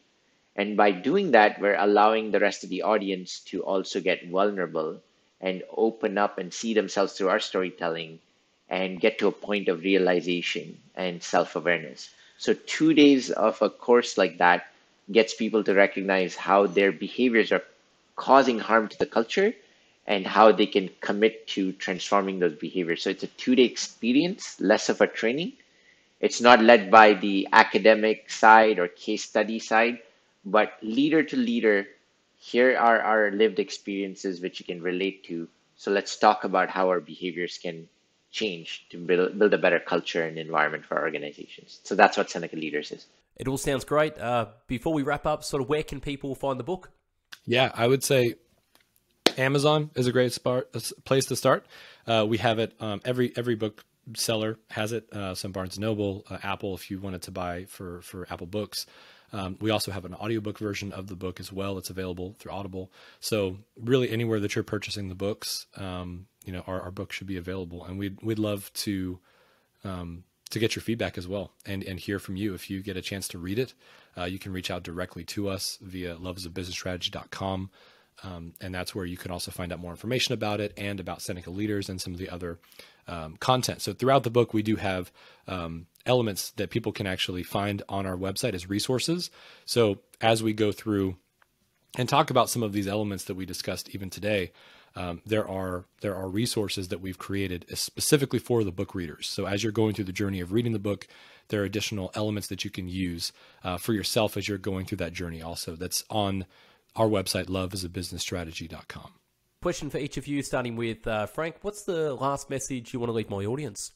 and 0.57 0.77
by 0.77 0.91
doing 0.93 1.33
that, 1.33 1.61
we're 1.61 1.77
allowing 1.77 2.31
the 2.31 2.41
rest 2.41 2.65
of 2.65 2.71
the 2.71 2.83
audience 2.83 3.41
to 3.47 3.63
also 3.65 4.01
get 4.01 4.27
vulnerable 4.29 5.01
and 5.41 5.63
open 5.77 6.19
up 6.19 6.39
and 6.39 6.53
see 6.53 6.75
themselves 6.75 7.15
through 7.15 7.29
our 7.31 7.41
storytelling 7.41 8.21
and 8.69 9.01
get 9.01 9.19
to 9.19 9.29
a 9.29 9.33
point 9.33 9.69
of 9.69 9.83
realization 9.83 10.81
and 10.95 11.23
self 11.23 11.57
awareness. 11.57 12.11
So, 12.39 12.55
two 12.55 12.93
days 12.95 13.31
of 13.31 13.61
a 13.63 13.71
course 13.71 14.19
like 14.19 14.39
that 14.39 14.73
gets 15.11 15.35
people 15.35 15.65
to 15.65 15.75
recognize 15.75 16.37
how 16.37 16.67
their 16.67 16.93
behaviors 16.93 17.51
are 17.53 17.65
causing 18.17 18.59
harm 18.59 18.89
to 18.89 18.99
the 18.99 19.07
culture 19.07 19.55
and 20.07 20.27
how 20.27 20.53
they 20.53 20.67
can 20.67 20.91
commit 21.01 21.47
to 21.49 21.73
transforming 21.73 22.39
those 22.39 22.55
behaviors. 22.55 23.03
So, 23.03 23.11
it's 23.11 23.23
a 23.23 23.29
two 23.29 23.55
day 23.55 23.65
experience, 23.65 24.61
less 24.61 24.89
of 24.89 25.01
a 25.01 25.07
training. 25.07 25.53
It's 26.21 26.41
not 26.41 26.63
led 26.63 26.91
by 26.91 27.15
the 27.15 27.49
academic 27.53 28.31
side 28.31 28.79
or 28.79 28.89
case 28.89 29.25
study 29.25 29.59
side 29.59 29.99
but 30.45 30.73
leader 30.83 31.23
to 31.23 31.37
leader, 31.37 31.87
here 32.39 32.77
are 32.77 33.01
our 33.01 33.31
lived 33.31 33.59
experiences 33.59 34.41
which 34.41 34.59
you 34.61 34.67
can 34.67 34.83
relate 34.83 35.25
to. 35.25 35.49
So 35.77 35.91
let's 35.91 36.17
talk 36.17 36.45
about 36.45 36.69
how 36.69 36.89
our 36.89 37.01
behaviors 37.01 37.59
can 37.59 37.89
change 38.31 38.87
to 38.91 38.99
build, 38.99 39.39
build 39.39 39.55
a 39.55 39.59
better 39.59 39.79
culture 39.79 40.25
and 40.25 40.39
environment 40.39 40.85
for 40.85 40.97
our 40.97 41.05
organizations. 41.05 41.81
So 41.85 41.95
that's 41.95 42.17
what 42.17 42.31
Seneca 42.31 42.57
Leaders 42.57 42.91
is. 42.91 43.07
It 43.37 43.49
all 43.49 43.59
sounds 43.59 43.85
great. 43.85 44.19
Uh, 44.19 44.47
before 44.67 44.93
we 44.93 45.03
wrap 45.03 45.27
up, 45.27 45.45
sort 45.45 45.63
of 45.63 45.69
where 45.69 45.83
can 45.83 46.01
people 46.01 46.35
find 46.35 46.59
the 46.59 46.65
book? 46.65 46.91
Yeah, 47.47 47.73
I 47.75 47.87
would 47.87 48.03
say 48.03 48.35
Amazon 49.39 49.91
is 49.95 50.07
a 50.07 50.13
great 50.13 50.33
spot, 50.33 50.65
place 51.05 51.27
to 51.27 51.37
start. 51.37 51.67
Uh, 52.07 52.27
we 52.29 52.39
have 52.39 52.59
it. 52.59 52.75
Um, 52.81 53.01
every 53.05 53.33
every 53.37 53.55
book 53.55 53.85
seller 54.17 54.59
has 54.71 54.93
it. 54.93 55.13
Uh, 55.13 55.35
some 55.35 55.53
Barnes 55.53 55.79
Noble, 55.79 56.25
uh, 56.29 56.39
Apple, 56.43 56.75
if 56.75 56.91
you 56.91 56.99
wanted 56.99 57.23
to 57.23 57.31
buy 57.31 57.65
for 57.65 58.01
for 58.03 58.27
Apple 58.31 58.47
Books. 58.47 58.87
Um, 59.33 59.57
we 59.61 59.71
also 59.71 59.91
have 59.93 60.05
an 60.05 60.15
audiobook 60.15 60.59
version 60.59 60.93
of 60.93 61.07
the 61.07 61.17
book 61.17 61.41
as 61.41 61.53
well. 61.53 61.79
It's 61.79 61.91
available 61.91 62.37
through 62.39 62.53
Audible. 62.53 62.93
So 63.21 63.59
really 63.81 64.11
anywhere 64.11 64.41
that 64.41 64.55
you're 64.55 64.63
purchasing 64.63 65.09
the 65.09 65.15
books, 65.15 65.67
um, 65.77 66.27
you 66.45 66.53
know, 66.53 66.63
our, 66.67 66.83
our 66.83 66.91
book 66.91 67.13
should 67.13 67.27
be 67.27 67.39
available. 67.39 67.85
And 67.85 67.99
we'd, 67.99 68.19
we'd 68.23 68.39
love 68.39 68.71
to, 68.75 69.19
um, 69.85 70.25
to 70.51 70.59
get 70.59 70.77
your 70.77 70.83
feedback 70.83 71.17
as 71.17 71.27
well 71.27 71.53
and, 71.65 71.83
and 71.83 71.99
hear 71.99 72.19
from 72.19 72.37
you. 72.37 72.53
If 72.53 72.69
you 72.69 72.83
get 72.83 72.99
a 72.99 73.03
chance 73.03 73.27
to 73.29 73.39
read 73.39 73.59
it, 73.59 73.73
uh, 74.19 74.25
you 74.25 74.39
can 74.39 74.53
reach 74.53 74.71
out 74.71 74.83
directly 74.83 75.25
to 75.25 75.49
us 75.49 75.79
via 75.81 76.17
loveasabusinessstrategy.com. 76.17 77.71
Um, 78.25 78.55
and 78.61 78.75
that's 78.75 78.95
where 78.95 79.05
you 79.05 79.17
can 79.17 79.31
also 79.31 79.51
find 79.51 79.73
out 79.73 79.81
more 79.81 79.91
information 79.91 80.33
about 80.33 80.61
it 80.61 80.73
and 80.77 81.01
about 81.01 81.23
Seneca 81.23 81.51
leaders 81.51 81.89
and 81.89 82.01
some 82.01 82.13
of 82.13 82.19
the 82.19 82.31
other 82.31 82.59
um, 83.09 83.37
content. 83.39 83.83
So 83.83 83.93
throughout 83.93 84.23
the 84.23 84.31
book, 84.31 84.55
we 84.55 84.63
do 84.63 84.77
have 84.77 85.11
um, 85.49 85.87
elements 86.07 86.51
that 86.53 86.71
people 86.71 86.93
can 86.93 87.07
actually 87.07 87.43
find 87.43 87.83
on 87.89 88.07
our 88.07 88.17
website 88.17 88.55
as 88.55 88.69
resources. 88.69 89.31
So 89.65 89.99
as 90.21 90.43
we 90.43 90.53
go 90.53 90.73
through 90.73 91.17
and 91.97 92.09
talk 92.09 92.31
about 92.31 92.49
some 92.49 92.63
of 92.63 92.73
these 92.73 92.89
elements 92.89 93.25
that 93.25 93.35
we 93.35 93.45
discussed 93.45 93.91
even 93.95 94.09
today, 94.09 94.53
um, 94.95 95.23
there 95.25 95.49
are 95.49 95.87
there 96.03 96.15
are 96.15 96.29
resources 96.29 96.89
that 96.89 97.01
we've 97.01 97.19
created 97.19 97.65
specifically 97.75 98.39
for 98.39 98.63
the 98.63 98.73
book 98.73 98.95
readers. 98.95 99.29
So 99.29 99.47
as 99.47 99.63
you're 99.63 99.73
going 99.73 99.95
through 99.95 100.05
the 100.05 100.13
journey 100.13 100.41
of 100.41 100.53
reading 100.53 100.73
the 100.73 100.79
book, 100.79 101.07
there 101.49 101.63
are 101.63 101.65
additional 101.65 102.11
elements 102.15 102.49
that 102.49 102.65
you 102.65 102.71
can 102.71 102.89
use 102.89 103.33
uh, 103.65 103.79
for 103.79 103.95
yourself 103.95 104.37
as 104.37 104.49
you're 104.49 104.59
going 104.59 104.85
through 104.85 104.99
that 104.99 105.13
journey. 105.13 105.41
Also, 105.41 105.77
that's 105.77 106.05
on 106.11 106.45
our 106.97 107.09
website, 107.09 107.47
loveasabusinessstrategy.com. 107.47 109.13
Question 109.63 109.91
for 109.91 109.99
each 109.99 110.17
of 110.17 110.27
you, 110.27 110.43
starting 110.43 110.77
with 110.77 111.07
uh, 111.07 111.27
Frank. 111.27 111.57
What's 111.63 111.85
the 111.85 112.15
last 112.15 112.51
message 112.51 112.93
you 112.93 112.99
want 112.99 113.11
to 113.11 113.15
leave 113.15 113.31
my 113.31 113.45
audience? 113.45 113.93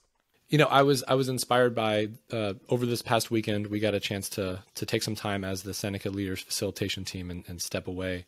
You 0.48 0.58
know, 0.58 0.66
I 0.66 0.82
was 0.82 1.02
I 1.08 1.14
was 1.16 1.28
inspired 1.28 1.74
by 1.74 2.08
uh, 2.32 2.54
over 2.68 2.86
this 2.86 3.02
past 3.02 3.32
weekend. 3.32 3.66
We 3.66 3.80
got 3.80 3.94
a 3.94 4.00
chance 4.00 4.28
to 4.30 4.62
to 4.76 4.86
take 4.86 5.02
some 5.02 5.16
time 5.16 5.42
as 5.42 5.64
the 5.64 5.74
Seneca 5.74 6.08
Leaders 6.08 6.40
Facilitation 6.40 7.04
Team 7.04 7.32
and, 7.32 7.44
and 7.48 7.60
step 7.60 7.88
away 7.88 8.26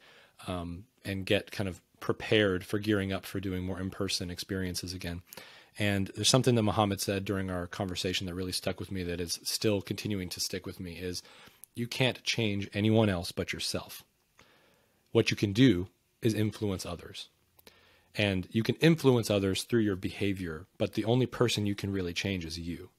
um, 0.49 0.85
and 1.05 1.25
get 1.25 1.53
kind 1.53 1.69
of 1.69 1.81
prepared 2.01 2.65
for 2.65 2.81
gearing 2.81 3.13
up 3.13 3.25
for 3.25 3.39
doing 3.39 3.65
more 3.65 3.81
in 3.81 3.91
person 3.91 4.31
experiences 4.31 4.93
again. 4.93 5.23
And 5.79 6.11
there's 6.17 6.29
something 6.29 6.57
that 6.57 6.63
Mohammad 6.63 7.01
said 7.01 7.25
during 7.25 7.51
our 7.51 7.69
conversation 7.69 8.27
that 8.27 8.35
really 8.35 8.53
stuck 8.53 8.81
with 8.81 8.91
me 8.91 9.05
that 9.05 9.21
is 9.21 9.39
still 9.45 9.81
continuing 9.81 10.29
to 10.31 10.41
stick 10.41 10.67
with 10.67 10.81
me 10.81 10.95
is 10.95 11.23
you 11.77 11.87
can't 11.87 12.23
change 12.25 12.69
anyone 12.75 13.09
else 13.09 13.31
but 13.31 13.53
yourself. 13.53 14.03
What 15.13 15.31
you 15.31 15.37
can 15.37 15.53
do 15.53 15.89
is 16.23 16.35
influence 16.35 16.85
others. 16.85 17.29
And 18.15 18.49
you 18.51 18.63
can 18.63 18.75
influence 18.77 19.31
others 19.31 19.63
through 19.63 19.81
your 19.81 19.97
behavior, 19.97 20.67
but 20.77 20.95
the 20.95 21.05
only 21.05 21.27
person 21.27 21.67
you 21.67 21.75
can 21.75 21.93
really 21.93 22.13
change 22.13 22.45
is 22.45 22.59
you. 22.59 22.91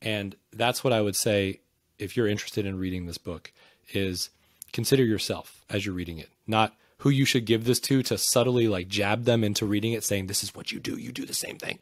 And 0.00 0.36
that's 0.52 0.84
what 0.84 0.92
I 0.92 1.00
would 1.00 1.16
say 1.16 1.60
if 1.98 2.16
you're 2.16 2.26
interested 2.26 2.66
in 2.66 2.78
reading 2.78 3.06
this 3.06 3.18
book 3.18 3.52
is 3.92 4.30
consider 4.72 5.04
yourself 5.04 5.64
as 5.70 5.86
you're 5.86 5.94
reading 5.94 6.18
it, 6.18 6.28
not 6.46 6.74
who 6.98 7.10
you 7.10 7.24
should 7.24 7.46
give 7.46 7.64
this 7.64 7.80
to 7.80 8.02
to 8.04 8.18
subtly 8.18 8.68
like 8.68 8.88
jab 8.88 9.24
them 9.24 9.42
into 9.42 9.66
reading 9.66 9.92
it, 9.92 10.04
saying, 10.04 10.26
This 10.26 10.42
is 10.42 10.54
what 10.54 10.72
you 10.72 10.80
do, 10.80 10.96
you 10.96 11.12
do 11.12 11.24
the 11.24 11.34
same 11.34 11.58
thing. 11.58 11.78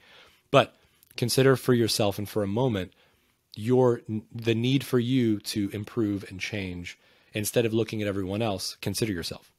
But 0.51 0.77
consider 1.17 1.57
for 1.57 1.75
yourself 1.75 2.19
and 2.19 2.29
for 2.29 2.43
a 2.43 2.49
moment 2.49 2.93
your 3.57 4.03
the 4.33 4.55
need 4.55 4.85
for 4.85 4.99
you 4.99 5.41
to 5.41 5.71
improve 5.73 6.25
and 6.29 6.41
change 6.41 6.99
instead 7.33 7.65
of 7.65 7.73
looking 7.73 8.03
at 8.03 8.09
everyone 8.09 8.43
else 8.43 8.77
consider 8.81 9.13
yourself. 9.13 9.53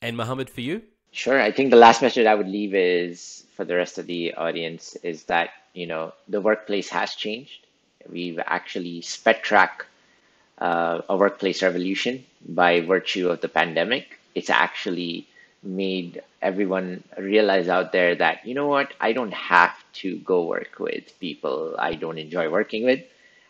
And 0.00 0.16
Mohammad 0.16 0.50
for 0.50 0.60
you? 0.60 0.82
Sure 1.12 1.40
i 1.40 1.52
think 1.52 1.70
the 1.70 1.76
last 1.76 2.00
message 2.00 2.26
i 2.26 2.34
would 2.34 2.48
leave 2.48 2.74
is 2.74 3.44
for 3.54 3.64
the 3.64 3.76
rest 3.76 3.98
of 3.98 4.06
the 4.06 4.32
audience 4.34 4.96
is 5.02 5.24
that 5.24 5.50
you 5.74 5.86
know 5.86 6.12
the 6.28 6.40
workplace 6.40 6.88
has 6.88 7.14
changed. 7.14 7.66
We've 8.08 8.40
actually 8.44 9.02
sped 9.02 9.42
track 9.42 9.86
uh, 10.58 11.02
a 11.08 11.16
workplace 11.16 11.62
revolution 11.62 12.24
by 12.48 12.80
virtue 12.80 13.28
of 13.28 13.40
the 13.40 13.48
pandemic. 13.48 14.18
It's 14.34 14.50
actually 14.50 15.28
made 15.62 16.22
everyone 16.40 17.04
realize 17.18 17.68
out 17.68 17.92
there 17.92 18.14
that 18.16 18.44
you 18.44 18.54
know 18.54 18.66
what 18.66 18.92
i 19.00 19.12
don't 19.12 19.32
have 19.32 19.72
to 19.92 20.16
go 20.18 20.44
work 20.44 20.78
with 20.80 21.04
people 21.20 21.76
i 21.78 21.94
don't 21.94 22.18
enjoy 22.18 22.50
working 22.50 22.84
with 22.84 23.00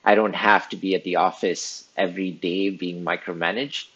I 0.05 0.15
don't 0.15 0.35
have 0.35 0.69
to 0.71 0.77
be 0.77 0.95
at 0.95 1.05
the 1.05 1.17
office 1.17 1.85
every 1.97 2.31
day 2.31 2.71
being 2.71 3.05
micromanaged. 3.05 3.87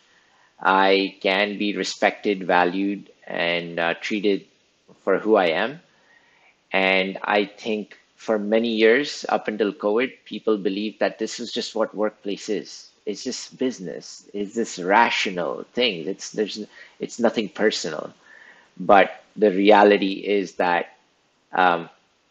I 0.60 1.16
can 1.20 1.58
be 1.58 1.76
respected, 1.76 2.44
valued, 2.46 3.10
and 3.26 3.78
uh, 3.78 3.94
treated 4.00 4.46
for 5.04 5.18
who 5.18 5.36
I 5.36 5.46
am. 5.48 5.80
And 6.72 7.18
I 7.22 7.44
think 7.46 7.98
for 8.16 8.38
many 8.38 8.68
years, 8.68 9.24
up 9.28 9.48
until 9.48 9.72
COVID, 9.72 10.12
people 10.24 10.56
believed 10.58 11.00
that 11.00 11.18
this 11.18 11.38
is 11.40 11.52
just 11.52 11.74
what 11.74 11.94
workplace 11.94 12.48
is. 12.48 12.90
It's 13.06 13.24
just 13.24 13.56
business. 13.58 14.28
It's 14.34 14.54
this 14.54 14.78
rational 14.78 15.64
thing. 15.74 16.06
It's 16.08 16.30
there's 16.32 16.64
it's 17.00 17.18
nothing 17.20 17.48
personal. 17.48 18.12
But 18.78 19.22
the 19.36 19.50
reality 19.50 20.14
is 20.26 20.54
that 20.56 20.96
um, 21.52 21.88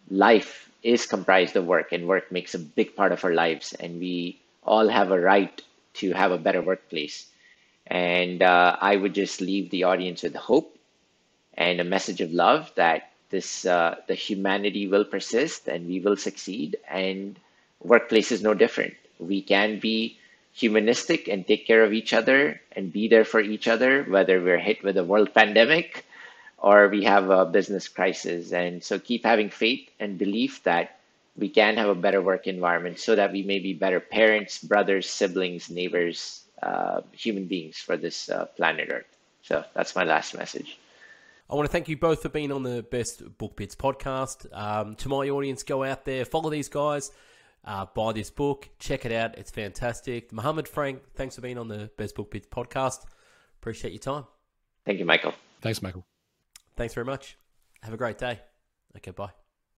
life 0.09 0.64
is 0.86 1.05
comprised 1.07 1.55
of 1.57 1.65
work, 1.65 1.91
and 1.91 2.07
work 2.07 2.31
makes 2.31 2.53
a 2.53 2.59
big 2.59 2.95
part 2.95 3.11
of 3.11 3.25
our 3.25 3.33
lives. 3.33 3.73
And 3.73 3.99
we 3.99 4.39
all 4.63 4.88
have 4.88 5.11
a 5.11 5.19
right 5.19 5.61
to 5.95 6.13
have 6.13 6.31
a 6.31 6.38
better 6.38 6.61
workplace. 6.61 7.27
And 7.88 8.41
uh, 8.43 8.77
I 8.79 8.95
would 8.95 9.13
just 9.15 9.41
leave 9.41 9.69
the 9.71 9.83
audience 9.83 10.23
with 10.23 10.36
hope 10.36 10.77
and 11.55 11.79
a 11.79 11.83
message 11.83 12.21
of 12.21 12.31
love 12.31 12.71
that 12.75 13.11
this 13.29 13.65
uh, 13.65 13.95
the 14.07 14.13
humanity 14.15 14.88
will 14.88 15.05
persist 15.05 15.67
and 15.67 15.88
we 15.88 15.99
will 15.99 16.17
succeed. 16.17 16.77
And 16.88 17.39
workplace 17.81 18.31
is 18.31 18.43
no 18.43 18.53
different. 18.53 18.93
We 19.19 19.41
can 19.41 19.79
be 19.79 20.17
humanistic 20.53 21.27
and 21.27 21.45
take 21.47 21.65
care 21.67 21.83
of 21.83 21.93
each 21.93 22.13
other 22.13 22.61
and 22.73 22.93
be 22.93 23.07
there 23.07 23.25
for 23.25 23.39
each 23.41 23.67
other, 23.67 24.03
whether 24.03 24.41
we're 24.41 24.59
hit 24.59 24.83
with 24.83 24.97
a 24.97 25.03
world 25.03 25.33
pandemic 25.33 26.05
or 26.57 26.87
we 26.87 27.03
have 27.03 27.29
a 27.29 27.45
business 27.45 27.87
crisis. 27.87 28.51
And 28.51 28.83
so 28.83 28.99
keep 28.99 29.25
having 29.25 29.49
faith 29.49 29.89
and 29.99 30.17
belief 30.17 30.63
that 30.63 30.99
we 31.37 31.49
can 31.49 31.77
have 31.77 31.89
a 31.89 31.95
better 31.95 32.21
work 32.21 32.47
environment 32.47 32.99
so 32.99 33.15
that 33.15 33.31
we 33.31 33.43
may 33.43 33.59
be 33.59 33.73
better 33.73 33.99
parents, 33.99 34.63
brothers, 34.63 35.09
siblings, 35.09 35.69
neighbors, 35.69 36.43
uh, 36.63 37.01
human 37.11 37.45
beings 37.45 37.77
for 37.77 37.97
this 37.97 38.29
uh, 38.29 38.45
planet 38.57 38.89
Earth. 38.91 39.17
So 39.41 39.63
that's 39.73 39.95
my 39.95 40.03
last 40.03 40.35
message. 40.35 40.79
I 41.49 41.55
want 41.55 41.67
to 41.67 41.71
thank 41.71 41.87
you 41.87 41.97
both 41.97 42.23
for 42.23 42.29
being 42.29 42.51
on 42.51 42.63
the 42.63 42.81
Best 42.81 43.37
Book 43.37 43.55
Bits 43.55 43.75
podcast. 43.75 44.47
Um, 44.51 44.95
to 44.95 45.09
my 45.09 45.29
audience, 45.29 45.61
go 45.61 45.83
out 45.83 46.03
there, 46.03 46.25
follow 46.25 46.49
these 46.49 46.69
guys, 46.69 47.11
uh, 47.63 47.85
buy 47.93 48.13
this 48.13 48.31
book, 48.31 48.67
check 48.79 49.05
it 49.05 49.11
out. 49.11 49.37
It's 49.37 49.51
fantastic. 49.51 50.33
Mohammad 50.33 50.67
Frank, 50.67 51.01
thanks 51.13 51.35
for 51.35 51.41
being 51.41 51.59
on 51.59 51.67
the 51.67 51.91
Best 51.97 52.15
Book 52.15 52.31
Bits 52.31 52.47
podcast. 52.47 53.05
Appreciate 53.61 53.91
your 53.91 53.99
time. 53.99 54.25
Thank 54.85 54.97
you, 54.97 55.05
Michael. 55.05 55.33
Thanks, 55.61 55.81
Michael. 55.83 56.05
Thanks 56.76 56.93
very 56.93 57.05
much. 57.05 57.38
Have 57.84 57.93
a 57.93 57.97
great 57.97 58.17
day. 58.17 58.39
Okay, 58.97 59.11
bye. 59.11 59.44